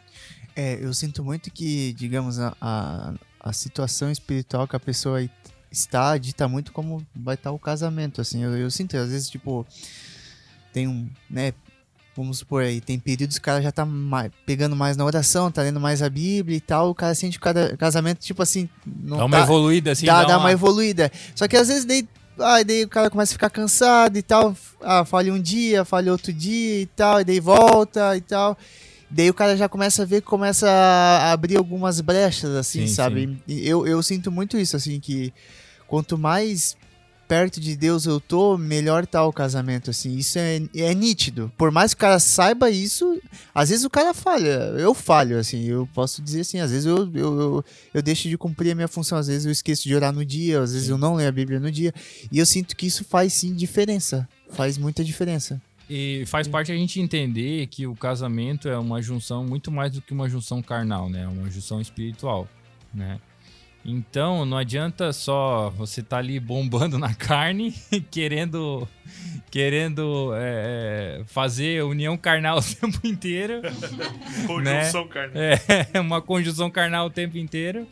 É, 0.54 0.82
eu 0.82 0.92
sinto 0.92 1.22
muito 1.24 1.50
que, 1.50 1.92
digamos, 1.92 2.38
a, 2.38 2.56
a, 2.60 3.14
a 3.40 3.52
situação 3.52 4.10
espiritual 4.10 4.66
que 4.66 4.76
a 4.76 4.80
pessoa 4.80 5.28
está 5.70 6.16
dita 6.18 6.48
muito 6.48 6.72
como 6.72 7.06
vai 7.14 7.34
estar 7.34 7.52
o 7.52 7.58
casamento, 7.58 8.20
assim. 8.20 8.42
Eu, 8.42 8.56
eu 8.56 8.70
sinto, 8.70 8.96
às 8.96 9.10
vezes, 9.10 9.28
tipo, 9.28 9.66
tem 10.72 10.88
um, 10.88 11.08
né, 11.30 11.52
vamos 12.18 12.38
supor 12.38 12.62
aí, 12.62 12.80
tem 12.80 12.98
períodos 12.98 13.36
que 13.36 13.42
o 13.42 13.44
cara 13.44 13.62
já 13.62 13.70
tá 13.72 13.84
mai- 13.86 14.30
pegando 14.44 14.74
mais 14.76 14.96
na 14.96 15.04
oração, 15.04 15.50
tá 15.50 15.62
lendo 15.62 15.80
mais 15.80 16.02
a 16.02 16.10
Bíblia 16.10 16.56
e 16.56 16.60
tal, 16.60 16.90
o 16.90 16.94
cara 16.94 17.14
sente 17.14 17.38
que 17.38 17.48
o 17.48 17.76
casamento, 17.78 18.18
tipo 18.20 18.42
assim, 18.42 18.68
não 18.86 19.16
Dá 19.18 19.24
uma 19.24 19.36
tá, 19.38 19.42
evoluída 19.44 19.92
assim. 19.92 20.06
dá, 20.06 20.22
dá 20.22 20.28
dá 20.28 20.34
uma- 20.36 20.44
uma 20.46 20.52
evoluída. 20.52 21.10
Só 21.34 21.46
que 21.48 21.56
às 21.56 21.68
vezes 21.68 21.84
daí, 21.84 22.06
ah, 22.38 22.62
daí 22.62 22.84
o 22.84 22.88
cara 22.88 23.08
começa 23.10 23.32
a 23.32 23.34
ficar 23.34 23.50
cansado 23.50 24.16
e 24.18 24.22
tal. 24.22 24.54
Ah, 24.80 25.04
falha 25.04 25.32
um 25.32 25.40
dia, 25.40 25.84
falha 25.84 26.12
outro 26.12 26.32
dia 26.32 26.82
e 26.82 26.86
tal, 26.86 27.20
e 27.20 27.24
daí 27.24 27.40
volta 27.40 28.16
e 28.16 28.20
tal. 28.20 28.56
Daí 29.10 29.30
o 29.30 29.34
cara 29.34 29.56
já 29.56 29.68
começa 29.68 30.02
a 30.02 30.04
ver 30.04 30.20
começa 30.20 30.68
a 30.68 31.32
abrir 31.32 31.56
algumas 31.56 32.00
brechas, 32.00 32.50
assim, 32.54 32.86
Sim, 32.86 32.94
sabe? 32.94 33.38
E 33.48 33.66
Eu, 33.66 33.86
eu 33.86 34.02
sinto 34.02 34.30
muito 34.30 34.58
isso, 34.58 34.76
assim, 34.76 35.00
que 35.00 35.32
quanto 35.86 36.18
mais 36.18 36.76
perto 37.28 37.60
de 37.60 37.76
Deus 37.76 38.06
eu 38.06 38.18
tô, 38.18 38.56
melhor 38.56 39.06
tá 39.06 39.24
o 39.24 39.32
casamento, 39.32 39.90
assim. 39.90 40.16
Isso 40.16 40.38
é, 40.38 40.62
é 40.74 40.94
nítido. 40.94 41.52
Por 41.58 41.70
mais 41.70 41.92
que 41.92 41.98
o 41.98 42.00
cara 42.00 42.18
saiba 42.18 42.70
isso, 42.70 43.20
às 43.54 43.68
vezes 43.68 43.84
o 43.84 43.90
cara 43.90 44.14
falha. 44.14 44.72
Eu 44.78 44.94
falho, 44.94 45.38
assim. 45.38 45.64
Eu 45.64 45.86
posso 45.94 46.22
dizer 46.22 46.40
assim, 46.40 46.58
às 46.58 46.70
vezes 46.70 46.86
eu, 46.86 46.96
eu, 47.14 47.40
eu, 47.40 47.64
eu 47.94 48.02
deixo 48.02 48.28
de 48.28 48.38
cumprir 48.38 48.72
a 48.72 48.74
minha 48.74 48.88
função. 48.88 49.18
Às 49.18 49.28
vezes 49.28 49.44
eu 49.44 49.52
esqueço 49.52 49.86
de 49.86 49.94
orar 49.94 50.12
no 50.12 50.24
dia, 50.24 50.60
às 50.60 50.72
vezes 50.72 50.88
eu 50.88 50.96
não 50.96 51.14
leio 51.14 51.28
a 51.28 51.32
Bíblia 51.32 51.60
no 51.60 51.70
dia. 51.70 51.92
E 52.32 52.38
eu 52.38 52.46
sinto 52.46 52.74
que 52.74 52.86
isso 52.86 53.04
faz 53.04 53.34
sim 53.34 53.54
diferença. 53.54 54.26
Faz 54.50 54.78
muita 54.78 55.04
diferença. 55.04 55.60
E 55.90 56.24
faz 56.26 56.48
parte 56.48 56.72
a 56.72 56.74
gente 56.74 57.00
entender 57.00 57.66
que 57.66 57.86
o 57.86 57.94
casamento 57.94 58.68
é 58.68 58.78
uma 58.78 59.00
junção 59.00 59.44
muito 59.44 59.70
mais 59.70 59.92
do 59.92 60.02
que 60.02 60.12
uma 60.12 60.28
junção 60.28 60.62
carnal, 60.62 61.08
né? 61.08 61.22
É 61.22 61.28
uma 61.28 61.50
junção 61.50 61.80
espiritual, 61.80 62.48
né? 62.92 63.18
Então, 63.90 64.44
não 64.44 64.58
adianta 64.58 65.14
só 65.14 65.70
você 65.70 66.02
estar 66.02 66.18
ali 66.18 66.38
bombando 66.38 66.98
na 66.98 67.14
carne, 67.14 67.72
querendo 68.10 68.86
querendo 69.50 70.34
é, 70.34 71.20
é, 71.20 71.24
fazer 71.24 71.82
união 71.82 72.14
carnal 72.14 72.58
o 72.58 72.60
tempo 72.62 73.00
inteiro. 73.06 73.62
Conjunção 74.46 75.08
carnal. 75.08 75.42
É, 75.42 75.58
uma 76.00 76.20
conjunção 76.20 76.70
carnal 76.70 77.06
o 77.06 77.10
tempo 77.10 77.38
inteiro. 77.38 77.88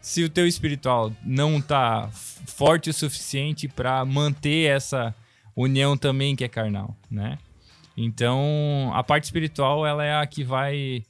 Se 0.00 0.24
o 0.24 0.30
teu 0.30 0.46
espiritual 0.46 1.12
não 1.22 1.60
tá 1.60 2.08
forte 2.46 2.88
o 2.88 2.94
suficiente 2.94 3.68
para 3.68 4.02
manter 4.02 4.70
essa 4.70 5.14
união 5.54 5.94
também 5.94 6.34
que 6.34 6.44
é 6.44 6.48
carnal, 6.48 6.96
né? 7.10 7.38
Então, 7.94 8.90
a 8.94 9.04
parte 9.04 9.24
espiritual, 9.24 9.86
ela 9.86 10.02
é 10.02 10.14
a 10.16 10.26
que 10.26 10.42
vai 10.42 11.02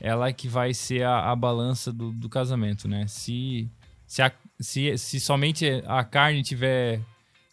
ela 0.00 0.28
é 0.28 0.32
que 0.32 0.46
vai 0.46 0.72
ser 0.72 1.02
a, 1.02 1.30
a 1.30 1.36
balança 1.36 1.92
do, 1.92 2.12
do 2.12 2.28
casamento, 2.28 2.86
né? 2.86 3.04
Se 3.08 3.68
se, 4.10 4.20
a- 4.22 4.32
se 4.60 4.98
se 4.98 5.20
somente 5.20 5.64
a 5.86 6.02
carne 6.02 6.42
tiver 6.42 7.00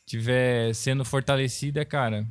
tiver 0.07 0.73
sendo 0.73 1.05
fortalecida, 1.05 1.85
cara, 1.85 2.25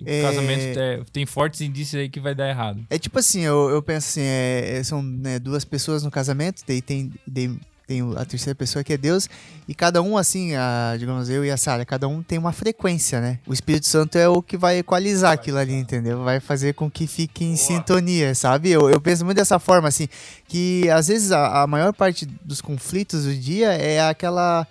o 0.00 0.04
É. 0.04 0.20
casamento 0.22 0.78
é- 0.78 1.02
tem 1.12 1.24
fortes 1.24 1.60
indícios 1.62 2.00
aí 2.02 2.08
que 2.10 2.20
vai 2.20 2.34
dar 2.34 2.48
errado. 2.50 2.84
É 2.90 2.98
tipo 2.98 3.18
assim, 3.18 3.40
eu, 3.42 3.70
eu 3.70 3.82
penso 3.82 4.08
assim, 4.08 4.22
é, 4.22 4.82
são 4.84 5.02
né, 5.02 5.38
duas 5.38 5.64
pessoas 5.64 6.02
no 6.02 6.10
casamento, 6.10 6.62
daí 6.66 6.82
tem, 6.82 7.12
daí 7.26 7.58
tem 7.86 8.02
a 8.16 8.24
terceira 8.24 8.54
pessoa 8.54 8.82
que 8.82 8.92
é 8.92 8.96
Deus, 8.96 9.28
e 9.68 9.74
cada 9.74 10.02
um, 10.02 10.18
assim, 10.18 10.54
a, 10.54 10.96
digamos, 10.98 11.30
eu 11.30 11.44
e 11.44 11.50
a 11.50 11.56
Sara, 11.56 11.84
cada 11.84 12.08
um 12.08 12.22
tem 12.22 12.36
uma 12.36 12.52
frequência, 12.52 13.20
né? 13.20 13.38
O 13.46 13.52
Espírito 13.52 13.86
Santo 13.86 14.18
é 14.18 14.28
o 14.28 14.42
que 14.42 14.56
vai 14.56 14.78
equalizar 14.78 15.32
aquilo 15.32 15.58
ali, 15.58 15.74
entendeu? 15.74 16.24
Vai 16.24 16.40
fazer 16.40 16.74
com 16.74 16.90
que 16.90 17.06
fique 17.06 17.44
em 17.44 17.54
Boa. 17.54 17.58
sintonia, 17.58 18.34
sabe? 18.34 18.70
Eu, 18.70 18.90
eu 18.90 19.00
penso 19.00 19.24
muito 19.24 19.36
dessa 19.36 19.58
forma, 19.58 19.86
assim, 19.86 20.08
que 20.48 20.88
às 20.90 21.06
vezes 21.06 21.30
a, 21.30 21.62
a 21.62 21.66
maior 21.66 21.92
parte 21.92 22.26
dos 22.26 22.60
conflitos 22.60 23.24
do 23.24 23.34
dia 23.34 23.68
é 23.72 24.00
aquela, 24.00 24.66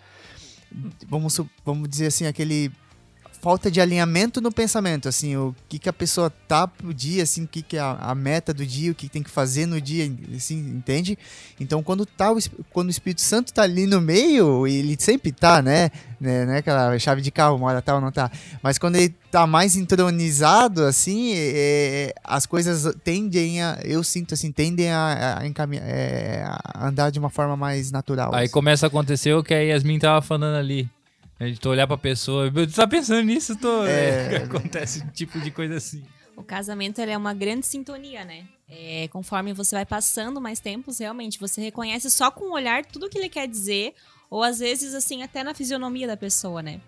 vamos, 1.10 1.40
vamos 1.66 1.88
dizer 1.88 2.08
assim, 2.08 2.26
aquele 2.28 2.72
falta 3.46 3.70
de 3.70 3.80
alinhamento 3.80 4.42
no 4.42 4.52
pensamento, 4.52 5.08
assim, 5.08 5.38
o 5.38 5.56
que, 5.70 5.78
que 5.78 5.88
a 5.88 5.94
pessoa 5.94 6.32
tá 6.48 6.68
pro 6.68 6.92
dia, 6.92 7.22
assim, 7.22 7.44
o 7.44 7.48
que, 7.48 7.62
que 7.62 7.78
é 7.78 7.80
a, 7.80 7.92
a 7.92 8.16
meta 8.16 8.52
do 8.52 8.66
dia, 8.66 8.92
o 8.92 8.96
que 8.96 9.08
tem 9.08 9.22
que 9.22 9.30
fazer 9.30 9.68
no 9.68 9.80
dia, 9.80 10.12
assim, 10.36 10.58
entende? 10.58 11.16
Então, 11.60 11.84
quando, 11.84 12.08
tá 12.08 12.32
o, 12.32 12.40
quando 12.72 12.88
o 12.88 12.90
Espírito 12.90 13.22
Santo 13.22 13.54
tá 13.54 13.62
ali 13.62 13.86
no 13.86 14.02
meio, 14.02 14.66
ele 14.66 14.98
sempre 15.00 15.32
tá, 15.32 15.62
né? 15.62 15.92
né? 16.20 16.44
Não 16.44 16.54
é 16.54 16.58
aquela 16.58 16.98
chave 16.98 17.22
de 17.22 17.30
carro, 17.30 17.58
uma 17.58 17.68
hora 17.68 17.84
tá 17.84 17.94
ou 17.94 18.02
não 18.02 18.12
tá. 18.12 18.32
Mas 18.64 18.80
quando 18.80 18.96
ele 18.96 19.14
tá 19.30 19.46
mais 19.46 19.76
entronizado, 19.76 20.84
assim, 20.84 21.34
é, 21.36 22.16
as 22.24 22.48
coisas 22.48 22.96
tendem 23.04 23.62
a, 23.62 23.78
eu 23.84 24.04
sinto 24.04 24.34
assim, 24.34 24.52
tendem 24.52 24.90
a, 24.90 25.38
a, 25.42 25.46
encaminhar, 25.46 25.84
é, 25.86 26.44
a 26.44 26.88
andar 26.88 27.12
de 27.12 27.20
uma 27.20 27.30
forma 27.30 27.56
mais 27.56 27.92
natural. 27.92 28.34
Aí 28.34 28.46
assim. 28.46 28.54
começa 28.54 28.86
a 28.86 28.88
acontecer 28.88 29.36
o 29.36 29.44
que 29.44 29.54
a 29.54 29.60
Yasmin 29.60 30.00
tava 30.00 30.20
falando 30.24 30.56
ali. 30.56 30.90
A 31.40 31.46
gente 31.46 31.68
olhar 31.68 31.86
pra 31.86 31.98
pessoa, 31.98 32.50
"Meu, 32.50 32.66
tu 32.66 32.74
tá 32.74 32.88
pensando 32.88 33.24
nisso? 33.24 33.56
Tô... 33.58 33.86
É. 33.86 34.38
Acontece 34.46 35.04
um 35.04 35.08
tipo 35.10 35.40
de 35.40 35.52
coisa 35.52 35.76
assim. 35.76 36.04
O 36.36 36.44
casamento 36.44 37.00
ele 37.00 37.12
é 37.12 37.18
uma 37.18 37.34
grande 37.34 37.66
sintonia, 37.66 38.26
né? 38.26 38.46
É, 38.70 39.08
conforme 39.10 39.54
você 39.54 39.76
vai 39.76 39.86
passando 39.86 40.42
mais 40.42 40.60
tempos, 40.60 41.00
realmente, 41.00 41.40
você 41.40 41.62
reconhece 41.62 42.10
só 42.10 42.30
com 42.32 42.46
o 42.46 42.54
olhar 42.54 42.86
tudo 42.86 43.10
que 43.10 43.18
ele 43.18 43.30
quer 43.30 43.48
dizer, 43.48 43.94
ou 44.30 44.44
às 44.44 44.60
vezes, 44.60 44.94
assim, 44.94 45.24
até 45.24 45.44
na 45.44 45.54
fisionomia 45.54 46.08
da 46.08 46.18
pessoa, 46.18 46.62
né? 46.62 46.82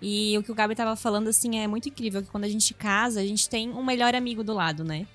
E 0.00 0.36
o 0.38 0.42
que 0.42 0.50
o 0.50 0.54
Gabi 0.54 0.74
tava 0.74 0.96
falando, 0.96 1.28
assim, 1.28 1.58
é 1.58 1.66
muito 1.66 1.88
incrível, 1.88 2.22
que 2.22 2.30
quando 2.30 2.44
a 2.44 2.48
gente 2.48 2.72
casa, 2.74 3.20
a 3.20 3.26
gente 3.26 3.48
tem 3.48 3.70
um 3.70 3.84
melhor 3.84 4.14
amigo 4.14 4.42
do 4.42 4.54
lado, 4.54 4.82
né? 4.82 5.06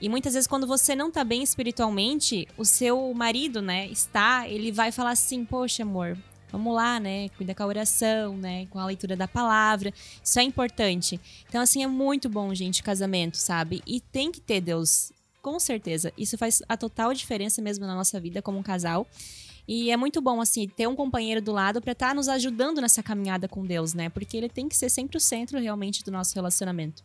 E 0.00 0.08
muitas 0.08 0.34
vezes, 0.34 0.46
quando 0.46 0.66
você 0.66 0.94
não 0.94 1.10
tá 1.10 1.24
bem 1.24 1.42
espiritualmente, 1.42 2.46
o 2.56 2.64
seu 2.64 3.12
marido, 3.14 3.60
né, 3.60 3.88
está, 3.88 4.48
ele 4.48 4.70
vai 4.70 4.92
falar 4.92 5.10
assim, 5.10 5.44
poxa, 5.44 5.82
amor, 5.82 6.16
vamos 6.50 6.74
lá, 6.74 6.98
né, 6.98 7.28
cuida 7.30 7.54
com 7.54 7.62
a 7.62 7.66
oração, 7.66 8.36
né, 8.36 8.66
com 8.66 8.78
a 8.78 8.86
leitura 8.86 9.16
da 9.16 9.28
palavra, 9.28 9.92
isso 10.22 10.38
é 10.38 10.42
importante. 10.42 11.20
Então, 11.48 11.60
assim, 11.60 11.82
é 11.82 11.86
muito 11.86 12.28
bom, 12.28 12.54
gente, 12.54 12.82
casamento, 12.82 13.36
sabe? 13.36 13.82
E 13.86 14.00
tem 14.00 14.30
que 14.32 14.40
ter 14.40 14.60
Deus, 14.60 15.12
com 15.42 15.58
certeza. 15.60 16.12
Isso 16.16 16.36
faz 16.38 16.62
a 16.68 16.76
total 16.76 17.12
diferença 17.14 17.60
mesmo 17.62 17.86
na 17.86 17.94
nossa 17.94 18.18
vida 18.20 18.40
como 18.42 18.58
um 18.58 18.62
casal. 18.62 19.06
E 19.70 19.90
é 19.90 19.96
muito 19.98 20.22
bom, 20.22 20.40
assim, 20.40 20.66
ter 20.66 20.86
um 20.88 20.96
companheiro 20.96 21.42
do 21.42 21.52
lado 21.52 21.80
pra 21.82 21.92
estar 21.92 22.14
nos 22.14 22.26
ajudando 22.26 22.80
nessa 22.80 23.02
caminhada 23.02 23.46
com 23.46 23.66
Deus, 23.66 23.92
né? 23.92 24.08
Porque 24.08 24.34
ele 24.34 24.48
tem 24.48 24.66
que 24.66 24.74
ser 24.74 24.88
sempre 24.88 25.18
o 25.18 25.20
centro, 25.20 25.58
realmente, 25.60 26.02
do 26.02 26.10
nosso 26.10 26.34
relacionamento. 26.34 27.04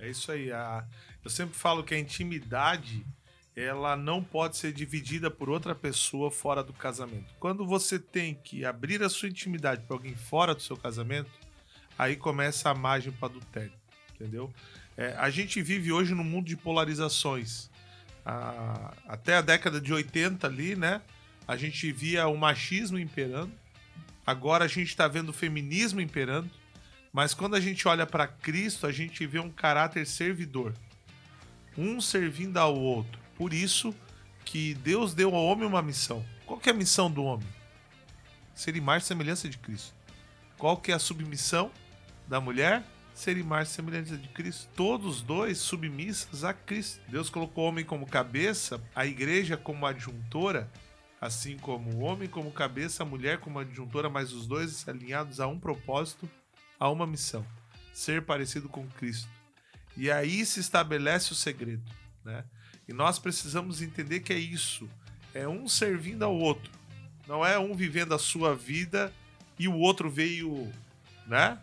É 0.00 0.10
isso 0.10 0.32
aí. 0.32 0.50
a- 0.50 0.84
eu 1.24 1.30
sempre 1.30 1.54
falo 1.56 1.84
que 1.84 1.94
a 1.94 1.98
intimidade 1.98 3.06
ela 3.56 3.96
não 3.96 4.22
pode 4.22 4.56
ser 4.56 4.72
dividida 4.72 5.30
por 5.30 5.48
outra 5.48 5.74
pessoa 5.74 6.30
fora 6.30 6.62
do 6.62 6.72
casamento. 6.72 7.32
Quando 7.38 7.64
você 7.64 7.98
tem 7.98 8.34
que 8.34 8.64
abrir 8.64 9.02
a 9.02 9.08
sua 9.08 9.28
intimidade 9.28 9.82
para 9.86 9.94
alguém 9.94 10.16
fora 10.16 10.54
do 10.54 10.62
seu 10.62 10.76
casamento, 10.76 11.30
aí 11.96 12.16
começa 12.16 12.68
a 12.68 12.74
margem 12.74 13.12
para 13.12 13.28
adultério, 13.28 13.72
entendeu? 14.14 14.52
É, 14.96 15.14
a 15.18 15.30
gente 15.30 15.62
vive 15.62 15.92
hoje 15.92 16.14
num 16.14 16.24
mundo 16.24 16.46
de 16.46 16.56
polarizações. 16.56 17.70
Ah, 18.26 18.92
até 19.06 19.36
a 19.36 19.40
década 19.40 19.80
de 19.80 19.92
80 19.92 20.46
ali, 20.46 20.74
né? 20.74 21.00
A 21.46 21.56
gente 21.56 21.92
via 21.92 22.26
o 22.26 22.36
machismo 22.36 22.98
imperando. 22.98 23.52
Agora 24.26 24.64
a 24.64 24.68
gente 24.68 24.88
está 24.88 25.06
vendo 25.06 25.28
o 25.28 25.32
feminismo 25.32 26.00
imperando. 26.00 26.50
Mas 27.12 27.34
quando 27.34 27.54
a 27.54 27.60
gente 27.60 27.86
olha 27.86 28.06
para 28.06 28.26
Cristo, 28.26 28.86
a 28.86 28.92
gente 28.92 29.24
vê 29.26 29.38
um 29.38 29.50
caráter 29.50 30.06
servidor. 30.06 30.74
Um 31.76 32.00
servindo 32.00 32.56
ao 32.56 32.74
outro. 32.74 33.23
Por 33.36 33.52
isso 33.52 33.94
que 34.44 34.74
Deus 34.74 35.14
deu 35.14 35.34
ao 35.34 35.44
homem 35.44 35.66
uma 35.66 35.82
missão. 35.82 36.24
Qual 36.46 36.58
que 36.58 36.68
é 36.68 36.72
a 36.72 36.76
missão 36.76 37.10
do 37.10 37.24
homem? 37.24 37.46
Ser 38.54 38.76
imagem 38.76 39.04
e 39.04 39.08
semelhança 39.08 39.48
de 39.48 39.58
Cristo. 39.58 39.94
Qual 40.58 40.76
que 40.76 40.92
é 40.92 40.94
a 40.94 40.98
submissão 40.98 41.70
da 42.28 42.40
mulher? 42.40 42.84
Ser 43.14 43.36
imagem 43.36 43.72
e 43.72 43.74
semelhança 43.74 44.16
de 44.16 44.28
Cristo. 44.28 44.68
Todos 44.74 45.22
dois 45.22 45.58
submissas 45.58 46.44
a 46.44 46.52
Cristo. 46.52 47.00
Deus 47.08 47.30
colocou 47.30 47.64
o 47.64 47.68
homem 47.68 47.84
como 47.84 48.06
cabeça, 48.06 48.80
a 48.94 49.06
igreja 49.06 49.56
como 49.56 49.86
adjuntora, 49.86 50.70
assim 51.20 51.56
como 51.56 51.90
o 51.90 52.00
homem 52.00 52.28
como 52.28 52.50
cabeça, 52.52 53.02
a 53.02 53.06
mulher 53.06 53.38
como 53.38 53.58
adjuntora, 53.58 54.10
mas 54.10 54.32
os 54.32 54.46
dois 54.46 54.86
alinhados 54.88 55.40
a 55.40 55.46
um 55.46 55.58
propósito, 55.58 56.28
a 56.78 56.90
uma 56.90 57.06
missão: 57.06 57.46
ser 57.92 58.22
parecido 58.22 58.68
com 58.68 58.86
Cristo. 58.88 59.28
E 59.96 60.10
aí 60.10 60.44
se 60.44 60.60
estabelece 60.60 61.32
o 61.32 61.36
segredo, 61.36 61.84
né? 62.24 62.44
E 62.88 62.92
nós 62.92 63.18
precisamos 63.18 63.80
entender 63.80 64.20
que 64.20 64.32
é 64.32 64.38
isso, 64.38 64.88
é 65.32 65.48
um 65.48 65.66
servindo 65.66 66.22
ao 66.24 66.34
outro. 66.34 66.70
Não 67.26 67.44
é 67.44 67.58
um 67.58 67.74
vivendo 67.74 68.14
a 68.14 68.18
sua 68.18 68.54
vida 68.54 69.12
e 69.58 69.66
o 69.66 69.74
outro 69.74 70.10
veio, 70.10 70.70
né? 71.26 71.58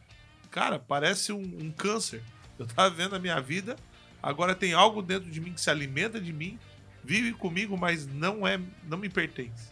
Cara, 0.49 0.79
parece 0.79 1.31
um, 1.31 1.41
um 1.41 1.71
câncer. 1.71 2.21
Eu 2.57 2.65
tava 2.65 2.89
vendo 2.89 3.15
a 3.15 3.19
minha 3.19 3.39
vida, 3.39 3.75
agora 4.21 4.55
tem 4.55 4.73
algo 4.73 5.01
dentro 5.01 5.29
de 5.29 5.39
mim 5.39 5.53
que 5.53 5.61
se 5.61 5.69
alimenta 5.69 6.19
de 6.19 6.33
mim, 6.33 6.59
vive 7.03 7.33
comigo, 7.33 7.77
mas 7.77 8.05
não 8.05 8.45
é, 8.45 8.59
não 8.83 8.97
me 8.97 9.09
pertence. 9.09 9.71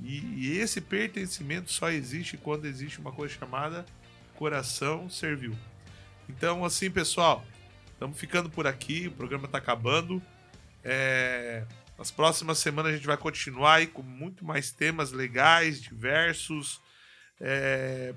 E, 0.00 0.18
e 0.36 0.58
esse 0.58 0.80
pertencimento 0.80 1.70
só 1.70 1.90
existe 1.90 2.36
quando 2.36 2.66
existe 2.66 2.98
uma 2.98 3.12
coisa 3.12 3.34
chamada 3.34 3.84
coração 4.34 5.08
servil. 5.08 5.56
Então, 6.28 6.64
assim, 6.64 6.90
pessoal, 6.90 7.44
estamos 7.92 8.18
ficando 8.18 8.50
por 8.50 8.66
aqui, 8.66 9.06
o 9.06 9.12
programa 9.12 9.46
está 9.46 9.58
acabando. 9.58 10.22
É, 10.84 11.64
nas 11.96 12.10
próximas 12.10 12.58
semanas 12.58 12.92
a 12.92 12.96
gente 12.96 13.06
vai 13.06 13.16
continuar 13.16 13.74
aí 13.74 13.86
com 13.86 14.02
muito 14.02 14.44
mais 14.44 14.70
temas 14.70 15.12
legais, 15.12 15.80
diversos, 15.80 16.80
é, 17.40 18.14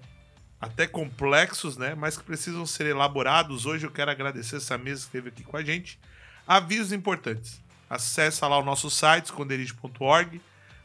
até 0.60 0.86
complexos, 0.86 1.78
né? 1.78 1.96
Mas 1.96 2.18
que 2.18 2.24
precisam 2.24 2.66
ser 2.66 2.88
elaborados. 2.88 3.66
Hoje 3.66 3.86
eu 3.86 3.92
quero 3.92 4.12
agradecer 4.12 4.58
essa 4.58 4.78
mesa 4.78 5.02
que 5.02 5.08
esteve 5.08 5.30
aqui 5.30 5.44
com 5.44 5.56
a 5.56 5.64
gente. 5.64 6.00
Avisos 6.46 6.92
importantes. 6.92 7.62
Acesse 7.90 8.44
lá 8.44 8.58
o 8.58 8.64
nosso 8.64 8.90
site, 8.90 9.26
esconderijo.org. 9.26 10.42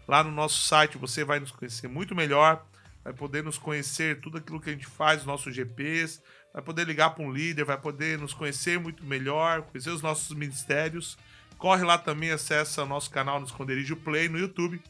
Lá 0.07 0.23
no 0.23 0.31
nosso 0.31 0.63
site 0.63 0.99
você 0.99 1.25
vai 1.25 1.41
nos 1.41 1.51
conhecer 1.51 1.89
muito 1.89 2.15
melhor, 2.15 2.65
vai 3.03 3.13
poder 3.13 3.43
nos 3.43 3.59
conhecer 3.59 4.21
tudo 4.21 4.39
aquilo 4.39 4.61
que 4.61 4.71
a 4.71 4.73
gente 4.73 4.87
faz, 4.87 5.21
os 5.21 5.27
nossos 5.27 5.55
GPs, 5.55 6.21
vai 6.53 6.63
poder 6.63 6.87
ligar 6.87 7.11
para 7.11 7.25
um 7.25 7.33
líder, 7.33 7.65
vai 7.65 7.79
poder 7.79 8.19
nos 8.19 8.35
conhecer 8.35 8.79
muito 8.79 9.05
melhor, 9.05 9.63
conhecer 9.63 9.91
os 9.91 10.03
nossos 10.03 10.37
ministérios. 10.37 11.17
Corre 11.63 11.85
lá 11.85 11.97
também, 11.97 12.33
acessa 12.33 12.85
nosso 12.85 13.09
canal 13.09 13.39
no 13.39 13.47
Esconderijo 13.47 13.95
Play 13.95 14.29
no 14.29 14.37
YouTube. 14.37 14.83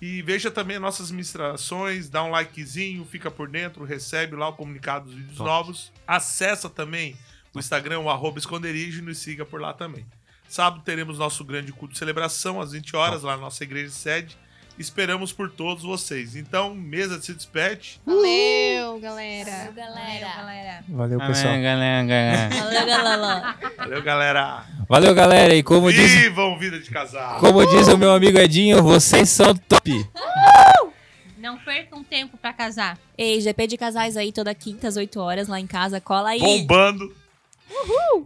E 0.00 0.22
veja 0.22 0.52
também 0.52 0.78
nossas 0.78 1.10
ministrações, 1.10 2.08
dá 2.08 2.22
um 2.22 2.30
likezinho, 2.30 3.04
fica 3.04 3.28
por 3.28 3.48
dentro, 3.48 3.84
recebe 3.84 4.36
lá 4.36 4.46
o 4.48 4.52
comunicado 4.52 5.06
dos 5.06 5.14
vídeos 5.16 5.36
Top. 5.36 5.50
novos. 5.50 5.92
Acessa 6.06 6.70
também 6.70 7.16
o 7.52 7.58
Instagram, 7.58 7.98
o 7.98 8.08
arroba 8.08 8.38
esconderijo, 8.38 9.00
e 9.00 9.02
nos 9.02 9.18
siga 9.18 9.44
por 9.44 9.60
lá 9.60 9.72
também. 9.72 10.06
Sábado 10.48 10.80
teremos 10.84 11.18
nosso 11.18 11.44
grande 11.44 11.72
culto 11.72 11.94
de 11.94 11.98
celebração, 11.98 12.60
às 12.60 12.70
20 12.70 12.94
horas, 12.94 13.24
lá 13.24 13.34
na 13.34 13.42
nossa 13.42 13.64
igreja 13.64 13.90
sede. 13.90 14.38
Esperamos 14.78 15.32
por 15.32 15.50
todos 15.50 15.82
vocês. 15.82 16.36
Então, 16.36 16.74
mesa 16.74 17.18
de 17.18 17.24
se 17.24 17.34
despede. 17.34 17.98
Valeu, 18.04 19.00
galera. 19.00 19.50
Valeu, 19.50 19.72
galera. 19.72 20.32
galera. 20.36 20.84
Valeu, 20.88 21.18
pessoal. 21.18 21.54
galera, 21.62 22.06
galera. 22.06 22.48
Valeu, 22.48 22.86
galera. 22.86 23.56
Valeu, 23.78 24.02
galera. 24.02 24.66
Valeu, 24.88 25.14
galera. 25.14 25.54
E 25.54 25.62
como 25.62 25.90
diz, 25.90 26.12
Vivam 26.12 26.58
vida 26.58 26.78
de 26.78 26.90
casal. 26.90 27.38
como 27.40 27.66
diz 27.66 27.88
o 27.88 27.96
meu 27.96 28.12
amigo 28.12 28.38
Edinho, 28.38 28.82
vocês 28.82 29.30
são 29.30 29.54
top. 29.54 30.06
Não 31.38 31.56
percam 31.58 32.02
tempo 32.04 32.36
pra 32.36 32.52
casar. 32.52 32.98
Ei, 33.16 33.40
GP 33.40 33.66
de 33.68 33.76
casais 33.76 34.16
aí 34.16 34.32
toda 34.32 34.54
quinta 34.54 34.88
às 34.88 34.96
8 34.96 35.18
horas 35.20 35.48
lá 35.48 35.58
em 35.58 35.66
casa. 35.66 36.00
Cola 36.00 36.30
aí. 36.30 36.40
Bombando. 36.40 37.14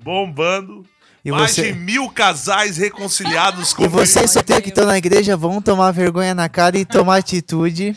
Bombando. 0.03 0.86
E 1.24 1.30
Mais 1.30 1.50
você, 1.52 1.72
de 1.72 1.78
mil 1.78 2.08
casais 2.08 2.78
reconciliados 2.78 3.74
com 3.74 3.84
e 3.84 3.88
vocês 3.88 4.14
Cristo. 4.14 4.32
solteiros 4.34 4.62
que 4.64 4.70
estão 4.70 4.86
na 4.86 4.96
igreja 4.96 5.36
vão 5.36 5.60
tomar 5.60 5.90
vergonha 5.90 6.34
na 6.34 6.48
cara 6.48 6.78
e 6.78 6.84
tomar 6.84 7.16
atitude. 7.16 7.94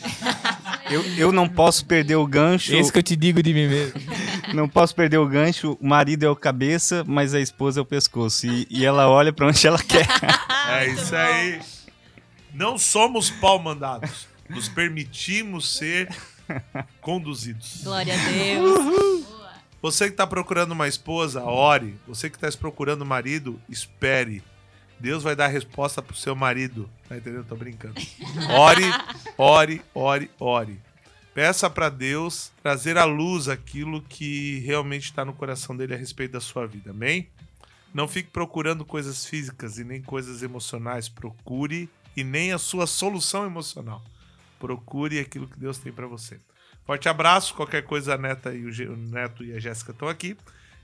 Eu, 0.90 1.02
eu 1.16 1.32
não 1.32 1.48
posso 1.48 1.86
perder 1.86 2.16
o 2.16 2.26
gancho. 2.26 2.74
Esse 2.74 2.92
que 2.92 2.98
eu 2.98 3.02
te 3.02 3.16
digo 3.16 3.42
de 3.42 3.54
mim 3.54 3.66
mesmo. 3.66 3.94
Não 4.52 4.68
posso 4.68 4.94
perder 4.94 5.16
o 5.16 5.26
gancho. 5.26 5.78
O 5.80 5.86
marido 5.86 6.24
é 6.26 6.28
o 6.28 6.36
cabeça, 6.36 7.02
mas 7.06 7.32
a 7.32 7.40
esposa 7.40 7.80
é 7.80 7.82
o 7.82 7.86
pescoço. 7.86 8.46
E, 8.46 8.66
e 8.68 8.84
ela 8.84 9.08
olha 9.08 9.32
pra 9.32 9.46
onde 9.46 9.66
ela 9.66 9.82
quer. 9.82 10.06
É 10.66 10.88
isso 10.88 11.14
aí. 11.14 11.60
Não 12.54 12.78
somos 12.78 13.28
pau 13.30 13.58
mandados. 13.58 14.26
Nos 14.48 14.66
permitimos 14.66 15.76
ser 15.76 16.08
conduzidos. 17.02 17.80
Glória 17.82 18.14
a 18.14 18.16
Deus. 18.16 19.23
Você 19.84 20.06
que 20.06 20.14
está 20.14 20.26
procurando 20.26 20.72
uma 20.72 20.88
esposa, 20.88 21.44
ore. 21.44 21.94
Você 22.08 22.30
que 22.30 22.42
está 22.42 22.50
procurando 22.58 23.02
um 23.02 23.06
marido, 23.06 23.60
espere. 23.68 24.42
Deus 24.98 25.22
vai 25.22 25.36
dar 25.36 25.44
a 25.44 25.48
resposta 25.48 26.00
pro 26.00 26.16
seu 26.16 26.34
marido. 26.34 26.88
Tá 27.06 27.18
entendendo? 27.18 27.44
Tô 27.44 27.54
brincando. 27.54 28.00
Ore, 28.48 28.82
ore, 29.36 29.82
ore, 29.94 30.30
ore. 30.40 30.80
Peça 31.34 31.68
para 31.68 31.90
Deus 31.90 32.50
trazer 32.62 32.96
à 32.96 33.04
luz 33.04 33.46
aquilo 33.46 34.00
que 34.00 34.60
realmente 34.60 35.04
está 35.04 35.22
no 35.22 35.34
coração 35.34 35.76
dele 35.76 35.92
a 35.92 35.98
respeito 35.98 36.32
da 36.32 36.40
sua 36.40 36.66
vida. 36.66 36.92
Amém? 36.92 37.28
Não 37.92 38.08
fique 38.08 38.30
procurando 38.30 38.86
coisas 38.86 39.26
físicas 39.26 39.76
e 39.76 39.84
nem 39.84 40.00
coisas 40.00 40.42
emocionais. 40.42 41.10
Procure 41.10 41.90
e 42.16 42.24
nem 42.24 42.54
a 42.54 42.58
sua 42.58 42.86
solução 42.86 43.44
emocional. 43.44 44.02
Procure 44.58 45.18
aquilo 45.18 45.46
que 45.46 45.60
Deus 45.60 45.76
tem 45.76 45.92
para 45.92 46.06
você. 46.06 46.40
Forte 46.86 47.08
abraço. 47.08 47.54
Qualquer 47.54 47.82
coisa, 47.82 48.14
a 48.14 48.18
Neta 48.18 48.52
e 48.54 48.64
o, 48.64 48.72
Ge- 48.72 48.88
o 48.88 48.96
Neto 48.96 49.42
e 49.44 49.52
a 49.54 49.60
Jéssica 49.60 49.92
estão 49.92 50.08
aqui. 50.08 50.36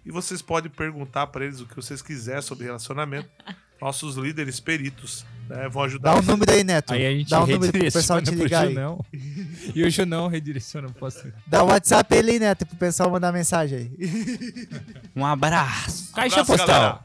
E 0.04 0.10
vocês 0.10 0.40
podem 0.40 0.70
perguntar 0.70 1.26
para 1.26 1.44
eles 1.44 1.60
o 1.60 1.66
que 1.66 1.76
vocês 1.76 2.00
quiserem 2.00 2.40
sobre 2.42 2.64
relacionamento. 2.66 3.28
Nossos 3.80 4.16
líderes 4.16 4.60
peritos 4.60 5.24
né, 5.48 5.66
vão 5.70 5.82
ajudar 5.84 6.10
Dá 6.10 6.12
um 6.12 6.16
vocês. 6.22 6.28
número 6.28 6.52
aí, 6.52 6.62
Neto. 6.62 6.92
Aí 6.92 7.06
a 7.06 7.10
gente 7.12 7.30
Dá 7.30 7.42
um 7.42 7.46
número 7.46 7.72
pro 7.72 7.80
pessoal 7.92 8.20
te 8.20 8.30
pro 8.30 8.42
ligar 8.42 8.66
aí. 8.66 8.74
Junão. 8.74 9.04
E 9.74 9.82
o 9.84 9.90
Junão 9.90 10.26
redireciona 10.28 10.88
pastor. 10.90 11.32
Dá 11.46 11.62
o 11.62 11.68
WhatsApp 11.68 12.14
ele 12.14 12.32
aí, 12.32 12.38
Neto, 12.38 12.66
pro 12.66 12.76
pessoal 12.76 13.10
mandar 13.10 13.32
mensagem 13.32 13.78
aí. 13.78 14.68
Um 15.16 15.24
abraço. 15.24 16.12
Caixa 16.12 16.40
Abraço, 16.40 16.58
postal. 16.58 16.66
galera. 16.66 17.00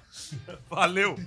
Valeu. 0.70 1.20